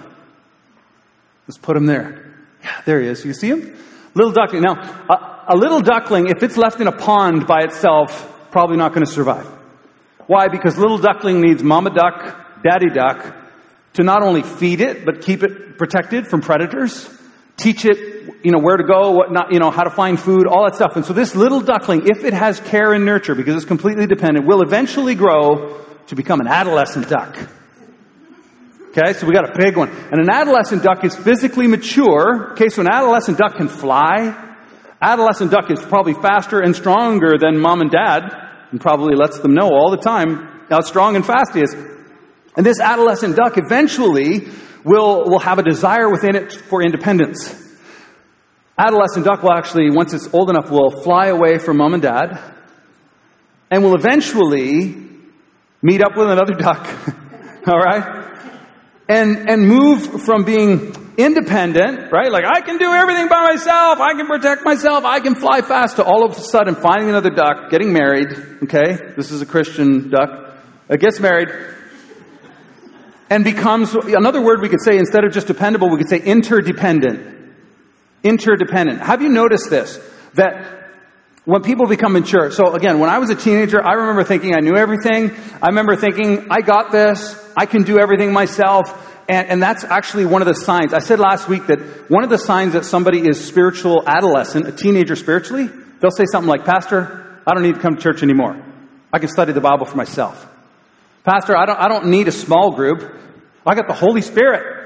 Let's 1.48 1.60
put 1.60 1.78
him 1.78 1.86
there. 1.86 2.34
Yeah, 2.64 2.82
there 2.84 3.00
he 3.00 3.08
is. 3.10 3.24
You 3.24 3.36
see 3.36 3.50
him? 3.50 3.78
Little 4.16 4.32
duckling. 4.32 4.64
Now, 4.64 4.74
a, 5.08 5.54
a 5.54 5.56
little 5.56 5.82
duckling, 5.82 6.30
if 6.30 6.42
it's 6.42 6.58
left 6.58 6.82
in 6.82 6.88
a 6.88 6.98
pond 6.98 7.46
by 7.46 7.62
itself, 7.62 8.50
probably 8.50 8.78
not 8.78 8.92
going 8.92 9.06
to 9.06 9.12
survive. 9.12 9.46
Why? 10.26 10.48
Because 10.48 10.80
little 10.80 10.98
duckling 10.98 11.42
needs 11.42 11.62
mama 11.62 11.92
duck, 11.92 12.64
daddy 12.64 12.90
duck 12.90 13.36
to 13.94 14.04
not 14.04 14.24
only 14.24 14.42
feed 14.42 14.82
it, 14.82 15.06
but 15.06 15.22
keep 15.22 15.44
it 15.44 15.78
protected 15.78 16.26
from 16.26 16.42
predators, 16.42 17.08
teach 17.56 17.86
it, 17.86 18.15
you 18.44 18.52
know, 18.52 18.60
where 18.60 18.78
to 18.78 18.84
go, 18.84 19.12
what 19.12 19.32
not, 19.32 19.52
you 19.52 19.60
know, 19.60 19.72
how 19.72 19.84
to 19.84 19.90
find 19.90 20.20
food, 20.20 20.48
all 20.48 20.64
that 20.66 20.76
stuff. 20.76 20.96
And 20.96 21.06
so 21.06 21.14
this 21.14 21.36
little 21.36 21.62
duckling, 21.62 22.08
if 22.08 22.24
it 22.24 22.34
has 22.34 22.60
care 22.60 22.94
and 22.94 23.06
nurture, 23.06 23.36
because 23.36 23.56
it's 23.56 23.66
completely 23.66 24.08
dependent, 24.08 24.46
will 24.46 24.62
eventually 24.62 25.16
grow 25.16 25.82
to 26.08 26.16
become 26.16 26.42
an 26.42 26.48
adolescent 26.48 27.10
duck. 27.10 27.38
Okay, 28.90 29.14
so 29.14 29.28
we 29.28 29.34
got 29.34 29.50
a 29.50 29.58
big 29.58 29.76
one. 29.76 29.90
And 29.90 30.22
an 30.22 30.30
adolescent 30.30 30.84
duck 30.84 31.04
is 31.04 31.16
physically 31.16 31.68
mature. 31.68 32.54
Okay, 32.54 32.70
so 32.70 32.82
an 32.82 32.88
adolescent 32.88 33.38
duck 33.38 33.56
can 33.56 33.68
fly. 33.68 34.42
Adolescent 35.02 35.52
duck 35.52 35.70
is 35.70 35.82
probably 35.82 36.14
faster 36.14 36.62
and 36.62 36.76
stronger 36.76 37.38
than 37.38 37.60
mom 37.60 37.82
and 37.82 37.92
dad, 37.92 38.24
and 38.72 38.80
probably 38.80 39.16
lets 39.16 39.40
them 39.40 39.54
know 39.54 39.70
all 39.70 39.92
the 39.92 39.98
time 39.98 40.48
how 40.70 40.80
strong 40.80 41.16
and 41.16 41.26
fast 41.26 41.54
he 41.54 41.62
is. 41.62 41.74
And 42.56 42.66
this 42.66 42.80
adolescent 42.80 43.36
duck 43.36 43.58
eventually 43.58 44.48
will, 44.86 45.26
will 45.26 45.40
have 45.40 45.60
a 45.60 45.64
desire 45.64 46.10
within 46.10 46.36
it 46.36 46.54
for 46.54 46.82
independence. 46.82 47.65
Adolescent 48.78 49.26
duck 49.26 49.42
will 49.42 49.54
actually, 49.54 49.90
once 49.90 50.14
it's 50.14 50.34
old 50.34 50.50
enough, 50.50 50.70
will 50.70 51.02
fly 51.02 51.28
away 51.28 51.58
from 51.58 51.78
mom 51.78 51.94
and 51.94 52.04
dad, 52.04 52.40
and 53.72 53.84
will 53.84 53.96
eventually 53.96 54.96
meet 55.82 56.02
up 56.02 56.18
with 56.18 56.30
another 56.30 56.54
duck. 56.54 56.88
all 57.68 57.80
right? 57.80 58.26
and, 59.08 59.50
and 59.50 59.68
move 59.68 60.24
from 60.24 60.44
being 60.44 60.94
independent, 61.18 62.12
right? 62.12 62.32
Like, 62.32 62.46
I 62.46 62.62
can 62.62 62.78
do 62.78 62.92
everything 62.92 63.28
by 63.28 63.44
myself. 63.52 64.00
I 64.00 64.14
can 64.14 64.28
protect 64.28 64.66
myself. 64.66 65.06
I 65.06 65.20
can 65.20 65.36
fly 65.36 65.62
fast 65.62 65.98
to 65.98 66.04
all 66.04 66.26
of 66.26 66.38
a 66.38 66.42
sudden 66.42 66.76
finding 66.76 67.10
another 67.10 67.30
duck, 67.30 67.70
getting 67.70 67.94
married. 67.94 68.32
Okay. 68.64 69.14
This 69.16 69.32
is 69.32 69.42
a 69.42 69.46
Christian 69.46 70.10
duck. 70.10 70.58
It 70.90 71.00
gets 71.00 71.20
married 71.20 71.50
and 73.30 73.44
becomes, 73.44 73.96
another 73.96 74.42
word 74.42 74.62
we 74.62 74.70
could 74.70 74.82
say 74.84 74.98
instead 74.98 75.24
of 75.24 75.34
just 75.34 75.48
dependable, 75.48 75.90
we 75.90 75.98
could 75.98 76.10
say 76.10 76.20
interdependent. 76.20 77.35
Interdependent. 78.26 79.02
Have 79.02 79.22
you 79.22 79.30
noticed 79.30 79.70
this? 79.70 80.00
That 80.34 80.92
when 81.46 81.62
people 81.62 81.86
become 81.86 82.14
mature, 82.14 82.50
so 82.50 82.74
again, 82.74 83.00
when 83.00 83.10
I 83.10 83.20
was 83.20 83.30
a 83.30 83.36
teenager, 83.36 83.80
I 83.82 83.94
remember 83.94 84.24
thinking 84.24 84.56
I 84.56 84.62
knew 84.62 84.76
everything. 84.76 85.32
I 85.62 85.68
remember 85.68 85.96
thinking, 85.96 86.48
I 86.50 86.62
got 86.62 86.92
this. 86.92 87.40
I 87.56 87.68
can 87.68 87.84
do 87.84 88.00
everything 88.00 88.34
myself. 88.34 88.90
And, 89.30 89.48
and, 89.48 89.62
that's 89.62 89.84
actually 89.84 90.26
one 90.26 90.42
of 90.42 90.48
the 90.48 90.56
signs. 90.56 90.94
I 90.94 91.00
said 91.00 91.20
last 91.20 91.48
week 91.48 91.68
that 91.68 91.80
one 92.10 92.24
of 92.24 92.30
the 92.30 92.38
signs 92.38 92.74
that 92.74 92.86
somebody 92.86 93.28
is 93.28 93.44
spiritual 93.44 94.04
adolescent, 94.06 94.68
a 94.68 94.72
teenager 94.72 95.16
spiritually, 95.16 95.68
they'll 95.68 96.12
say 96.12 96.26
something 96.32 96.50
like, 96.50 96.64
Pastor, 96.64 97.42
I 97.48 97.54
don't 97.54 97.64
need 97.64 97.76
to 97.76 97.82
come 97.82 97.96
to 97.96 98.02
church 98.02 98.22
anymore. 98.22 98.64
I 99.12 99.20
can 99.20 99.30
study 99.30 99.52
the 99.54 99.62
Bible 99.62 99.86
for 99.86 99.98
myself. 99.98 100.48
Pastor, 101.24 101.58
I 101.58 101.66
don't, 101.66 101.80
I 101.80 101.88
don't 101.88 102.08
need 102.08 102.28
a 102.28 102.32
small 102.32 102.76
group. 102.76 103.02
I 103.66 103.74
got 103.74 103.88
the 103.88 103.94
Holy 103.94 104.22
Spirit. 104.22 104.85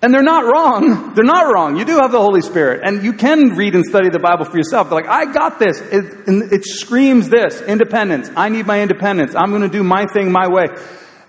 And 0.00 0.14
they're 0.14 0.22
not 0.22 0.44
wrong. 0.44 1.12
They're 1.14 1.24
not 1.24 1.52
wrong. 1.52 1.76
You 1.76 1.84
do 1.84 1.96
have 1.96 2.12
the 2.12 2.20
Holy 2.20 2.40
Spirit. 2.40 2.82
And 2.84 3.02
you 3.02 3.12
can 3.12 3.56
read 3.56 3.74
and 3.74 3.84
study 3.84 4.10
the 4.10 4.20
Bible 4.20 4.44
for 4.44 4.56
yourself. 4.56 4.88
They're 4.88 5.00
like, 5.00 5.10
I 5.10 5.32
got 5.32 5.58
this. 5.58 5.80
It, 5.80 6.04
it 6.26 6.64
screams 6.64 7.28
this 7.28 7.60
independence. 7.62 8.30
I 8.36 8.48
need 8.48 8.66
my 8.66 8.80
independence. 8.80 9.34
I'm 9.34 9.50
going 9.50 9.62
to 9.62 9.68
do 9.68 9.82
my 9.82 10.06
thing 10.06 10.30
my 10.30 10.48
way. 10.48 10.66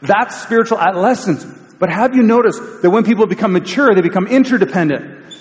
That's 0.01 0.39
spiritual 0.41 0.79
adolescence. 0.79 1.43
But 1.79 1.89
have 1.91 2.15
you 2.15 2.21
noticed 2.21 2.83
that 2.83 2.89
when 2.91 3.03
people 3.03 3.25
become 3.25 3.53
mature, 3.53 3.95
they 3.95 4.01
become 4.01 4.27
interdependent? 4.27 5.33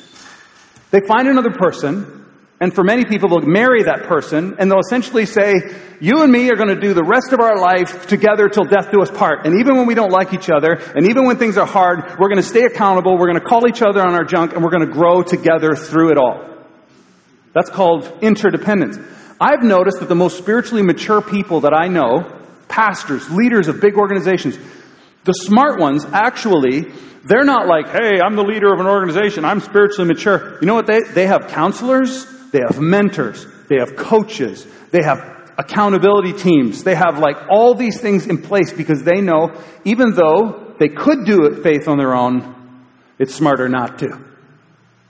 They 0.90 1.00
find 1.07 1.29
another 1.29 1.50
person, 1.50 2.17
and 2.61 2.75
for 2.75 2.83
many 2.83 3.05
people, 3.05 3.29
they'll 3.29 3.49
marry 3.49 3.85
that 3.85 4.05
person, 4.09 4.57
and 4.59 4.68
they'll 4.68 4.81
essentially 4.81 5.27
say, 5.27 5.55
You 6.01 6.23
and 6.23 6.33
me 6.33 6.51
are 6.51 6.57
going 6.57 6.75
to 6.75 6.81
do 6.81 6.92
the 6.92 7.05
rest 7.05 7.33
of 7.33 7.38
our 7.38 7.57
life 7.57 8.09
together 8.09 8.49
till 8.49 8.64
death 8.64 8.90
do 8.90 9.01
us 9.01 9.11
part. 9.11 9.47
And 9.47 9.61
even 9.61 9.77
when 9.77 9.87
we 9.87 9.94
don't 9.94 10.11
like 10.11 10.35
each 10.35 10.51
other, 10.51 10.73
and 10.73 11.09
even 11.09 11.25
when 11.25 11.37
things 11.37 11.57
are 11.57 11.66
hard, 11.66 12.18
we're 12.18 12.29
going 12.29 12.42
to 12.42 12.42
stay 12.42 12.64
accountable, 12.64 13.16
we're 13.16 13.31
going 13.31 13.40
to 13.40 13.47
call 13.47 13.68
each 13.68 13.81
other 13.81 14.01
on 14.01 14.14
our 14.14 14.25
junk, 14.25 14.55
and 14.55 14.64
we're 14.64 14.71
going 14.71 14.87
to 14.87 14.92
grow 14.92 15.23
together 15.23 15.77
through 15.77 16.11
it 16.11 16.18
all. 16.18 16.44
That's 17.55 17.71
called 17.71 18.12
interdependence. 18.23 18.99
I've 19.40 19.62
noticed 19.62 20.01
that 20.01 20.09
the 20.09 20.16
most 20.16 20.37
spiritually 20.37 20.83
mature 20.83 21.23
people 21.23 21.61
that 21.61 21.73
I 21.73 21.87
know, 21.87 22.40
pastors, 22.66 23.31
leaders 23.31 23.68
of 23.68 23.81
big 23.81 23.94
organizations, 23.94 24.59
the 25.23 25.33
smart 25.33 25.79
ones 25.79 26.05
actually 26.05 26.92
they're 27.25 27.44
not 27.44 27.66
like, 27.66 27.88
hey, 27.88 28.21
I'm 28.25 28.37
the 28.37 28.42
leader 28.42 28.73
of 28.73 28.81
an 28.81 28.87
organization. 28.87 29.44
I'm 29.44 29.61
spiritually 29.61 30.09
mature. 30.09 30.57
You 30.62 30.66
know 30.66 30.75
what? 30.75 30.87
They, 30.87 31.03
they 31.03 31.27
have 31.27 31.49
counselors. 31.49 32.27
They 32.50 32.61
have 32.61 32.80
mentors. 32.80 33.46
They 33.68 33.76
have 33.78 33.96
coaches. 33.96 34.66
They 34.90 35.02
have 35.02 35.52
accountability 35.58 36.32
teams. 36.32 36.84
They 36.84 36.94
have 36.94 37.18
like 37.18 37.37
all 37.50 37.74
these 37.74 38.00
things 38.00 38.26
in 38.26 38.42
place 38.42 38.72
because 38.72 39.02
they 39.02 39.20
know 39.20 39.61
even 39.84 40.14
though 40.14 40.74
they 40.78 40.88
could 40.88 41.24
do 41.24 41.44
it 41.46 41.62
faith 41.62 41.88
on 41.88 41.98
their 41.98 42.14
own, 42.14 42.54
it's 43.18 43.34
smarter 43.34 43.68
not 43.68 43.98
to. 43.98 44.24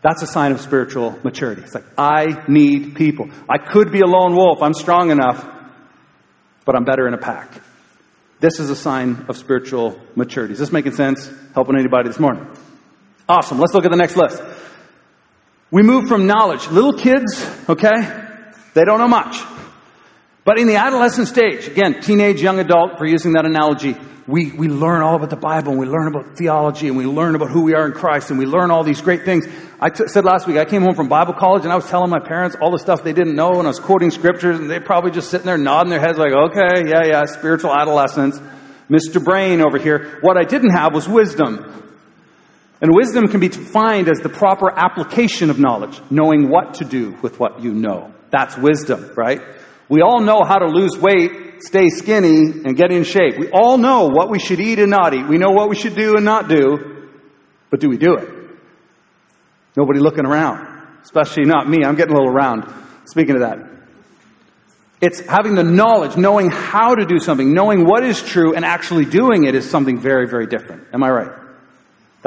That's 0.00 0.22
a 0.22 0.26
sign 0.26 0.52
of 0.52 0.60
spiritual 0.60 1.18
maturity. 1.22 1.62
It's 1.62 1.74
like, 1.74 1.84
I 1.98 2.44
need 2.48 2.94
people. 2.94 3.28
I 3.48 3.58
could 3.58 3.90
be 3.90 4.00
a 4.00 4.06
lone 4.06 4.34
wolf. 4.34 4.62
I'm 4.62 4.74
strong 4.74 5.10
enough, 5.10 5.46
but 6.64 6.76
I'm 6.76 6.84
better 6.84 7.06
in 7.08 7.14
a 7.14 7.18
pack. 7.18 7.60
This 8.40 8.60
is 8.60 8.70
a 8.70 8.76
sign 8.76 9.26
of 9.28 9.36
spiritual 9.36 9.98
maturity. 10.14 10.52
Is 10.52 10.60
this 10.60 10.70
making 10.70 10.92
sense? 10.92 11.28
Helping 11.54 11.76
anybody 11.76 12.08
this 12.08 12.20
morning? 12.20 12.46
Awesome. 13.28 13.58
Let's 13.58 13.74
look 13.74 13.84
at 13.84 13.90
the 13.90 13.96
next 13.96 14.16
list. 14.16 14.40
We 15.70 15.82
move 15.82 16.08
from 16.08 16.26
knowledge. 16.26 16.68
Little 16.68 16.94
kids, 16.94 17.46
okay, 17.68 18.26
they 18.74 18.84
don't 18.84 18.98
know 18.98 19.08
much. 19.08 19.42
But 20.44 20.58
in 20.58 20.66
the 20.66 20.76
adolescent 20.76 21.28
stage, 21.28 21.66
again, 21.66 22.00
teenage, 22.00 22.40
young 22.40 22.58
adult, 22.58 22.96
for 22.96 23.04
using 23.04 23.34
that 23.34 23.44
analogy, 23.44 23.94
we, 24.26 24.50
we 24.52 24.68
learn 24.68 25.02
all 25.02 25.16
about 25.16 25.30
the 25.30 25.36
Bible 25.36 25.72
and 25.72 25.80
we 25.80 25.86
learn 25.86 26.06
about 26.06 26.36
theology 26.36 26.88
and 26.88 26.96
we 26.96 27.04
learn 27.04 27.34
about 27.34 27.50
who 27.50 27.62
we 27.62 27.74
are 27.74 27.86
in 27.86 27.92
Christ 27.92 28.30
and 28.30 28.38
we 28.38 28.46
learn 28.46 28.70
all 28.70 28.84
these 28.84 29.00
great 29.00 29.24
things. 29.24 29.46
I 29.80 29.90
t- 29.90 30.06
said 30.06 30.24
last 30.24 30.46
week, 30.46 30.56
I 30.56 30.66
came 30.66 30.82
home 30.82 30.94
from 30.94 31.08
Bible 31.08 31.32
college 31.34 31.64
and 31.64 31.72
I 31.72 31.76
was 31.76 31.88
telling 31.88 32.10
my 32.10 32.20
parents 32.20 32.56
all 32.60 32.70
the 32.70 32.78
stuff 32.78 33.02
they 33.02 33.14
didn't 33.14 33.36
know 33.36 33.52
and 33.52 33.62
I 33.62 33.68
was 33.68 33.80
quoting 33.80 34.10
scriptures 34.10 34.58
and 34.58 34.70
they 34.70 34.80
probably 34.80 35.10
just 35.10 35.30
sitting 35.30 35.46
there 35.46 35.56
nodding 35.56 35.90
their 35.90 36.00
heads 36.00 36.18
like, 36.18 36.32
okay, 36.32 36.88
yeah, 36.88 37.04
yeah, 37.06 37.24
spiritual 37.24 37.74
adolescence. 37.74 38.38
Mr. 38.90 39.22
Brain 39.22 39.62
over 39.62 39.78
here. 39.78 40.18
What 40.20 40.36
I 40.36 40.44
didn't 40.44 40.70
have 40.70 40.94
was 40.94 41.08
wisdom. 41.08 41.87
And 42.80 42.94
wisdom 42.94 43.26
can 43.28 43.40
be 43.40 43.48
defined 43.48 44.08
as 44.08 44.20
the 44.20 44.28
proper 44.28 44.70
application 44.70 45.50
of 45.50 45.58
knowledge, 45.58 46.00
knowing 46.10 46.48
what 46.48 46.74
to 46.74 46.84
do 46.84 47.16
with 47.22 47.40
what 47.40 47.60
you 47.60 47.74
know. 47.74 48.12
That's 48.30 48.56
wisdom, 48.56 49.10
right? 49.16 49.40
We 49.88 50.02
all 50.02 50.20
know 50.20 50.44
how 50.44 50.58
to 50.58 50.66
lose 50.66 50.96
weight, 50.96 51.62
stay 51.62 51.88
skinny, 51.88 52.62
and 52.64 52.76
get 52.76 52.92
in 52.92 53.04
shape. 53.04 53.38
We 53.38 53.50
all 53.50 53.78
know 53.78 54.08
what 54.08 54.30
we 54.30 54.38
should 54.38 54.60
eat 54.60 54.78
and 54.78 54.90
not 54.90 55.12
eat. 55.14 55.26
We 55.26 55.38
know 55.38 55.50
what 55.50 55.68
we 55.68 55.76
should 55.76 55.96
do 55.96 56.14
and 56.14 56.24
not 56.24 56.48
do. 56.48 57.08
But 57.70 57.80
do 57.80 57.88
we 57.88 57.96
do 57.96 58.14
it? 58.14 58.28
Nobody 59.76 59.98
looking 59.98 60.26
around. 60.26 60.86
Especially 61.02 61.44
not 61.44 61.68
me. 61.68 61.84
I'm 61.84 61.96
getting 61.96 62.14
a 62.14 62.16
little 62.16 62.32
round. 62.32 62.72
Speaking 63.06 63.34
of 63.36 63.40
that. 63.40 63.58
It's 65.00 65.20
having 65.20 65.54
the 65.54 65.62
knowledge, 65.62 66.16
knowing 66.16 66.50
how 66.50 66.94
to 66.94 67.06
do 67.06 67.18
something, 67.18 67.54
knowing 67.54 67.84
what 67.84 68.04
is 68.04 68.20
true, 68.20 68.54
and 68.54 68.64
actually 68.64 69.04
doing 69.04 69.44
it 69.44 69.54
is 69.54 69.68
something 69.68 70.00
very, 70.00 70.28
very 70.28 70.46
different. 70.46 70.88
Am 70.92 71.02
I 71.02 71.10
right? 71.10 71.37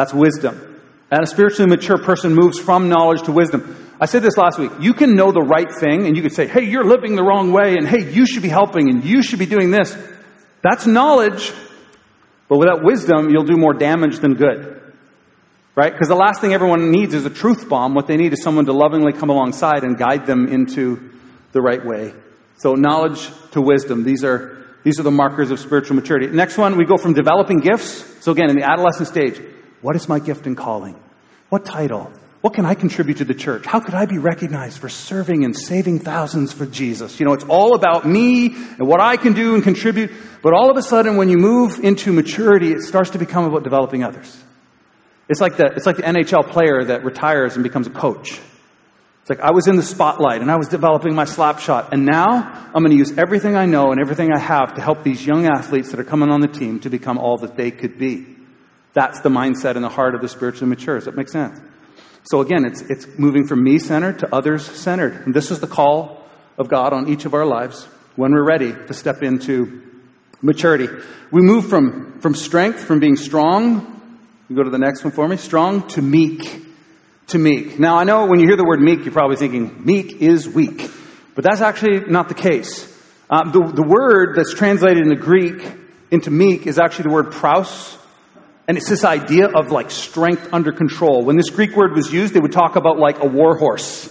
That's 0.02 0.16
wisdom. 0.16 0.82
And 1.12 1.22
a 1.22 1.28
spiritually 1.28 1.70
mature 1.70 2.00
person 2.00 2.34
moves 2.34 2.58
from 2.58 2.90
knowledge 2.90 3.22
to 3.26 3.32
wisdom. 3.32 3.78
I 4.00 4.08
said 4.08 4.24
this 4.24 4.36
last 4.36 4.58
week. 4.58 4.72
You 4.80 4.96
can 4.96 5.14
know 5.16 5.32
the 5.32 5.44
right 5.44 5.72
thing 5.72 6.08
and 6.08 6.16
you 6.16 6.24
can 6.24 6.32
say, 6.32 6.48
hey, 6.48 6.64
you're 6.64 6.84
living 6.84 7.16
the 7.16 7.22
wrong 7.22 7.52
way 7.52 7.76
and 7.78 7.88
hey, 7.88 8.12
you 8.12 8.26
should 8.26 8.42
be 8.42 8.50
helping 8.50 8.90
and 8.90 9.06
you 9.06 9.22
should 9.22 9.38
be 9.38 9.46
doing 9.46 9.70
this. 9.70 9.96
That's 10.64 10.88
knowledge. 10.88 11.54
But 12.48 12.58
without 12.58 12.84
wisdom, 12.84 13.30
you'll 13.30 13.44
do 13.44 13.58
more 13.58 13.76
damage 13.76 14.18
than 14.18 14.34
good. 14.34 14.82
Right? 15.76 15.94
Because 15.94 16.08
the 16.08 16.16
last 16.16 16.42
thing 16.42 16.52
everyone 16.52 16.90
needs 16.90 17.14
is 17.14 17.28
a 17.28 17.30
truth 17.30 17.70
bomb. 17.70 17.94
What 17.94 18.08
they 18.08 18.18
need 18.18 18.34
is 18.34 18.42
someone 18.42 18.66
to 18.66 18.74
lovingly 18.74 19.14
come 19.14 19.30
alongside 19.30 19.84
and 19.84 20.00
guide 20.00 20.26
them 20.26 20.48
into 20.48 21.12
the 21.52 21.62
right 21.62 21.86
way. 21.86 22.16
So 22.58 22.74
knowledge 22.74 23.30
to 23.52 23.62
wisdom. 23.62 24.04
These 24.04 24.24
are, 24.24 24.66
these 24.84 25.00
are 25.00 25.04
the 25.04 25.12
markers 25.12 25.52
of 25.52 25.60
spiritual 25.60 25.96
maturity. 25.96 26.26
Next 26.26 26.58
one, 26.58 26.76
we 26.76 26.86
go 26.86 26.98
from 26.98 27.14
developing 27.14 27.60
gifts. 27.60 28.24
So 28.24 28.32
again, 28.32 28.50
in 28.50 28.56
the 28.56 28.64
adolescent 28.64 29.08
stage, 29.08 29.40
what 29.82 29.96
is 29.96 30.08
my 30.08 30.20
gift 30.20 30.48
and 30.48 30.56
calling? 30.56 31.00
What 31.50 31.66
title? 31.66 32.12
what 32.42 32.56
can 32.56 32.66
I 32.66 32.74
contribute 32.74 33.18
to 33.18 33.26
the 33.26 33.36
church? 33.36 33.68
How 33.68 33.80
could 33.80 33.94
I 33.94 34.08
be 34.08 34.18
recognized 34.18 34.80
for 34.80 34.90
serving 34.90 35.46
and 35.46 35.56
saving 35.56 36.00
thousands 36.00 36.52
for 36.52 36.66
Jesus? 36.66 37.20
You 37.20 37.28
know, 37.28 37.34
it's 37.34 37.44
all 37.44 37.76
about 37.76 38.06
me 38.06 38.48
and 38.48 38.88
what 38.88 39.00
I 39.00 39.16
can 39.16 39.34
do 39.34 39.54
and 39.54 39.64
contribute. 39.64 40.12
But 40.42 40.54
all 40.54 40.72
of 40.72 40.78
a 40.78 40.82
sudden, 40.82 41.18
when 41.18 41.30
you 41.30 41.38
move 41.38 41.80
into 41.84 42.12
maturity, 42.12 42.72
it 42.72 42.82
starts 42.82 43.12
to 43.12 43.20
become 43.20 43.46
about 43.46 43.64
developing 43.64 44.04
others. 44.04 44.36
It's 45.30 45.40
like 45.40 45.58
the, 45.58 45.68
it's 45.68 45.86
like 45.86 45.98
the 45.98 46.04
NHL 46.04 46.50
player 46.50 46.84
that 46.86 47.06
retires 47.06 47.54
and 47.56 47.64
becomes 47.64 47.86
a 47.86 47.92
coach. 47.92 48.40
It's 49.22 49.30
like 49.30 49.40
I 49.40 49.52
was 49.52 49.68
in 49.68 49.76
the 49.76 49.84
spotlight 49.84 50.42
and 50.42 50.50
I 50.50 50.56
was 50.56 50.68
developing 50.68 51.14
my 51.14 51.26
slap 51.26 51.60
shot. 51.60 51.94
And 51.94 52.08
now 52.08 52.72
I'm 52.74 52.82
going 52.82 52.90
to 52.90 52.98
use 52.98 53.16
everything 53.20 53.56
I 53.56 53.68
know 53.68 53.92
and 53.92 54.02
everything 54.02 54.32
I 54.34 54.40
have 54.40 54.74
to 54.76 54.82
help 54.82 55.04
these 55.04 55.24
young 55.24 55.46
athletes 55.46 55.92
that 55.92 56.00
are 56.00 56.04
coming 56.04 56.32
on 56.32 56.42
the 56.42 56.48
team 56.48 56.80
to 56.80 56.90
become 56.90 57.20
all 57.20 57.38
that 57.38 57.56
they 57.56 57.70
could 57.70 58.00
be. 58.00 58.26
That's 58.94 59.22
the 59.22 59.30
mindset 59.30 59.76
in 59.76 59.82
the 59.82 59.90
heart 59.90 60.16
of 60.16 60.22
the 60.22 60.28
spiritually 60.28 60.70
mature. 60.70 60.96
Does 60.96 61.06
that 61.06 61.16
make 61.16 61.30
sense? 61.30 61.60
So 62.24 62.42
again, 62.42 62.66
it's, 62.66 62.82
it's 62.82 63.08
moving 63.18 63.48
from 63.48 63.64
me 63.64 63.80
centered 63.80 64.20
to 64.20 64.36
others 64.36 64.66
centered. 64.66 65.26
And 65.26 65.34
this 65.34 65.50
is 65.50 65.60
the 65.60 65.68
call 65.68 66.24
of 66.58 66.70
God 66.70 66.94
on 66.94 67.08
each 67.08 67.26
of 67.26 67.34
our 67.34 67.46
lives 67.46 67.86
when 68.16 68.32
we're 68.32 68.46
ready 68.46 68.74
to 68.74 68.94
step 68.94 69.24
into 69.24 69.82
maturity. 70.42 70.88
We 71.32 71.42
move 71.42 71.68
from, 71.68 72.20
from 72.20 72.36
strength, 72.36 72.84
from 72.84 73.00
being 73.00 73.16
strong. 73.16 74.20
You 74.50 74.56
go 74.56 74.64
to 74.64 74.70
the 74.70 74.78
next 74.78 75.04
one 75.04 75.14
for 75.14 75.28
me. 75.28 75.38
Strong 75.38 75.88
to 75.90 76.02
meek. 76.02 76.66
To 77.28 77.38
meek. 77.38 77.80
Now 77.80 77.98
I 77.98 78.04
know 78.04 78.26
when 78.26 78.40
you 78.40 78.48
hear 78.48 78.58
the 78.58 78.66
word 78.66 78.82
meek, 78.82 79.06
you're 79.06 79.14
probably 79.14 79.38
thinking 79.38 79.86
meek 79.86 80.22
is 80.22 80.48
weak. 80.48 80.92
But 81.34 81.46
that's 81.46 81.62
actually 81.62 82.02
not 82.12 82.28
the 82.28 82.36
case. 82.36 82.88
Uh, 83.30 83.50
the, 83.50 83.72
the 83.74 83.88
word 83.88 84.36
that's 84.36 84.54
translated 84.54 85.04
in 85.04 85.08
the 85.08 85.16
Greek 85.16 85.66
into 86.12 86.30
meek 86.30 86.68
is 86.68 86.78
actually 86.78 87.04
the 87.04 87.14
word 87.14 87.32
praus, 87.32 87.98
and 88.72 88.78
it's 88.78 88.88
this 88.88 89.04
idea 89.04 89.50
of 89.50 89.70
like 89.70 89.92
strength 89.92 90.48
under 90.54 90.72
control. 90.72 91.26
When 91.26 91.36
this 91.36 91.50
Greek 91.50 91.76
word 91.76 91.94
was 91.94 92.14
used, 92.14 92.34
they 92.34 92.40
would 92.40 92.54
talk 92.54 92.78
about 92.78 92.98
like 92.98 93.22
a 93.22 93.28
war 93.28 93.58
horse. 93.58 94.08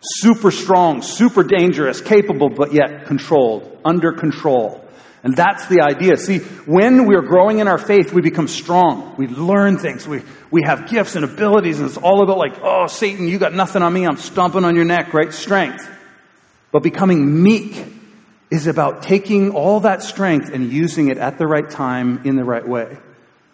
Super 0.00 0.50
strong, 0.50 1.02
super 1.02 1.42
dangerous, 1.42 2.00
capable, 2.00 2.48
but 2.48 2.72
yet 2.72 3.04
controlled, 3.04 3.78
under 3.84 4.12
control. 4.12 4.82
And 5.22 5.36
that's 5.36 5.66
the 5.66 5.82
idea. 5.82 6.16
See, 6.16 6.38
when 6.64 7.06
we're 7.06 7.20
growing 7.20 7.58
in 7.58 7.68
our 7.68 7.76
faith, 7.76 8.10
we 8.10 8.22
become 8.22 8.48
strong. 8.48 9.16
We 9.18 9.26
learn 9.26 9.76
things. 9.76 10.08
We, 10.08 10.22
we 10.50 10.62
have 10.62 10.88
gifts 10.88 11.14
and 11.14 11.22
abilities, 11.26 11.78
and 11.78 11.86
it's 11.86 11.98
all 11.98 12.22
about 12.22 12.38
like, 12.38 12.54
oh, 12.62 12.86
Satan, 12.86 13.28
you 13.28 13.38
got 13.38 13.52
nothing 13.52 13.82
on 13.82 13.92
me. 13.92 14.06
I'm 14.06 14.16
stomping 14.16 14.64
on 14.64 14.76
your 14.76 14.86
neck, 14.86 15.12
right? 15.12 15.30
Strength. 15.30 15.86
But 16.72 16.82
becoming 16.82 17.42
meek 17.42 17.84
is 18.50 18.66
about 18.66 19.02
taking 19.02 19.50
all 19.50 19.80
that 19.80 20.02
strength 20.02 20.48
and 20.48 20.72
using 20.72 21.08
it 21.08 21.18
at 21.18 21.36
the 21.36 21.46
right 21.46 21.68
time 21.68 22.22
in 22.24 22.36
the 22.36 22.44
right 22.44 22.66
way 22.66 22.96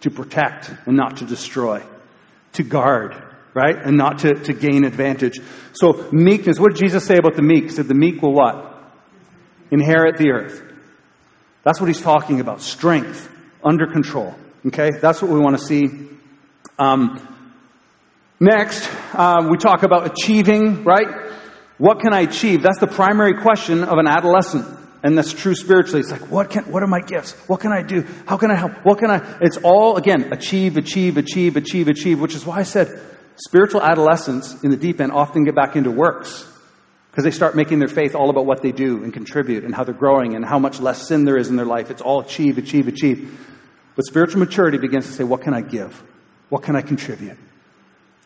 to 0.01 0.11
protect 0.11 0.71
and 0.87 0.97
not 0.97 1.19
to 1.19 1.27
destroy, 1.27 1.83
to 2.55 2.63
guard, 2.63 3.15
right? 3.55 3.77
And 3.77 3.97
not 3.97 4.21
to, 4.21 4.35
to 4.35 4.53
gain 4.53 4.85
advantage. 4.85 5.39
So 5.73 6.09
meekness, 6.13 6.59
what 6.59 6.75
did 6.75 6.83
Jesus 6.83 7.05
say 7.05 7.17
about 7.17 7.37
the 7.37 7.43
meek? 7.43 7.65
He 7.65 7.71
said 7.71 7.89
the 7.89 7.95
meek 7.95 8.23
will 8.23 8.33
what? 8.33 8.67
Inherit 9.71 10.19
the 10.19 10.31
earth. 10.31 10.63
That's 11.63 11.81
what 11.81 11.89
he's 11.89 12.01
talking 12.01 12.41
about. 12.41 12.63
Strength, 12.63 13.29
under 13.63 13.87
control. 13.87 14.35
Okay? 14.67 14.91
That's 15.01 15.21
what 15.23 15.31
we 15.31 15.39
want 15.39 15.59
to 15.59 15.65
see. 15.65 16.09
Um, 16.79 17.37
next, 18.39 18.89
uh, 19.13 19.47
we 19.51 19.59
talk 19.59 19.83
about 19.83 20.07
achieving, 20.07 20.85
right? 20.85 21.31
What 21.79 22.01
can 22.01 22.13
I 22.13 22.21
achieve? 22.21 22.63
That's 22.63 22.79
the 22.79 22.87
primary 22.87 23.41
question 23.41 23.85
of 23.85 23.99
an 23.99 24.07
adolescent. 24.07 24.67
And 25.03 25.17
that's 25.17 25.33
true 25.33 25.55
spiritually. 25.55 26.01
It's 26.01 26.11
like, 26.11 26.31
what 26.31 26.51
can, 26.51 26.65
what 26.71 26.83
are 26.83 26.87
my 26.87 27.01
gifts? 27.01 27.33
What 27.49 27.61
can 27.61 27.73
I 27.73 27.83
do? 27.83 28.05
How 28.27 28.37
can 28.37 28.51
I 28.51 28.55
help? 28.55 28.73
What 28.85 28.99
can 28.99 29.11
I, 29.11 29.39
it's 29.41 29.57
all, 29.59 29.97
again, 29.97 30.33
achieve, 30.33 30.77
achieve, 30.77 31.17
achieve, 31.17 31.57
achieve, 31.57 31.89
achieve, 31.89 32.21
which 32.21 32.35
is 32.35 32.45
why 32.45 32.59
I 32.59 32.65
said 32.65 33.01
spiritual 33.37 33.83
adolescents 33.83 34.63
in 34.63 34.71
the 34.71 34.77
deep 34.77 35.01
end 35.01 35.13
often 35.13 35.45
get 35.45 35.55
back 35.55 35.77
into 35.77 35.91
works. 35.91 36.47
Because 37.11 37.25
they 37.25 37.31
start 37.31 37.57
making 37.57 37.81
their 37.81 37.89
faith 37.89 38.15
all 38.15 38.31
about 38.31 38.47
what 38.47 38.63
they 38.63 38.71
do 38.71 39.03
and 39.03 39.13
contribute 39.13 39.65
and 39.65 39.75
how 39.75 39.83
they're 39.83 39.95
growing 39.95 40.37
and 40.37 40.45
how 40.45 40.61
much 40.61 40.81
less 40.81 41.09
sin 41.09 41.25
there 41.25 41.37
is 41.37 41.49
in 41.49 41.57
their 41.57 41.67
life. 41.67 41.91
It's 41.91 42.03
all 42.03 42.21
achieve, 42.21 42.57
achieve, 42.57 42.87
achieve. 42.87 43.41
But 43.97 44.05
spiritual 44.05 44.39
maturity 44.39 44.79
begins 44.79 45.07
to 45.07 45.13
say, 45.13 45.25
what 45.25 45.41
can 45.41 45.53
I 45.53 45.61
give? 45.61 46.01
What 46.51 46.63
can 46.63 46.77
I 46.77 46.83
contribute? 46.83 47.37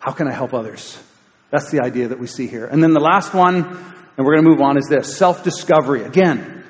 How 0.01 0.13
can 0.13 0.29
I 0.29 0.33
help 0.33 0.53
others? 0.53 1.03
That's 1.51 1.71
the 1.71 1.81
idea 1.81 2.09
that 2.09 2.19
we 2.19 2.27
see 2.27 2.47
here. 2.47 2.67
And 2.67 2.83
then 2.83 2.93
the 2.93 3.01
last 3.01 3.33
one, 3.33 3.65
and 3.65 4.27
we're 4.27 4.35
going 4.35 4.45
to 4.45 4.51
move 4.51 4.61
on, 4.61 4.77
is 4.77 4.87
this 4.89 5.17
self 5.17 5.45
discovery. 5.45 6.03
Again, 6.03 6.64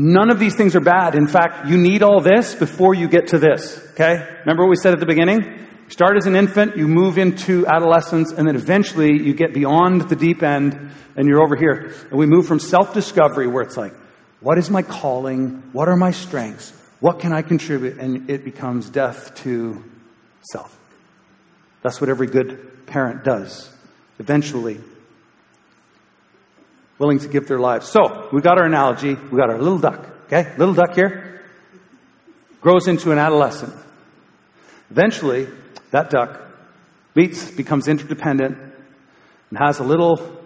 None 0.00 0.30
of 0.30 0.38
these 0.38 0.54
things 0.54 0.76
are 0.76 0.80
bad. 0.80 1.16
In 1.16 1.26
fact, 1.26 1.66
you 1.66 1.76
need 1.76 2.04
all 2.04 2.20
this 2.20 2.54
before 2.54 2.94
you 2.94 3.08
get 3.08 3.28
to 3.28 3.38
this. 3.40 3.84
Okay? 3.94 4.24
Remember 4.42 4.62
what 4.62 4.70
we 4.70 4.76
said 4.76 4.94
at 4.94 5.00
the 5.00 5.06
beginning? 5.06 5.42
You 5.42 5.90
start 5.90 6.16
as 6.16 6.26
an 6.26 6.36
infant, 6.36 6.76
you 6.76 6.86
move 6.86 7.18
into 7.18 7.66
adolescence, 7.66 8.30
and 8.30 8.46
then 8.46 8.54
eventually 8.54 9.20
you 9.20 9.34
get 9.34 9.52
beyond 9.52 10.02
the 10.02 10.14
deep 10.14 10.44
end 10.44 10.92
and 11.16 11.26
you're 11.26 11.42
over 11.42 11.56
here. 11.56 11.92
And 12.10 12.12
we 12.16 12.26
move 12.26 12.46
from 12.46 12.60
self 12.60 12.94
discovery 12.94 13.48
where 13.48 13.64
it's 13.64 13.76
like, 13.76 13.92
what 14.38 14.56
is 14.56 14.70
my 14.70 14.82
calling? 14.82 15.64
What 15.72 15.88
are 15.88 15.96
my 15.96 16.12
strengths? 16.12 16.70
What 17.00 17.18
can 17.18 17.32
I 17.32 17.42
contribute? 17.42 17.98
And 17.98 18.30
it 18.30 18.44
becomes 18.44 18.88
death 18.90 19.34
to 19.42 19.82
self. 20.52 20.78
That's 21.82 22.00
what 22.00 22.08
every 22.08 22.28
good 22.28 22.86
parent 22.86 23.24
does. 23.24 23.68
Eventually, 24.20 24.78
willing 26.98 27.18
to 27.20 27.28
give 27.28 27.48
their 27.48 27.60
lives. 27.60 27.88
So, 27.88 28.28
we 28.32 28.40
got 28.40 28.58
our 28.58 28.66
analogy. 28.66 29.14
We 29.14 29.38
got 29.38 29.50
our 29.50 29.58
little 29.58 29.78
duck, 29.78 30.06
okay? 30.26 30.54
Little 30.56 30.74
duck 30.74 30.94
here 30.94 31.42
grows 32.60 32.88
into 32.88 33.12
an 33.12 33.18
adolescent. 33.18 33.74
Eventually, 34.90 35.46
that 35.90 36.10
duck 36.10 36.40
meets, 37.14 37.50
becomes 37.50 37.88
interdependent, 37.88 38.58
and 39.50 39.58
has 39.58 39.78
a 39.78 39.84
little 39.84 40.38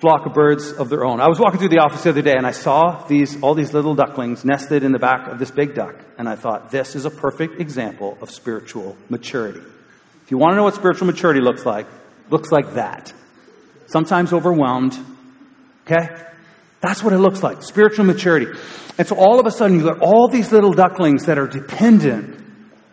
flock 0.00 0.24
of 0.24 0.32
birds 0.32 0.72
of 0.72 0.88
their 0.88 1.04
own. 1.04 1.20
I 1.20 1.28
was 1.28 1.38
walking 1.38 1.60
through 1.60 1.68
the 1.68 1.80
office 1.80 2.04
the 2.04 2.10
other 2.10 2.22
day 2.22 2.34
and 2.34 2.46
I 2.46 2.52
saw 2.52 3.04
these, 3.06 3.42
all 3.42 3.54
these 3.54 3.74
little 3.74 3.94
ducklings 3.94 4.46
nested 4.46 4.82
in 4.82 4.92
the 4.92 4.98
back 4.98 5.28
of 5.28 5.38
this 5.38 5.50
big 5.50 5.74
duck. 5.74 5.94
And 6.16 6.26
I 6.26 6.36
thought, 6.36 6.70
this 6.70 6.96
is 6.96 7.04
a 7.04 7.10
perfect 7.10 7.60
example 7.60 8.16
of 8.22 8.30
spiritual 8.30 8.96
maturity. 9.10 9.60
If 10.24 10.30
you 10.30 10.38
want 10.38 10.52
to 10.52 10.56
know 10.56 10.64
what 10.64 10.74
spiritual 10.74 11.06
maturity 11.06 11.40
looks 11.40 11.66
like, 11.66 11.86
looks 12.30 12.50
like 12.50 12.74
that. 12.74 13.12
Sometimes 13.88 14.32
overwhelmed, 14.32 14.98
Okay? 15.90 16.08
That's 16.80 17.02
what 17.02 17.12
it 17.12 17.18
looks 17.18 17.42
like. 17.42 17.62
Spiritual 17.62 18.06
maturity. 18.06 18.46
And 18.96 19.06
so 19.06 19.16
all 19.16 19.38
of 19.38 19.46
a 19.46 19.50
sudden, 19.50 19.76
you've 19.76 19.86
got 19.86 20.00
all 20.00 20.28
these 20.28 20.50
little 20.52 20.72
ducklings 20.72 21.26
that 21.26 21.38
are 21.38 21.46
dependent 21.46 22.38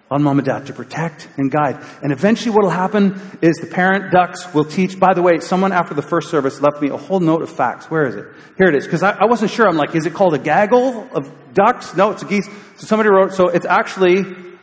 on 0.10 0.24
mom 0.24 0.40
and 0.40 0.46
dad 0.46 0.66
to 0.68 0.74
protect 0.74 1.28
and 1.38 1.52
guide. 1.52 1.84
And 2.02 2.12
eventually 2.12 2.52
what 2.52 2.64
will 2.64 2.70
happen 2.70 3.20
is 3.42 3.58
the 3.58 3.68
parent 3.68 4.12
ducks 4.12 4.54
will 4.54 4.64
teach. 4.64 5.00
By 5.00 5.14
the 5.14 5.22
way, 5.22 5.40
someone 5.40 5.74
after 5.74 5.94
the 5.94 6.02
first 6.02 6.30
service 6.30 6.62
left 6.62 6.82
me 6.82 6.90
a 6.90 6.98
whole 6.98 7.20
note 7.20 7.42
of 7.42 7.50
facts. 7.50 7.90
Where 7.92 8.06
is 8.06 8.16
it? 8.16 8.26
Here 8.58 8.68
it 8.68 8.76
is. 8.76 8.86
Because 8.86 9.04
I, 9.04 9.12
I, 9.12 9.26
wasn't 9.26 9.52
sure. 9.52 9.68
I'm 9.68 9.76
like, 9.76 9.96
is 9.96 10.06
it 10.06 10.14
called 10.14 10.34
a 10.34 10.40
gaggle 10.40 11.10
of 11.14 11.30
ducks? 11.54 11.96
No, 11.96 12.12
it's 12.12 12.24
a 12.24 12.26
geese. 12.26 12.48
So 12.78 12.88
somebody 12.88 13.10
wrote, 13.10 13.34
so 13.34 13.50
it's 13.50 13.66
actually 13.66 14.20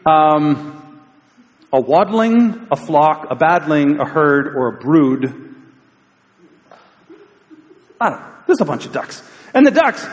um, 0.07 1.05
a 1.73 1.81
waddling, 1.81 2.69
a 2.71 2.77
flock, 2.77 3.27
a 3.31 3.37
badling, 3.37 4.01
a 4.01 4.09
herd, 4.09 4.57
or 4.57 4.69
a 4.69 4.79
brood 4.79 5.44
I 8.01 8.11
don't 8.11 8.21
know. 8.21 8.27
There's 8.47 8.61
a 8.61 8.65
bunch 8.65 8.87
of 8.87 8.93
ducks. 8.93 9.23
And 9.55 9.67
the 9.67 9.71
ducks, 9.71 10.07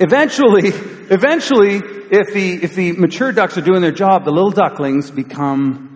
eventually, 0.00 0.68
eventually, 0.68 1.76
if 1.76 2.32
the, 2.32 2.62
if 2.62 2.74
the 2.74 2.92
mature 2.92 3.32
ducks 3.32 3.56
are 3.58 3.62
doing 3.62 3.80
their 3.80 3.92
job, 3.92 4.24
the 4.24 4.30
little 4.30 4.50
ducklings 4.50 5.10
become 5.10 5.94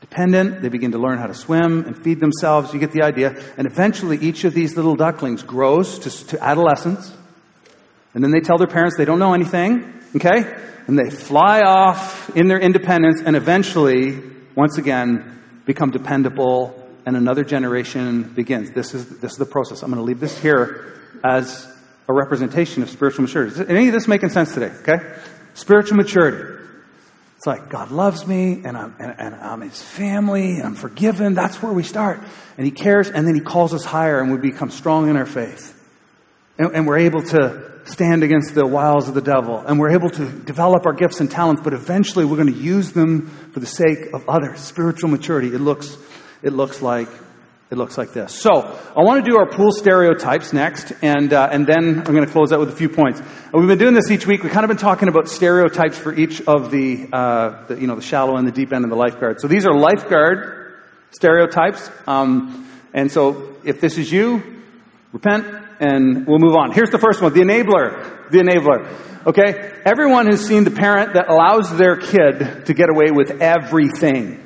dependent. 0.00 0.62
They 0.62 0.68
begin 0.68 0.92
to 0.92 0.98
learn 0.98 1.18
how 1.18 1.26
to 1.26 1.34
swim 1.34 1.84
and 1.84 2.00
feed 2.02 2.20
themselves. 2.20 2.72
You 2.72 2.78
get 2.78 2.92
the 2.92 3.02
idea. 3.02 3.42
And 3.56 3.66
eventually, 3.66 4.18
each 4.18 4.44
of 4.44 4.54
these 4.54 4.76
little 4.76 4.94
ducklings 4.94 5.42
grows 5.42 5.98
to, 6.00 6.26
to 6.28 6.44
adolescence. 6.44 7.12
And 8.14 8.22
then 8.22 8.30
they 8.30 8.40
tell 8.40 8.58
their 8.58 8.68
parents 8.68 8.96
they 8.96 9.04
don't 9.04 9.18
know 9.18 9.34
anything. 9.34 9.92
Okay? 10.14 10.56
And 10.86 10.98
they 10.98 11.10
fly 11.10 11.62
off 11.62 12.34
in 12.36 12.46
their 12.46 12.60
independence 12.60 13.20
and 13.24 13.34
eventually, 13.34 14.22
once 14.54 14.78
again, 14.78 15.40
become 15.64 15.90
dependable 15.90 16.85
and 17.06 17.16
another 17.16 17.44
generation 17.44 18.24
begins. 18.24 18.72
This 18.72 18.92
is, 18.92 19.20
this 19.20 19.32
is 19.32 19.38
the 19.38 19.46
process. 19.46 19.82
I'm 19.82 19.90
going 19.90 20.00
to 20.00 20.04
leave 20.04 20.18
this 20.18 20.36
here 20.36 21.00
as 21.22 21.72
a 22.08 22.12
representation 22.12 22.82
of 22.82 22.90
spiritual 22.90 23.22
maturity. 23.22 23.52
Is 23.52 23.60
any 23.60 23.86
of 23.86 23.94
this 23.94 24.08
making 24.08 24.30
sense 24.30 24.52
today? 24.52 24.72
Okay? 24.80 24.98
Spiritual 25.54 25.96
maturity. 25.96 26.54
It's 27.36 27.46
like 27.46 27.68
God 27.68 27.92
loves 27.92 28.26
me 28.26 28.62
and 28.64 28.76
I'm, 28.76 28.96
and, 28.98 29.14
and 29.18 29.34
I'm 29.36 29.60
his 29.60 29.80
family 29.80 30.56
and 30.56 30.64
I'm 30.64 30.74
forgiven. 30.74 31.34
That's 31.34 31.62
where 31.62 31.72
we 31.72 31.84
start. 31.84 32.20
And 32.56 32.66
he 32.66 32.72
cares 32.72 33.08
and 33.08 33.26
then 33.26 33.34
he 33.34 33.40
calls 33.40 33.72
us 33.72 33.84
higher 33.84 34.20
and 34.20 34.32
we 34.32 34.38
become 34.38 34.70
strong 34.70 35.08
in 35.08 35.16
our 35.16 35.26
faith. 35.26 35.72
And, 36.58 36.74
and 36.74 36.86
we're 36.86 36.98
able 36.98 37.22
to 37.22 37.72
stand 37.84 38.24
against 38.24 38.54
the 38.54 38.66
wiles 38.66 39.06
of 39.08 39.14
the 39.14 39.20
devil 39.20 39.58
and 39.58 39.78
we're 39.78 39.90
able 39.90 40.10
to 40.10 40.28
develop 40.28 40.86
our 40.86 40.92
gifts 40.92 41.20
and 41.20 41.30
talents, 41.30 41.62
but 41.62 41.72
eventually 41.72 42.24
we're 42.24 42.36
going 42.36 42.52
to 42.52 42.60
use 42.60 42.92
them 42.92 43.28
for 43.52 43.60
the 43.60 43.66
sake 43.66 44.12
of 44.12 44.28
others. 44.28 44.58
Spiritual 44.60 45.10
maturity. 45.10 45.54
It 45.54 45.60
looks 45.60 45.96
it 46.46 46.52
looks 46.52 46.80
like 46.80 47.08
it 47.68 47.76
looks 47.76 47.98
like 47.98 48.12
this. 48.12 48.32
So 48.32 48.50
I 48.52 49.02
want 49.02 49.24
to 49.24 49.28
do 49.28 49.36
our 49.38 49.46
pool 49.46 49.72
stereotypes 49.72 50.52
next, 50.52 50.92
and 51.02 51.32
uh, 51.32 51.48
and 51.50 51.66
then 51.66 51.98
I'm 51.98 52.14
going 52.14 52.24
to 52.24 52.30
close 52.30 52.52
out 52.52 52.60
with 52.60 52.68
a 52.68 52.76
few 52.76 52.88
points. 52.88 53.20
We've 53.52 53.66
been 53.66 53.78
doing 53.78 53.94
this 53.94 54.08
each 54.08 54.24
week. 54.24 54.44
We've 54.44 54.52
kind 54.52 54.64
of 54.64 54.68
been 54.68 54.76
talking 54.78 55.08
about 55.08 55.28
stereotypes 55.28 55.98
for 55.98 56.14
each 56.14 56.40
of 56.42 56.70
the, 56.70 57.08
uh, 57.12 57.66
the 57.66 57.80
you 57.80 57.88
know 57.88 57.96
the 57.96 58.02
shallow 58.02 58.36
and 58.36 58.46
the 58.46 58.52
deep 58.52 58.72
end 58.72 58.84
and 58.84 58.92
the 58.92 58.96
lifeguard. 58.96 59.40
So 59.40 59.48
these 59.48 59.66
are 59.66 59.74
lifeguard 59.74 60.76
stereotypes. 61.10 61.90
Um, 62.06 62.70
and 62.94 63.10
so 63.10 63.56
if 63.64 63.80
this 63.80 63.98
is 63.98 64.12
you, 64.12 64.62
repent 65.12 65.46
and 65.80 66.26
we'll 66.28 66.38
move 66.38 66.54
on. 66.54 66.70
Here's 66.70 66.90
the 66.90 66.98
first 67.00 67.20
one 67.20 67.32
the 67.32 67.40
enabler. 67.40 68.30
The 68.30 68.38
enabler. 68.38 69.26
Okay? 69.26 69.72
Everyone 69.84 70.26
has 70.26 70.46
seen 70.46 70.62
the 70.62 70.70
parent 70.70 71.14
that 71.14 71.28
allows 71.28 71.76
their 71.76 71.96
kid 71.96 72.66
to 72.66 72.74
get 72.74 72.90
away 72.90 73.10
with 73.10 73.42
everything. 73.42 74.45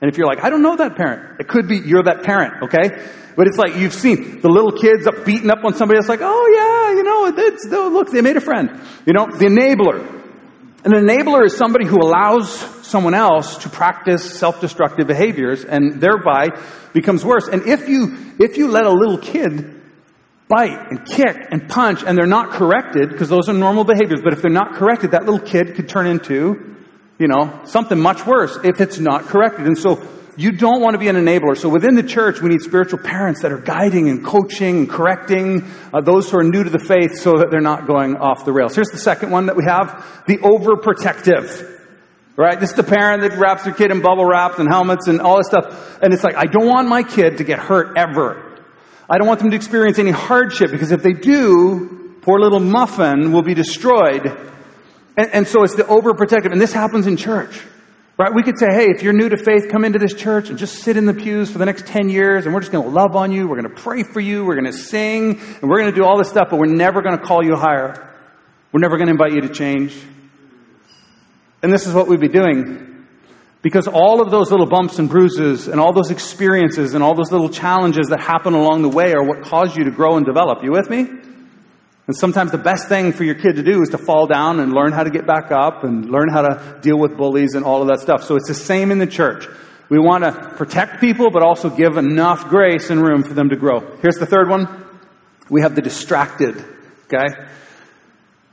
And 0.00 0.10
if 0.10 0.16
you're 0.16 0.26
like, 0.26 0.42
I 0.42 0.50
don't 0.50 0.62
know 0.62 0.76
that 0.76 0.96
parent, 0.96 1.40
it 1.40 1.48
could 1.48 1.68
be 1.68 1.78
you're 1.78 2.02
that 2.04 2.22
parent, 2.22 2.62
okay? 2.64 3.06
But 3.36 3.46
it's 3.46 3.58
like 3.58 3.76
you've 3.76 3.94
seen 3.94 4.40
the 4.40 4.48
little 4.48 4.72
kids 4.72 5.06
up 5.06 5.24
beating 5.24 5.50
up 5.50 5.64
on 5.64 5.74
somebody 5.74 5.98
else, 5.98 6.08
like, 6.08 6.20
oh 6.22 6.46
yeah, 6.56 6.96
you 6.96 7.02
know, 7.02 7.44
it's, 7.46 7.66
oh, 7.70 7.88
look, 7.88 8.10
they 8.10 8.22
made 8.22 8.36
a 8.36 8.40
friend. 8.40 8.80
You 9.06 9.12
know, 9.12 9.26
the 9.26 9.46
enabler. 9.46 10.18
An 10.84 10.92
enabler 10.92 11.44
is 11.44 11.56
somebody 11.56 11.86
who 11.86 11.98
allows 11.98 12.50
someone 12.86 13.14
else 13.14 13.58
to 13.58 13.68
practice 13.68 14.38
self-destructive 14.38 15.06
behaviors 15.06 15.64
and 15.64 16.00
thereby 16.00 16.48
becomes 16.92 17.24
worse. 17.24 17.48
And 17.48 17.66
if 17.66 17.88
you, 17.88 18.16
if 18.38 18.56
you 18.56 18.68
let 18.68 18.86
a 18.86 18.90
little 18.90 19.18
kid 19.18 19.82
bite 20.48 20.90
and 20.90 21.06
kick 21.06 21.36
and 21.50 21.68
punch 21.68 22.02
and 22.02 22.18
they're 22.18 22.26
not 22.26 22.50
corrected, 22.50 23.10
because 23.10 23.28
those 23.28 23.48
are 23.48 23.52
normal 23.52 23.84
behaviors, 23.84 24.20
but 24.24 24.32
if 24.32 24.42
they're 24.42 24.50
not 24.50 24.74
corrected, 24.74 25.12
that 25.12 25.24
little 25.24 25.38
kid 25.38 25.74
could 25.76 25.88
turn 25.88 26.06
into, 26.06 26.76
you 27.20 27.28
know, 27.28 27.60
something 27.64 28.00
much 28.00 28.26
worse 28.26 28.58
if 28.64 28.80
it's 28.80 28.98
not 28.98 29.26
corrected. 29.26 29.66
And 29.66 29.76
so 29.76 30.02
you 30.36 30.52
don't 30.52 30.80
want 30.80 30.94
to 30.94 30.98
be 30.98 31.08
an 31.08 31.16
enabler. 31.16 31.54
So 31.54 31.68
within 31.68 31.94
the 31.94 32.02
church, 32.02 32.40
we 32.40 32.48
need 32.48 32.62
spiritual 32.62 32.98
parents 32.98 33.42
that 33.42 33.52
are 33.52 33.60
guiding 33.60 34.08
and 34.08 34.24
coaching 34.24 34.78
and 34.78 34.90
correcting 34.90 35.70
uh, 35.92 36.00
those 36.00 36.30
who 36.30 36.38
are 36.38 36.42
new 36.42 36.64
to 36.64 36.70
the 36.70 36.78
faith 36.78 37.18
so 37.18 37.32
that 37.36 37.48
they're 37.50 37.60
not 37.60 37.86
going 37.86 38.16
off 38.16 38.46
the 38.46 38.52
rails. 38.52 38.74
Here's 38.74 38.88
the 38.88 38.98
second 38.98 39.30
one 39.30 39.46
that 39.46 39.56
we 39.56 39.64
have 39.66 40.24
the 40.26 40.38
overprotective. 40.38 41.78
Right? 42.36 42.58
This 42.58 42.70
is 42.70 42.76
the 42.76 42.84
parent 42.84 43.20
that 43.20 43.38
wraps 43.38 43.64
their 43.64 43.74
kid 43.74 43.90
in 43.90 44.00
bubble 44.00 44.24
wraps 44.24 44.58
and 44.58 44.66
helmets 44.66 45.08
and 45.08 45.20
all 45.20 45.36
this 45.36 45.48
stuff. 45.48 45.98
And 46.00 46.14
it's 46.14 46.24
like, 46.24 46.36
I 46.36 46.46
don't 46.46 46.66
want 46.66 46.88
my 46.88 47.02
kid 47.02 47.36
to 47.36 47.44
get 47.44 47.58
hurt 47.58 47.98
ever. 47.98 48.56
I 49.10 49.18
don't 49.18 49.26
want 49.26 49.40
them 49.40 49.50
to 49.50 49.56
experience 49.56 49.98
any 49.98 50.12
hardship 50.12 50.70
because 50.70 50.90
if 50.90 51.02
they 51.02 51.12
do, 51.12 52.16
poor 52.22 52.38
little 52.38 52.60
muffin 52.60 53.32
will 53.32 53.42
be 53.42 53.52
destroyed. 53.52 54.50
And, 55.20 55.34
and 55.34 55.46
so 55.46 55.64
it's 55.64 55.74
the 55.74 55.82
overprotective. 55.82 56.50
And 56.50 56.58
this 56.58 56.72
happens 56.72 57.06
in 57.06 57.18
church. 57.18 57.60
Right? 58.16 58.34
We 58.34 58.42
could 58.42 58.58
say, 58.58 58.68
hey, 58.70 58.86
if 58.86 59.02
you're 59.02 59.12
new 59.12 59.28
to 59.28 59.36
faith, 59.36 59.68
come 59.70 59.84
into 59.84 59.98
this 59.98 60.14
church 60.14 60.48
and 60.48 60.58
just 60.58 60.82
sit 60.82 60.96
in 60.96 61.04
the 61.04 61.12
pews 61.12 61.50
for 61.50 61.58
the 61.58 61.66
next 61.66 61.86
10 61.86 62.08
years 62.08 62.44
and 62.44 62.54
we're 62.54 62.60
just 62.60 62.72
going 62.72 62.84
to 62.84 62.90
love 62.90 63.16
on 63.16 63.30
you. 63.30 63.46
We're 63.46 63.60
going 63.60 63.74
to 63.74 63.82
pray 63.82 64.02
for 64.02 64.20
you. 64.20 64.44
We're 64.44 64.54
going 64.54 64.70
to 64.70 64.78
sing 64.78 65.38
and 65.38 65.70
we're 65.70 65.78
going 65.78 65.92
to 65.92 65.98
do 65.98 66.04
all 66.04 66.18
this 66.18 66.28
stuff, 66.28 66.48
but 66.50 66.58
we're 66.58 66.74
never 66.74 67.02
going 67.02 67.18
to 67.18 67.24
call 67.24 67.44
you 67.44 67.54
higher. 67.54 68.14
We're 68.72 68.80
never 68.80 68.96
going 68.96 69.08
to 69.08 69.12
invite 69.12 69.32
you 69.32 69.42
to 69.42 69.48
change. 69.48 69.98
And 71.62 71.72
this 71.72 71.86
is 71.86 71.94
what 71.94 72.08
we'd 72.08 72.20
be 72.20 72.28
doing. 72.28 73.06
Because 73.62 73.88
all 73.88 74.22
of 74.22 74.30
those 74.30 74.50
little 74.50 74.68
bumps 74.68 74.98
and 74.98 75.08
bruises 75.08 75.68
and 75.68 75.78
all 75.78 75.92
those 75.92 76.10
experiences 76.10 76.94
and 76.94 77.04
all 77.04 77.14
those 77.14 77.30
little 77.30 77.50
challenges 77.50 78.08
that 78.08 78.20
happen 78.20 78.54
along 78.54 78.82
the 78.82 78.88
way 78.88 79.12
are 79.12 79.22
what 79.22 79.42
cause 79.42 79.76
you 79.76 79.84
to 79.84 79.90
grow 79.90 80.16
and 80.16 80.24
develop. 80.24 80.62
You 80.62 80.72
with 80.72 80.88
me? 80.88 81.08
And 82.10 82.16
sometimes 82.16 82.50
the 82.50 82.58
best 82.58 82.88
thing 82.88 83.12
for 83.12 83.22
your 83.22 83.36
kid 83.36 83.54
to 83.54 83.62
do 83.62 83.82
is 83.82 83.90
to 83.90 83.98
fall 83.98 84.26
down 84.26 84.58
and 84.58 84.72
learn 84.72 84.90
how 84.90 85.04
to 85.04 85.10
get 85.10 85.28
back 85.28 85.52
up 85.52 85.84
and 85.84 86.10
learn 86.10 86.28
how 86.28 86.42
to 86.42 86.80
deal 86.80 86.98
with 86.98 87.16
bullies 87.16 87.54
and 87.54 87.64
all 87.64 87.82
of 87.82 87.86
that 87.86 88.00
stuff. 88.00 88.24
So 88.24 88.34
it's 88.34 88.48
the 88.48 88.54
same 88.54 88.90
in 88.90 88.98
the 88.98 89.06
church. 89.06 89.46
We 89.88 90.00
want 90.00 90.24
to 90.24 90.32
protect 90.56 91.00
people, 91.00 91.30
but 91.30 91.44
also 91.44 91.70
give 91.70 91.96
enough 91.98 92.48
grace 92.48 92.90
and 92.90 93.00
room 93.00 93.22
for 93.22 93.32
them 93.34 93.50
to 93.50 93.56
grow. 93.56 93.96
Here's 94.02 94.16
the 94.16 94.26
third 94.26 94.48
one. 94.48 94.84
We 95.48 95.60
have 95.60 95.76
the 95.76 95.82
distracted. 95.82 96.56
Okay? 97.04 97.28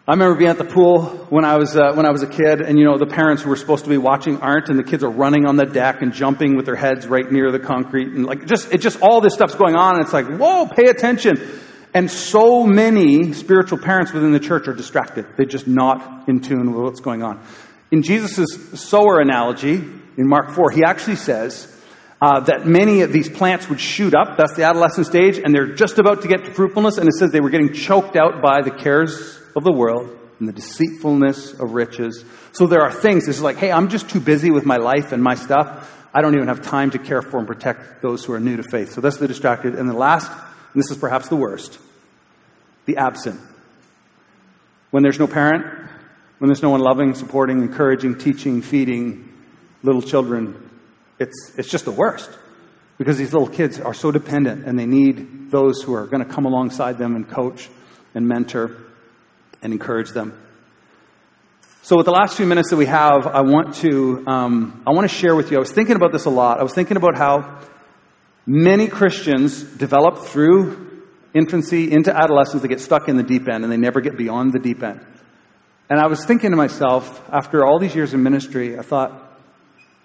I 0.08 0.12
remember 0.12 0.38
being 0.38 0.52
at 0.52 0.60
the 0.60 0.64
pool 0.64 1.08
when 1.32 1.44
I 1.44 1.58
was 1.58 1.76
uh, 1.76 1.94
when 1.94 2.06
I 2.06 2.12
was 2.12 2.22
a 2.22 2.28
kid, 2.28 2.62
and 2.62 2.78
you 2.78 2.86
know 2.86 3.00
the 3.00 3.08
parents 3.08 3.42
who 3.42 3.50
were 3.50 3.56
supposed 3.56 3.86
to 3.86 3.90
be 3.90 3.98
watching 3.98 4.40
aren't, 4.40 4.70
and 4.70 4.78
the 4.78 4.84
kids 4.84 5.04
are 5.04 5.10
running 5.10 5.48
on 5.48 5.56
the 5.56 5.66
deck 5.66 6.04
and 6.04 6.14
jumping 6.14 6.56
with 6.56 6.68
their 6.68 6.76
heads 6.76 7.08
right 7.08 7.30
near 7.32 7.52
the 7.52 7.60
concrete, 7.60 8.10
and 8.10 8.24
like 8.24 8.46
just 8.46 8.72
it 8.72 8.82
just 8.82 9.02
all 9.02 9.20
this 9.20 9.34
stuff's 9.34 9.56
going 9.56 9.76
on, 9.76 9.96
and 9.96 10.04
it's 10.04 10.14
like 10.14 10.28
whoa, 10.28 10.68
pay 10.68 10.92
attention. 10.92 11.42
And 11.94 12.12
so 12.12 12.66
many 12.66 13.34
spiritual 13.34 13.80
parents 13.80 14.12
within 14.14 14.32
the 14.32 14.40
church 14.40 14.68
are 14.68 14.74
distracted. 14.74 15.26
They're 15.36 15.46
just 15.46 15.68
not 15.68 16.28
in 16.28 16.42
tune 16.42 16.74
with 16.74 16.84
what's 16.84 17.00
going 17.00 17.24
on. 17.24 17.44
In 17.92 18.04
Jesus' 18.04 18.80
sower 18.80 19.20
analogy, 19.20 19.76
in 20.18 20.28
Mark 20.28 20.52
4, 20.52 20.72
he 20.72 20.84
actually 20.84 21.16
says 21.16 21.74
uh, 22.22 22.42
that 22.42 22.66
many 22.66 23.02
of 23.02 23.14
these 23.14 23.30
plants 23.30 23.70
would 23.70 23.80
shoot 23.80 24.14
up. 24.16 24.38
That's 24.38 24.56
the 24.56 24.64
adolescent 24.64 25.08
stage, 25.08 25.38
and 25.38 25.54
they're 25.54 25.74
just 25.74 26.00
about 26.00 26.24
to 26.24 26.28
get 26.28 26.46
to 26.46 26.54
fruitfulness. 26.54 26.98
And 26.98 27.08
it 27.08 27.14
says 27.14 27.32
they 27.32 27.40
were 27.40 27.50
getting 27.50 27.74
choked 27.74 28.16
out 28.16 28.42
by 28.42 28.62
the 28.62 28.72
cares 28.72 29.40
of 29.56 29.64
the 29.64 29.72
world 29.72 30.10
and 30.40 30.48
the 30.48 30.54
deceitfulness 30.54 31.54
of 31.54 31.72
riches. 31.72 32.24
So 32.52 32.68
there 32.68 32.82
are 32.82 32.92
things, 32.92 33.28
it's 33.28 33.42
like, 33.42 33.58
hey, 33.58 33.72
I'm 33.72 33.90
just 33.90 34.10
too 34.10 34.20
busy 34.20 34.52
with 34.52 34.66
my 34.66 34.78
life 34.78 35.12
and 35.12 35.24
my 35.24 35.36
stuff. 35.36 35.94
I 36.14 36.22
don't 36.22 36.36
even 36.36 36.48
have 36.48 36.62
time 36.62 36.92
to 36.92 37.00
care 37.00 37.22
for 37.22 37.38
and 37.38 37.48
protect 37.48 38.02
those 38.02 38.26
who 38.26 38.34
are 38.34 38.40
new 38.40 38.58
to 38.58 38.64
faith. 38.64 38.94
So 38.94 39.02
that's 39.02 39.18
the 39.18 39.28
distracted. 39.28 39.76
And 39.76 39.90
the 39.90 39.94
last 39.94 40.32
and 40.74 40.84
this 40.84 40.92
is 40.92 40.98
perhaps 40.98 41.28
the 41.30 41.36
worst 41.36 41.80
the 42.88 42.98
absent. 42.98 43.40
When 44.90 45.04
there's 45.04 45.20
no 45.20 45.28
parent, 45.28 45.66
when 46.40 46.48
there's 46.48 46.64
no 46.64 46.72
one 46.72 46.80
loving, 46.80 47.14
supporting, 47.14 47.62
encouraging, 47.62 48.18
teaching, 48.18 48.64
feeding 48.64 49.32
little 49.84 50.02
children, 50.02 50.70
it's, 51.20 51.54
it's 51.58 51.70
just 51.70 51.86
the 51.86 51.92
worst. 51.92 52.30
Because 52.98 53.18
these 53.18 53.32
little 53.32 53.48
kids 53.48 53.80
are 53.80 53.94
so 53.94 54.10
dependent 54.10 54.66
and 54.66 54.80
they 54.80 54.88
need 54.88 55.52
those 55.52 55.84
who 55.84 55.94
are 55.94 56.08
going 56.08 56.26
to 56.26 56.34
come 56.34 56.46
alongside 56.46 56.98
them 56.98 57.16
and 57.16 57.30
coach 57.30 57.70
and 58.16 58.28
mentor 58.28 58.76
and 59.62 59.72
encourage 59.72 60.12
them. 60.12 60.36
So, 61.84 61.96
with 61.96 62.06
the 62.06 62.12
last 62.12 62.36
few 62.36 62.46
minutes 62.46 62.72
that 62.72 62.78
we 62.78 62.88
have, 62.88 63.28
I 63.28 63.42
want 63.42 63.76
to 63.76 64.24
um, 64.28 64.84
I 64.86 64.92
want 64.92 65.10
to 65.10 65.16
share 65.16 65.36
with 65.36 65.52
you. 65.52 65.58
I 65.58 65.60
was 65.60 65.72
thinking 65.72 65.96
about 65.96 66.12
this 66.12 66.26
a 66.26 66.30
lot. 66.30 66.60
I 66.60 66.64
was 66.64 66.74
thinking 66.74 66.98
about 66.98 67.16
how 67.16 67.60
Many 68.50 68.88
Christians 68.88 69.62
develop 69.62 70.20
through 70.20 71.04
infancy 71.34 71.92
into 71.92 72.16
adolescence, 72.16 72.62
they 72.62 72.70
get 72.70 72.80
stuck 72.80 73.10
in 73.10 73.18
the 73.18 73.24
deep 73.24 73.50
end 73.50 73.66
and 73.66 73.72
they 73.72 73.78
never 73.78 74.00
get 74.00 74.18
beyond 74.18 74.54
the 74.54 74.60
deep 74.60 74.82
end. 74.82 75.06
And 75.90 76.00
I 76.00 76.08
was 76.08 76.24
thinking 76.26 76.52
to 76.52 76.58
myself, 76.58 77.22
after 77.30 77.66
all 77.66 77.78
these 77.78 77.94
years 77.94 78.14
in 78.14 78.24
ministry, 78.24 78.80
I 78.80 78.82
thought, 78.84 79.12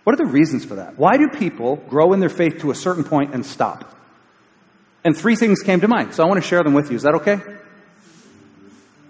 what 0.03 0.15
are 0.15 0.25
the 0.25 0.31
reasons 0.31 0.65
for 0.65 0.75
that? 0.77 0.99
Why 0.99 1.17
do 1.17 1.29
people 1.29 1.77
grow 1.77 2.13
in 2.13 2.21
their 2.21 2.29
faith 2.29 2.61
to 2.63 2.73
a 2.73 2.75
certain 2.75 3.05
point 3.05 3.33
and 3.33 3.47
stop? 3.47 3.97
And 5.05 5.17
three 5.17 5.37
things 5.37 5.61
came 5.61 5.81
to 5.81 5.89
mind, 5.89 6.15
so 6.15 6.25
I 6.25 6.27
want 6.27 6.43
to 6.43 6.49
share 6.49 6.63
them 6.65 6.75
with 6.75 6.91
you. 6.91 6.97
Is 6.97 7.03
that 7.03 7.15
okay? 7.17 7.39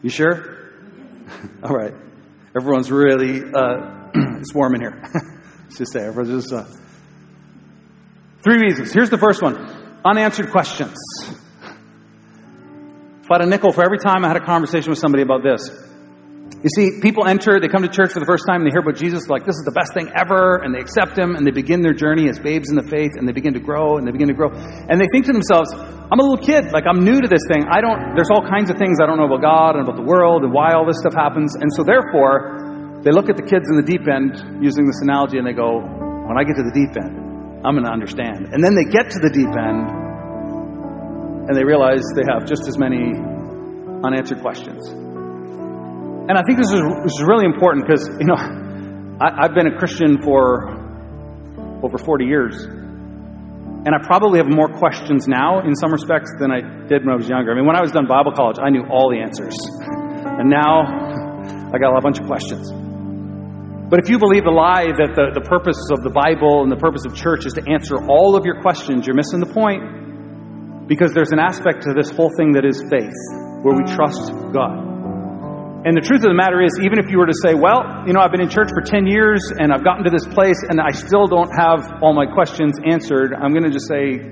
You 0.03 0.11
sure? 0.11 0.59
all 1.63 1.75
right. 1.75 1.95
Everyone's 2.55 2.91
really, 2.91 3.43
uh, 3.43 4.11
it's 4.15 4.55
warm 4.55 4.75
in 4.75 4.83
here. 4.83 5.03
Just 5.77 5.93
say, 5.93 6.05
everyone's 6.05 6.51
just, 6.51 6.53
uh, 6.53 6.67
Three 8.43 8.59
reasons. 8.59 8.93
Here's 8.93 9.11
the 9.11 9.19
first 9.19 9.43
one 9.43 9.55
unanswered 10.05 10.51
questions. 10.51 10.99
If 13.23 13.31
a 13.31 13.47
nickel 13.47 13.73
for 13.73 13.85
every 13.85 13.99
time 13.99 14.25
I 14.25 14.29
had 14.29 14.37
a 14.37 14.45
conversation 14.45 14.91
with 14.91 14.99
somebody 14.99 15.23
about 15.23 15.43
this. 15.43 15.71
You 16.63 16.69
see, 16.69 17.01
people 17.01 17.27
enter, 17.27 17.59
they 17.59 17.71
come 17.71 17.83
to 17.83 17.89
church 17.89 18.13
for 18.13 18.21
the 18.21 18.27
first 18.27 18.45
time, 18.47 18.61
and 18.61 18.67
they 18.69 18.75
hear 18.75 18.85
about 18.85 18.99
Jesus, 19.01 19.31
like, 19.31 19.47
this 19.47 19.57
is 19.57 19.65
the 19.65 19.73
best 19.73 19.95
thing 19.95 20.13
ever, 20.15 20.61
and 20.61 20.75
they 20.75 20.79
accept 20.79 21.17
him, 21.17 21.35
and 21.35 21.47
they 21.47 21.51
begin 21.51 21.81
their 21.81 21.95
journey 21.95 22.29
as 22.29 22.39
babes 22.39 22.69
in 22.69 22.77
the 22.77 22.85
faith, 22.85 23.17
and 23.17 23.27
they 23.27 23.33
begin 23.33 23.55
to 23.55 23.63
grow, 23.63 23.97
and 23.97 24.07
they 24.07 24.13
begin 24.13 24.29
to 24.29 24.35
grow. 24.35 24.51
And 24.53 25.01
they 25.01 25.09
think 25.11 25.27
to 25.27 25.33
themselves, 25.33 25.73
I'm 25.73 26.21
a 26.21 26.23
little 26.23 26.45
kid, 26.45 26.71
like, 26.71 26.85
I'm 26.85 27.03
new 27.03 27.19
to 27.19 27.27
this 27.31 27.47
thing. 27.49 27.65
I 27.71 27.81
don't, 27.81 28.15
there's 28.15 28.31
all 28.31 28.45
kinds 28.45 28.69
of 28.71 28.77
things 28.77 29.01
I 29.01 29.07
don't 29.07 29.17
know 29.17 29.31
about 29.31 29.41
God 29.41 29.71
and 29.79 29.83
about 29.87 29.97
the 29.97 30.07
world 30.07 30.45
and 30.45 30.53
why 30.53 30.75
all 30.75 30.85
this 30.85 30.99
stuff 31.01 31.15
happens. 31.15 31.57
And 31.57 31.73
so, 31.73 31.83
therefore, 31.83 33.01
they 33.01 33.11
look 33.11 33.31
at 33.31 33.39
the 33.39 33.47
kids 33.47 33.71
in 33.71 33.79
the 33.79 33.87
deep 33.87 34.05
end, 34.05 34.63
using 34.63 34.85
this 34.85 35.01
analogy, 35.01 35.39
and 35.39 35.47
they 35.47 35.57
go, 35.57 35.81
when 35.81 36.37
I 36.37 36.45
get 36.45 36.59
to 36.61 36.67
the 36.67 36.75
deep 36.75 36.95
end, 36.99 37.22
I'm 37.65 37.75
going 37.75 37.87
to 37.87 37.93
understand. 37.93 38.51
And 38.53 38.63
then 38.63 38.75
they 38.75 38.85
get 38.85 39.11
to 39.15 39.19
the 39.23 39.31
deep 39.31 39.55
end 39.55 40.03
and 41.47 41.55
they 41.57 41.65
realize 41.65 42.03
they 42.15 42.27
have 42.27 42.47
just 42.47 42.67
as 42.67 42.79
many 42.79 43.15
unanswered 44.03 44.43
questions. 44.43 44.91
And 44.91 46.39
I 46.39 46.43
think 46.47 46.59
this 46.59 46.71
is, 46.71 46.83
this 47.03 47.15
is 47.19 47.25
really 47.27 47.47
important 47.47 47.87
because, 47.87 48.07
you 48.19 48.27
know, 48.27 48.39
I, 48.39 49.47
I've 49.47 49.55
been 49.55 49.67
a 49.67 49.79
Christian 49.79 50.23
for 50.23 50.71
over 51.83 51.99
40 51.99 52.25
years. 52.25 52.63
And 53.85 53.91
I 53.91 53.99
probably 54.07 54.39
have 54.39 54.47
more 54.47 54.69
questions 54.69 55.27
now 55.27 55.67
in 55.67 55.75
some 55.75 55.91
respects 55.91 56.31
than 56.39 56.51
I 56.51 56.87
did 56.87 57.03
when 57.03 57.11
I 57.11 57.17
was 57.17 57.29
younger. 57.29 57.51
I 57.51 57.57
mean, 57.57 57.67
when 57.67 57.75
I 57.75 57.83
was 57.83 57.91
done 57.91 58.07
Bible 58.07 58.33
college, 58.33 58.59
I 58.63 58.71
knew 58.71 58.87
all 58.87 59.11
the 59.11 59.19
answers. 59.19 59.55
And 60.39 60.49
now 60.49 60.87
I 61.75 61.79
got 61.79 61.97
a 61.97 62.01
bunch 62.01 62.21
of 62.21 62.27
questions. 62.27 62.82
But 63.93 64.01
if 64.01 64.09
you 64.09 64.17
believe 64.17 64.49
the 64.49 64.57
lie 64.57 64.89
that 64.89 65.13
the, 65.13 65.37
the 65.37 65.45
purpose 65.45 65.77
of 65.93 66.01
the 66.01 66.09
Bible 66.09 66.65
and 66.65 66.73
the 66.73 66.81
purpose 66.81 67.05
of 67.05 67.13
church 67.13 67.45
is 67.45 67.53
to 67.61 67.65
answer 67.69 68.01
all 68.09 68.41
of 68.41 68.49
your 68.49 68.57
questions, 68.65 69.05
you're 69.05 69.13
missing 69.13 69.37
the 69.37 69.53
point. 69.53 70.89
Because 70.89 71.13
there's 71.13 71.29
an 71.29 71.37
aspect 71.37 71.85
to 71.85 71.93
this 71.93 72.09
whole 72.09 72.33
thing 72.33 72.57
that 72.57 72.65
is 72.65 72.81
faith, 72.89 73.13
where 73.61 73.77
we 73.77 73.85
trust 73.85 74.33
God. 74.49 74.81
And 75.85 75.93
the 75.93 76.01
truth 76.01 76.25
of 76.25 76.33
the 76.33 76.41
matter 76.41 76.65
is, 76.65 76.81
even 76.81 77.05
if 77.05 77.13
you 77.13 77.21
were 77.21 77.29
to 77.29 77.37
say, 77.37 77.53
well, 77.53 77.85
you 78.09 78.17
know, 78.17 78.25
I've 78.25 78.33
been 78.33 78.41
in 78.41 78.49
church 78.49 78.73
for 78.73 78.81
10 78.81 79.05
years 79.05 79.53
and 79.53 79.69
I've 79.69 79.85
gotten 79.85 80.09
to 80.09 80.13
this 80.15 80.25
place 80.25 80.65
and 80.65 80.81
I 80.81 80.97
still 80.97 81.29
don't 81.29 81.53
have 81.53 81.85
all 82.01 82.17
my 82.17 82.25
questions 82.25 82.81
answered, 82.89 83.37
I'm 83.37 83.53
going 83.53 83.69
to 83.69 83.77
just 83.77 83.93
say, 83.93 84.25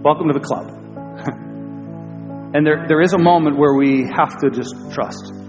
welcome 0.00 0.32
to 0.32 0.36
the 0.40 0.40
club. 0.40 0.64
and 2.56 2.64
there, 2.64 2.88
there 2.88 3.04
is 3.04 3.12
a 3.12 3.20
moment 3.20 3.60
where 3.60 3.76
we 3.76 4.08
have 4.16 4.40
to 4.40 4.48
just 4.48 4.72
trust. 4.96 5.41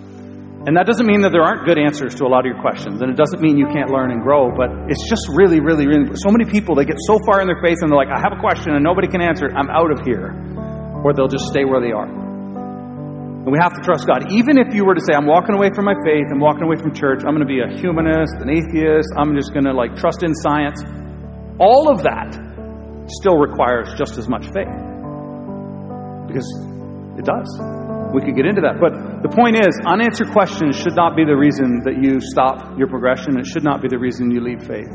And 0.64 0.80
that 0.80 0.88
doesn't 0.88 1.04
mean 1.04 1.28
that 1.28 1.36
there 1.36 1.44
aren't 1.44 1.68
good 1.68 1.76
answers 1.76 2.16
to 2.16 2.24
a 2.24 2.32
lot 2.32 2.48
of 2.48 2.56
your 2.56 2.62
questions, 2.64 3.04
and 3.04 3.12
it 3.12 3.20
doesn't 3.20 3.44
mean 3.44 3.60
you 3.60 3.68
can't 3.68 3.92
learn 3.92 4.16
and 4.16 4.24
grow, 4.24 4.48
but 4.48 4.72
it's 4.88 5.04
just 5.12 5.28
really, 5.36 5.60
really, 5.60 5.84
really. 5.84 6.16
So 6.16 6.32
many 6.32 6.48
people, 6.48 6.72
they 6.72 6.88
get 6.88 6.96
so 7.04 7.20
far 7.28 7.44
in 7.44 7.52
their 7.52 7.60
faith 7.60 7.84
and 7.84 7.92
they're 7.92 8.00
like, 8.00 8.08
I 8.08 8.24
have 8.24 8.32
a 8.32 8.40
question 8.40 8.72
and 8.72 8.80
nobody 8.80 9.12
can 9.12 9.20
answer 9.20 9.52
it, 9.52 9.60
I'm 9.60 9.68
out 9.68 9.92
of 9.92 10.08
here. 10.08 10.32
Or 11.04 11.12
they'll 11.12 11.28
just 11.28 11.52
stay 11.52 11.68
where 11.68 11.84
they 11.84 11.92
are. 11.92 12.08
And 12.08 13.52
we 13.52 13.60
have 13.60 13.76
to 13.76 13.84
trust 13.84 14.08
God. 14.08 14.32
Even 14.32 14.56
if 14.56 14.72
you 14.72 14.88
were 14.88 14.96
to 14.96 15.04
say, 15.04 15.12
I'm 15.12 15.28
walking 15.28 15.52
away 15.52 15.68
from 15.76 15.84
my 15.84 16.00
faith, 16.08 16.32
I'm 16.32 16.40
walking 16.40 16.64
away 16.64 16.80
from 16.80 16.96
church, 16.96 17.28
I'm 17.28 17.36
going 17.36 17.44
to 17.44 17.52
be 17.52 17.60
a 17.60 17.68
humanist, 17.68 18.40
an 18.40 18.48
atheist, 18.48 19.12
I'm 19.20 19.36
just 19.36 19.52
going 19.52 19.68
to 19.68 19.76
like 19.76 20.00
trust 20.00 20.24
in 20.24 20.32
science, 20.32 20.80
all 21.60 21.92
of 21.92 22.08
that 22.08 22.40
still 23.20 23.36
requires 23.36 23.92
just 24.00 24.16
as 24.16 24.32
much 24.32 24.48
faith. 24.56 24.72
Because 26.24 26.48
it 27.20 27.28
does. 27.28 27.83
We 28.14 28.22
could 28.22 28.38
get 28.38 28.46
into 28.46 28.62
that. 28.62 28.78
But 28.78 29.26
the 29.26 29.34
point 29.34 29.58
is, 29.58 29.74
unanswered 29.82 30.30
questions 30.30 30.78
should 30.78 30.94
not 30.94 31.18
be 31.18 31.26
the 31.26 31.34
reason 31.34 31.82
that 31.82 31.98
you 31.98 32.22
stop 32.22 32.78
your 32.78 32.86
progression. 32.86 33.42
It 33.42 33.50
should 33.50 33.66
not 33.66 33.82
be 33.82 33.90
the 33.90 33.98
reason 33.98 34.30
you 34.30 34.40
leave 34.40 34.62
faith. 34.62 34.88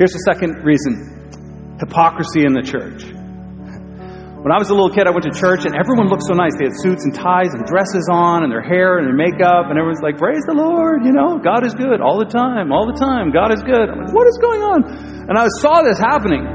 Here's 0.00 0.16
the 0.16 0.24
second 0.24 0.64
reason 0.64 1.76
hypocrisy 1.76 2.48
in 2.48 2.56
the 2.56 2.64
church. 2.64 3.04
When 3.04 4.54
I 4.54 4.62
was 4.62 4.70
a 4.70 4.76
little 4.78 4.94
kid, 4.94 5.04
I 5.04 5.12
went 5.12 5.26
to 5.26 5.34
church 5.34 5.66
and 5.66 5.74
everyone 5.74 6.06
looked 6.06 6.24
so 6.24 6.32
nice. 6.32 6.54
They 6.54 6.70
had 6.70 6.78
suits 6.78 7.02
and 7.04 7.12
ties 7.12 7.52
and 7.52 7.66
dresses 7.66 8.06
on 8.08 8.46
and 8.46 8.52
their 8.52 8.62
hair 8.62 8.96
and 8.96 9.04
their 9.04 9.16
makeup, 9.16 9.68
and 9.68 9.74
everyone's 9.74 10.04
like, 10.06 10.16
Praise 10.22 10.44
the 10.46 10.54
Lord, 10.54 11.02
you 11.04 11.10
know, 11.10 11.36
God 11.42 11.66
is 11.66 11.74
good 11.74 12.00
all 12.00 12.16
the 12.16 12.30
time, 12.30 12.70
all 12.70 12.86
the 12.86 12.94
time. 12.94 13.34
God 13.34 13.50
is 13.52 13.60
good. 13.66 13.90
I'm 13.90 14.06
like, 14.06 14.14
What 14.14 14.28
is 14.30 14.38
going 14.38 14.62
on? 14.62 14.78
And 15.28 15.36
I 15.36 15.50
saw 15.60 15.82
this 15.82 15.98
happening. 15.98 16.46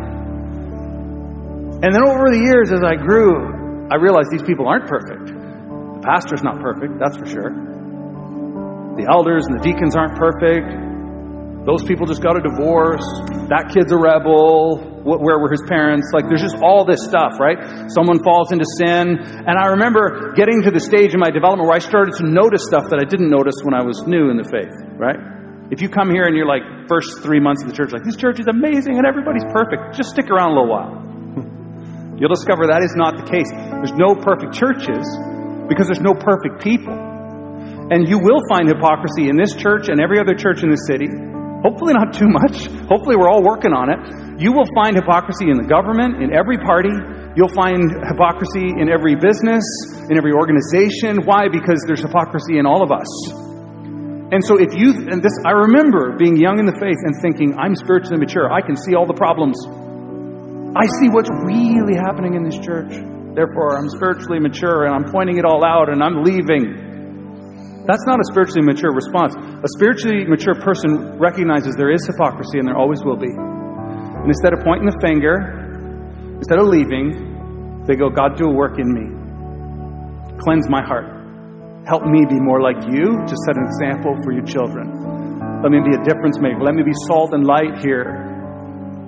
And 1.83 1.89
then 1.91 2.01
over 2.05 2.31
the 2.31 2.39
years, 2.39 2.71
as 2.71 2.81
I 2.81 2.95
grew, 2.95 3.89
I 3.91 3.99
realized 3.99 4.31
these 4.31 4.45
people 4.45 4.69
aren't 4.69 4.87
perfect. 4.87 5.40
Pastor's 6.01 6.43
not 6.43 6.59
perfect, 6.59 6.97
that's 6.97 7.17
for 7.17 7.25
sure. 7.25 7.53
The 8.97 9.07
elders 9.07 9.45
and 9.47 9.55
the 9.55 9.63
deacons 9.63 9.95
aren't 9.95 10.17
perfect. 10.17 10.67
Those 11.63 11.85
people 11.85 12.09
just 12.09 12.25
got 12.25 12.33
a 12.35 12.41
divorce. 12.41 13.05
That 13.53 13.69
kid's 13.69 13.93
a 13.93 13.97
rebel. 13.97 14.81
Where 15.05 15.37
were 15.37 15.53
his 15.53 15.61
parents? 15.69 16.09
Like, 16.09 16.25
there's 16.25 16.41
just 16.41 16.57
all 16.57 16.89
this 16.89 17.05
stuff, 17.05 17.37
right? 17.37 17.85
Someone 17.93 18.17
falls 18.25 18.49
into 18.49 18.65
sin. 18.81 19.21
And 19.21 19.55
I 19.55 19.77
remember 19.77 20.33
getting 20.33 20.65
to 20.65 20.71
the 20.73 20.81
stage 20.81 21.13
in 21.13 21.21
my 21.21 21.29
development 21.29 21.69
where 21.69 21.77
I 21.77 21.83
started 21.85 22.17
to 22.17 22.25
notice 22.25 22.65
stuff 22.65 22.89
that 22.89 22.97
I 22.97 23.05
didn't 23.05 23.29
notice 23.29 23.61
when 23.61 23.77
I 23.77 23.85
was 23.85 24.01
new 24.09 24.33
in 24.33 24.41
the 24.41 24.47
faith, 24.49 24.73
right? 24.97 25.21
If 25.69 25.85
you 25.85 25.87
come 25.87 26.09
here 26.09 26.25
and 26.25 26.35
you're 26.35 26.49
like, 26.49 26.89
first 26.89 27.21
three 27.21 27.39
months 27.39 27.61
of 27.61 27.69
the 27.69 27.77
church, 27.77 27.93
like, 27.93 28.03
this 28.03 28.17
church 28.17 28.41
is 28.41 28.49
amazing 28.49 28.97
and 28.97 29.05
everybody's 29.05 29.45
perfect, 29.53 29.95
just 29.95 30.11
stick 30.11 30.33
around 30.33 30.51
a 30.51 30.55
little 30.57 30.73
while. 30.73 30.93
You'll 32.19 32.33
discover 32.33 32.67
that 32.73 32.81
is 32.81 32.97
not 32.97 33.21
the 33.21 33.27
case. 33.29 33.47
There's 33.53 33.95
no 33.95 34.17
perfect 34.17 34.57
churches 34.57 35.05
because 35.71 35.87
there's 35.87 36.03
no 36.03 36.11
perfect 36.11 36.59
people. 36.59 36.91
And 36.91 38.03
you 38.03 38.19
will 38.19 38.43
find 38.51 38.67
hypocrisy 38.67 39.31
in 39.31 39.39
this 39.39 39.55
church 39.55 39.87
and 39.87 40.03
every 40.03 40.19
other 40.19 40.35
church 40.35 40.67
in 40.67 40.69
the 40.69 40.83
city. 40.83 41.07
Hopefully, 41.63 41.95
not 41.95 42.11
too 42.11 42.27
much. 42.27 42.67
Hopefully, 42.91 43.15
we're 43.15 43.31
all 43.31 43.39
working 43.39 43.71
on 43.71 43.87
it. 43.87 43.99
You 44.35 44.51
will 44.51 44.67
find 44.75 44.99
hypocrisy 44.99 45.47
in 45.47 45.55
the 45.55 45.63
government, 45.63 46.19
in 46.19 46.35
every 46.35 46.59
party. 46.59 46.91
You'll 47.39 47.55
find 47.55 47.87
hypocrisy 47.87 48.75
in 48.75 48.91
every 48.91 49.15
business, 49.15 49.63
in 50.11 50.19
every 50.19 50.35
organization. 50.35 51.23
Why? 51.23 51.47
Because 51.47 51.79
there's 51.87 52.03
hypocrisy 52.03 52.59
in 52.59 52.67
all 52.67 52.83
of 52.83 52.91
us. 52.91 53.07
And 54.35 54.43
so, 54.43 54.59
if 54.59 54.75
you, 54.75 55.07
and 55.07 55.23
this, 55.23 55.35
I 55.47 55.55
remember 55.71 56.19
being 56.19 56.35
young 56.35 56.59
in 56.59 56.67
the 56.67 56.75
faith 56.75 56.99
and 57.07 57.15
thinking, 57.23 57.55
I'm 57.55 57.75
spiritually 57.79 58.19
mature. 58.19 58.51
I 58.51 58.59
can 58.59 58.75
see 58.75 58.95
all 58.95 59.07
the 59.07 59.15
problems. 59.15 59.55
I 60.75 60.87
see 60.99 61.11
what's 61.11 61.31
really 61.43 61.95
happening 61.95 62.35
in 62.35 62.43
this 62.43 62.59
church. 62.59 62.95
Therefore, 63.33 63.79
I'm 63.79 63.87
spiritually 63.87 64.39
mature 64.39 64.83
and 64.83 64.91
I'm 64.91 65.07
pointing 65.11 65.37
it 65.37 65.45
all 65.45 65.63
out 65.63 65.87
and 65.87 66.03
I'm 66.03 66.23
leaving. 66.23 67.83
That's 67.87 68.03
not 68.05 68.19
a 68.19 68.27
spiritually 68.27 68.61
mature 68.61 68.91
response. 68.91 69.33
A 69.35 69.69
spiritually 69.79 70.27
mature 70.27 70.53
person 70.53 71.17
recognizes 71.17 71.75
there 71.75 71.91
is 71.91 72.05
hypocrisy 72.05 72.59
and 72.59 72.67
there 72.67 72.77
always 72.77 73.03
will 73.03 73.15
be. 73.15 73.31
And 73.31 74.27
instead 74.27 74.53
of 74.53 74.59
pointing 74.67 74.85
the 74.85 74.99
finger, 74.99 76.35
instead 76.37 76.59
of 76.59 76.67
leaving, 76.67 77.83
they 77.87 77.95
go, 77.95 78.09
God, 78.09 78.37
do 78.37 78.45
a 78.45 78.53
work 78.53 78.77
in 78.77 78.85
me. 78.85 79.07
Cleanse 80.43 80.69
my 80.69 80.83
heart. 80.83 81.07
Help 81.87 82.05
me 82.05 82.21
be 82.27 82.37
more 82.37 82.61
like 82.61 82.83
you 82.85 83.15
to 83.25 83.35
set 83.47 83.57
an 83.57 83.65
example 83.65 84.13
for 84.21 84.31
your 84.31 84.45
children. 84.45 84.91
Let 85.63 85.71
me 85.71 85.79
be 85.81 85.95
a 85.95 86.03
difference 86.03 86.37
maker. 86.37 86.61
Let 86.61 86.75
me 86.75 86.83
be 86.83 86.93
salt 87.07 87.33
and 87.33 87.47
light 87.47 87.79
here 87.79 88.27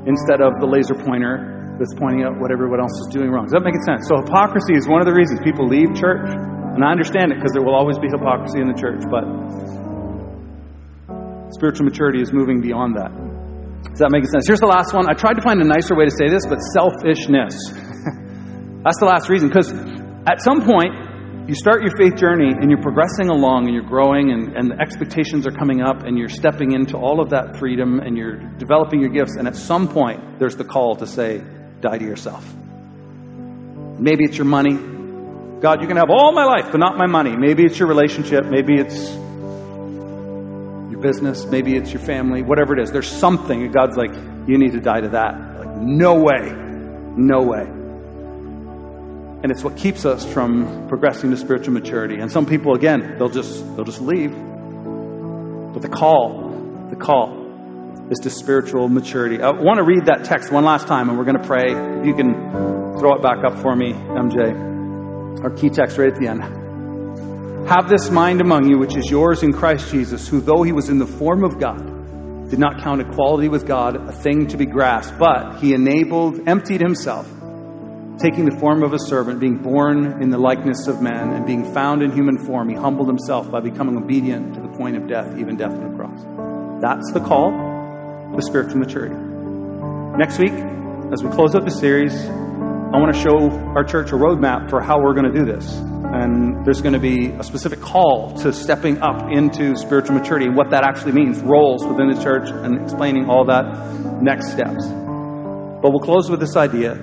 instead 0.07 0.41
of 0.41 0.57
the 0.59 0.65
laser 0.65 0.95
pointer 0.95 1.52
that's 1.79 1.93
pointing 1.97 2.23
out 2.23 2.39
what 2.39 2.51
everyone 2.51 2.79
else 2.79 2.93
is 3.05 3.13
doing 3.13 3.29
wrong. 3.29 3.45
Does 3.45 3.53
that 3.57 3.65
make 3.65 3.77
sense? 3.85 4.07
So 4.07 4.21
hypocrisy 4.21 4.73
is 4.77 4.87
one 4.87 5.01
of 5.01 5.07
the 5.07 5.13
reasons 5.13 5.41
people 5.43 5.67
leave 5.67 5.93
church. 5.95 6.29
And 6.29 6.83
I 6.83 6.89
understand 6.89 7.31
it 7.31 7.37
because 7.37 7.53
there 7.53 7.61
will 7.61 7.75
always 7.75 7.99
be 7.99 8.09
hypocrisy 8.09 8.57
in 8.57 8.65
the 8.65 8.73
church, 8.73 9.05
but 9.05 9.25
spiritual 11.53 11.85
maturity 11.85 12.21
is 12.21 12.33
moving 12.33 12.61
beyond 12.61 12.97
that. 12.97 13.13
Does 13.93 13.99
that 13.99 14.09
make 14.09 14.25
sense? 14.25 14.47
Here's 14.47 14.59
the 14.59 14.71
last 14.71 14.93
one. 14.93 15.05
I 15.05 15.13
tried 15.13 15.37
to 15.37 15.41
find 15.45 15.61
a 15.61 15.65
nicer 15.65 15.93
way 15.93 16.05
to 16.05 16.11
say 16.11 16.29
this, 16.29 16.45
but 16.49 16.57
selfishness. 16.73 17.53
That's 18.83 18.97
the 18.97 19.05
last 19.05 19.29
reason. 19.29 19.49
Because 19.49 19.69
at 20.25 20.41
some 20.41 20.65
point, 20.65 20.97
you 21.47 21.53
start 21.53 21.83
your 21.83 21.91
faith 21.95 22.15
journey 22.15 22.49
and 22.49 22.71
you're 22.71 22.81
progressing 22.81 23.29
along 23.29 23.65
and 23.65 23.73
you're 23.75 23.85
growing 23.85 24.31
and, 24.31 24.55
and 24.55 24.71
the 24.71 24.79
expectations 24.79 25.45
are 25.45 25.51
coming 25.51 25.81
up 25.81 26.03
and 26.03 26.17
you're 26.17 26.29
stepping 26.29 26.71
into 26.71 26.97
all 26.97 27.19
of 27.19 27.29
that 27.29 27.59
freedom 27.59 27.99
and 27.99 28.17
you're 28.17 28.37
developing 28.57 29.01
your 29.01 29.09
gifts. 29.09 29.35
And 29.37 29.47
at 29.47 29.55
some 29.55 29.87
point, 29.87 30.39
there's 30.39 30.55
the 30.55 30.63
call 30.63 30.95
to 30.95 31.05
say, 31.05 31.43
die 31.83 31.97
to 31.97 32.05
yourself. 32.05 32.43
Maybe 33.99 34.23
it's 34.23 34.37
your 34.37 34.45
money. 34.45 34.73
God, 35.59 35.81
you 35.81 35.87
can 35.87 35.97
have 35.97 36.09
all 36.09 36.31
my 36.31 36.45
life, 36.45 36.71
but 36.71 36.77
not 36.79 36.97
my 36.97 37.05
money. 37.05 37.35
Maybe 37.35 37.63
it's 37.63 37.77
your 37.77 37.87
relationship. 37.87 38.45
Maybe 38.45 38.75
it's 38.75 39.11
your 40.91 40.99
business. 41.01 41.45
Maybe 41.45 41.75
it's 41.75 41.91
your 41.91 42.01
family. 42.01 42.41
Whatever 42.41 42.73
it 42.77 42.81
is, 42.81 42.91
there's 42.91 43.07
something. 43.07 43.63
And 43.63 43.73
God's 43.73 43.97
like, 43.97 44.13
you 44.47 44.57
need 44.57 44.71
to 44.71 44.79
die 44.79 45.01
to 45.01 45.09
that. 45.09 45.59
Like, 45.59 45.75
no 45.77 46.15
way. 46.15 46.51
No 47.15 47.41
way. 47.43 47.65
And 49.43 49.51
it's 49.51 49.63
what 49.63 49.75
keeps 49.75 50.05
us 50.05 50.25
from 50.25 50.87
progressing 50.87 51.31
to 51.31 51.37
spiritual 51.37 51.73
maturity. 51.73 52.15
And 52.15 52.31
some 52.31 52.45
people, 52.45 52.75
again, 52.75 53.17
they'll 53.17 53.27
just 53.27 53.75
they'll 53.75 53.83
just 53.83 54.01
leave. 54.01 54.31
But 55.73 55.81
the 55.81 55.89
call, 55.89 56.87
the 56.89 56.95
call 56.95 57.42
is 58.09 58.19
to 58.19 58.29
spiritual 58.29 58.89
maturity. 58.89 59.41
I 59.41 59.51
want 59.51 59.77
to 59.77 59.83
read 59.83 60.05
that 60.05 60.25
text 60.25 60.51
one 60.51 60.65
last 60.65 60.87
time, 60.87 61.09
and 61.09 61.17
we're 61.17 61.25
going 61.25 61.39
to 61.39 61.47
pray. 61.47 61.71
If 61.99 62.05
you 62.05 62.13
can 62.13 62.33
throw 62.99 63.15
it 63.15 63.21
back 63.21 63.43
up 63.43 63.59
for 63.59 63.75
me, 63.75 63.93
MJ. 63.93 65.41
Our 65.43 65.49
key 65.51 65.69
text 65.69 65.97
right 65.97 66.11
at 66.11 66.19
the 66.19 66.27
end. 66.27 66.41
Have 67.67 67.89
this 67.89 68.09
mind 68.09 68.41
among 68.41 68.69
you, 68.69 68.77
which 68.77 68.95
is 68.95 69.09
yours 69.09 69.41
in 69.41 69.53
Christ 69.53 69.89
Jesus, 69.89 70.27
who, 70.27 70.41
though 70.41 70.63
he 70.63 70.71
was 70.71 70.89
in 70.89 70.99
the 70.99 71.07
form 71.07 71.43
of 71.43 71.59
God, 71.59 72.49
did 72.49 72.59
not 72.59 72.83
count 72.83 73.01
equality 73.01 73.47
with 73.47 73.65
God 73.65 73.95
a 73.95 74.11
thing 74.11 74.47
to 74.47 74.57
be 74.57 74.65
grasped, 74.65 75.17
but 75.17 75.59
he 75.59 75.73
enabled, 75.73 76.47
emptied 76.47 76.81
himself, 76.81 77.25
taking 78.19 78.45
the 78.45 78.57
form 78.59 78.83
of 78.83 78.93
a 78.93 78.99
servant, 78.99 79.39
being 79.39 79.57
born 79.57 80.21
in 80.21 80.29
the 80.29 80.37
likeness 80.37 80.87
of 80.87 81.01
man, 81.01 81.31
and 81.31 81.45
being 81.45 81.73
found 81.73 82.03
in 82.03 82.11
human 82.11 82.37
form, 82.37 82.69
he 82.69 82.75
humbled 82.75 83.07
himself 83.07 83.49
by 83.49 83.59
becoming 83.59 83.97
obedient 83.97 84.53
to 84.55 84.61
the 84.61 84.67
point 84.77 84.97
of 84.97 85.07
death, 85.07 85.37
even 85.37 85.55
death 85.55 85.71
on 85.71 85.89
the 85.89 85.97
cross. 85.97 86.21
That's 86.81 87.13
the 87.13 87.21
call 87.21 87.51
to 88.35 88.41
spiritual 88.41 88.77
maturity. 88.77 89.15
Next 90.17 90.39
week, 90.39 90.53
as 91.11 91.23
we 91.23 91.29
close 91.29 91.55
out 91.55 91.65
the 91.65 91.71
series, 91.71 92.13
I 92.13 92.97
want 92.97 93.13
to 93.13 93.19
show 93.19 93.49
our 93.75 93.83
church 93.83 94.11
a 94.11 94.15
roadmap 94.15 94.69
for 94.69 94.81
how 94.81 95.01
we're 95.01 95.13
going 95.13 95.31
to 95.31 95.39
do 95.39 95.45
this. 95.45 95.73
And 95.75 96.63
there's 96.63 96.81
going 96.81 96.93
to 96.93 96.99
be 96.99 97.29
a 97.29 97.43
specific 97.43 97.81
call 97.81 98.33
to 98.37 98.53
stepping 98.53 99.01
up 99.01 99.31
into 99.31 99.75
spiritual 99.75 100.15
maturity 100.15 100.45
and 100.45 100.55
what 100.55 100.69
that 100.69 100.83
actually 100.83 101.13
means, 101.13 101.39
roles 101.39 101.83
within 101.85 102.09
the 102.09 102.21
church, 102.21 102.49
and 102.49 102.79
explaining 102.81 103.29
all 103.29 103.45
that 103.45 103.65
next 104.21 104.51
steps. 104.51 104.85
But 104.87 105.91
we'll 105.91 106.03
close 106.03 106.29
with 106.29 106.39
this 106.39 106.55
idea. 106.55 106.93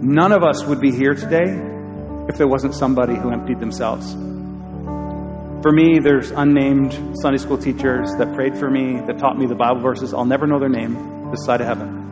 None 0.00 0.30
of 0.30 0.44
us 0.44 0.64
would 0.64 0.80
be 0.80 0.92
here 0.92 1.14
today 1.14 1.60
if 2.28 2.36
there 2.36 2.46
wasn't 2.46 2.74
somebody 2.74 3.16
who 3.16 3.32
emptied 3.32 3.58
themselves. 3.58 4.14
For 5.62 5.72
me, 5.72 5.98
there's 5.98 6.30
unnamed 6.30 7.18
Sunday 7.20 7.38
school 7.38 7.58
teachers 7.58 8.14
that 8.18 8.32
prayed 8.34 8.56
for 8.56 8.70
me, 8.70 9.00
that 9.06 9.18
taught 9.18 9.36
me 9.36 9.46
the 9.46 9.56
Bible 9.56 9.80
verses. 9.80 10.14
I'll 10.14 10.24
never 10.24 10.46
know 10.46 10.60
their 10.60 10.68
name 10.68 11.30
this 11.30 11.44
side 11.44 11.60
of 11.60 11.66
heaven 11.66 12.08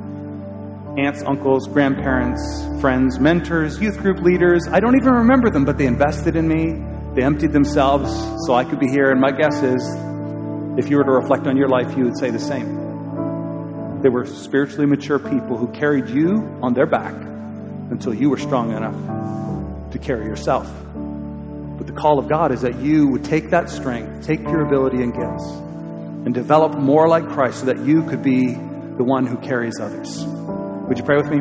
aunts, 0.98 1.22
uncles, 1.22 1.68
grandparents, 1.68 2.40
friends, 2.80 3.18
mentors, 3.20 3.80
youth 3.80 3.98
group 3.98 4.20
leaders. 4.20 4.66
I 4.66 4.80
don't 4.80 4.96
even 4.96 5.12
remember 5.12 5.50
them, 5.50 5.64
but 5.64 5.76
they 5.76 5.86
invested 5.86 6.36
in 6.36 6.48
me. 6.48 6.82
They 7.14 7.22
emptied 7.22 7.52
themselves 7.52 8.10
so 8.46 8.54
I 8.54 8.64
could 8.64 8.80
be 8.80 8.88
here. 8.88 9.10
And 9.10 9.20
my 9.20 9.30
guess 9.30 9.62
is, 9.62 9.82
if 10.78 10.90
you 10.90 10.96
were 10.96 11.04
to 11.04 11.12
reflect 11.12 11.46
on 11.46 11.56
your 11.56 11.68
life, 11.68 11.96
you 11.96 12.04
would 12.04 12.16
say 12.16 12.30
the 12.30 12.40
same. 12.40 14.00
They 14.02 14.08
were 14.08 14.24
spiritually 14.24 14.86
mature 14.86 15.18
people 15.18 15.56
who 15.56 15.68
carried 15.68 16.08
you 16.08 16.58
on 16.62 16.74
their 16.74 16.86
back 16.86 17.14
until 17.14 18.14
you 18.14 18.30
were 18.30 18.38
strong 18.38 18.72
enough 18.72 19.92
to 19.92 19.98
carry 19.98 20.24
yourself. 20.24 20.66
But 21.86 21.94
the 21.94 22.00
call 22.00 22.18
of 22.18 22.28
God 22.28 22.50
is 22.50 22.62
that 22.62 22.80
you 22.80 23.06
would 23.06 23.22
take 23.22 23.50
that 23.50 23.70
strength, 23.70 24.26
take 24.26 24.40
your 24.40 24.66
ability 24.66 25.04
and 25.04 25.14
gifts, 25.14 25.48
and 25.52 26.34
develop 26.34 26.76
more 26.76 27.06
like 27.06 27.28
Christ 27.28 27.60
so 27.60 27.66
that 27.66 27.78
you 27.78 28.02
could 28.02 28.24
be 28.24 28.54
the 28.54 29.04
one 29.04 29.24
who 29.24 29.36
carries 29.36 29.78
others. 29.78 30.24
Would 30.26 30.98
you 30.98 31.04
pray 31.04 31.16
with 31.16 31.30
me? 31.30 31.36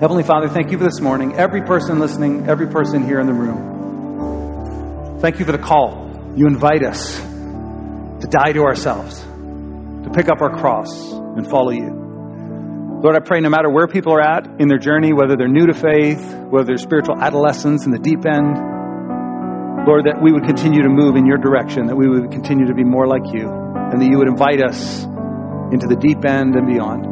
Heavenly 0.00 0.22
Father, 0.22 0.48
thank 0.48 0.70
you 0.72 0.78
for 0.78 0.84
this 0.84 1.02
morning. 1.02 1.34
Every 1.34 1.60
person 1.60 1.98
listening, 1.98 2.48
every 2.48 2.68
person 2.68 3.04
here 3.04 3.20
in 3.20 3.26
the 3.26 3.34
room. 3.34 5.18
Thank 5.20 5.38
you 5.40 5.44
for 5.44 5.52
the 5.52 5.58
call. 5.58 6.10
You 6.34 6.46
invite 6.46 6.82
us 6.82 7.18
to 7.18 8.26
die 8.30 8.52
to 8.52 8.62
ourselves, 8.62 9.20
to 9.20 10.10
pick 10.14 10.30
up 10.30 10.40
our 10.40 10.58
cross 10.58 10.88
and 11.12 11.46
follow 11.46 11.72
you. 11.72 13.00
Lord, 13.02 13.14
I 13.14 13.20
pray 13.20 13.40
no 13.40 13.50
matter 13.50 13.68
where 13.68 13.86
people 13.86 14.14
are 14.14 14.22
at 14.22 14.46
in 14.58 14.68
their 14.68 14.78
journey, 14.78 15.12
whether 15.12 15.36
they're 15.36 15.48
new 15.48 15.66
to 15.66 15.74
faith, 15.74 16.34
whether 16.48 16.64
they're 16.64 16.78
spiritual 16.78 17.20
adolescents 17.20 17.84
in 17.84 17.92
the 17.92 17.98
deep 17.98 18.24
end, 18.24 18.79
Lord, 19.86 20.04
that 20.04 20.20
we 20.22 20.32
would 20.32 20.44
continue 20.44 20.82
to 20.82 20.88
move 20.88 21.16
in 21.16 21.26
your 21.26 21.38
direction, 21.38 21.86
that 21.86 21.96
we 21.96 22.08
would 22.08 22.30
continue 22.30 22.66
to 22.66 22.74
be 22.74 22.84
more 22.84 23.06
like 23.06 23.24
you, 23.32 23.48
and 23.48 24.00
that 24.00 24.08
you 24.08 24.18
would 24.18 24.28
invite 24.28 24.62
us 24.62 25.04
into 25.72 25.86
the 25.88 25.96
deep 25.96 26.24
end 26.24 26.54
and 26.54 26.66
beyond, 26.66 27.04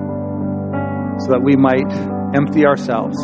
so 1.22 1.32
that 1.32 1.40
we 1.42 1.56
might 1.56 1.90
empty 2.36 2.66
ourselves 2.66 3.16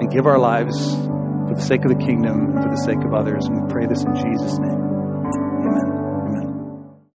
and 0.00 0.10
give 0.10 0.26
our 0.26 0.38
lives 0.38 0.94
for 0.94 1.54
the 1.54 1.62
sake 1.62 1.84
of 1.84 1.90
the 1.96 2.04
kingdom 2.04 2.56
and 2.56 2.62
for 2.62 2.70
the 2.70 2.82
sake 2.82 3.02
of 3.04 3.14
others. 3.14 3.46
And 3.46 3.62
we 3.62 3.72
pray 3.72 3.86
this 3.86 4.02
in 4.02 4.14
Jesus' 4.14 4.58
name. 4.58 4.81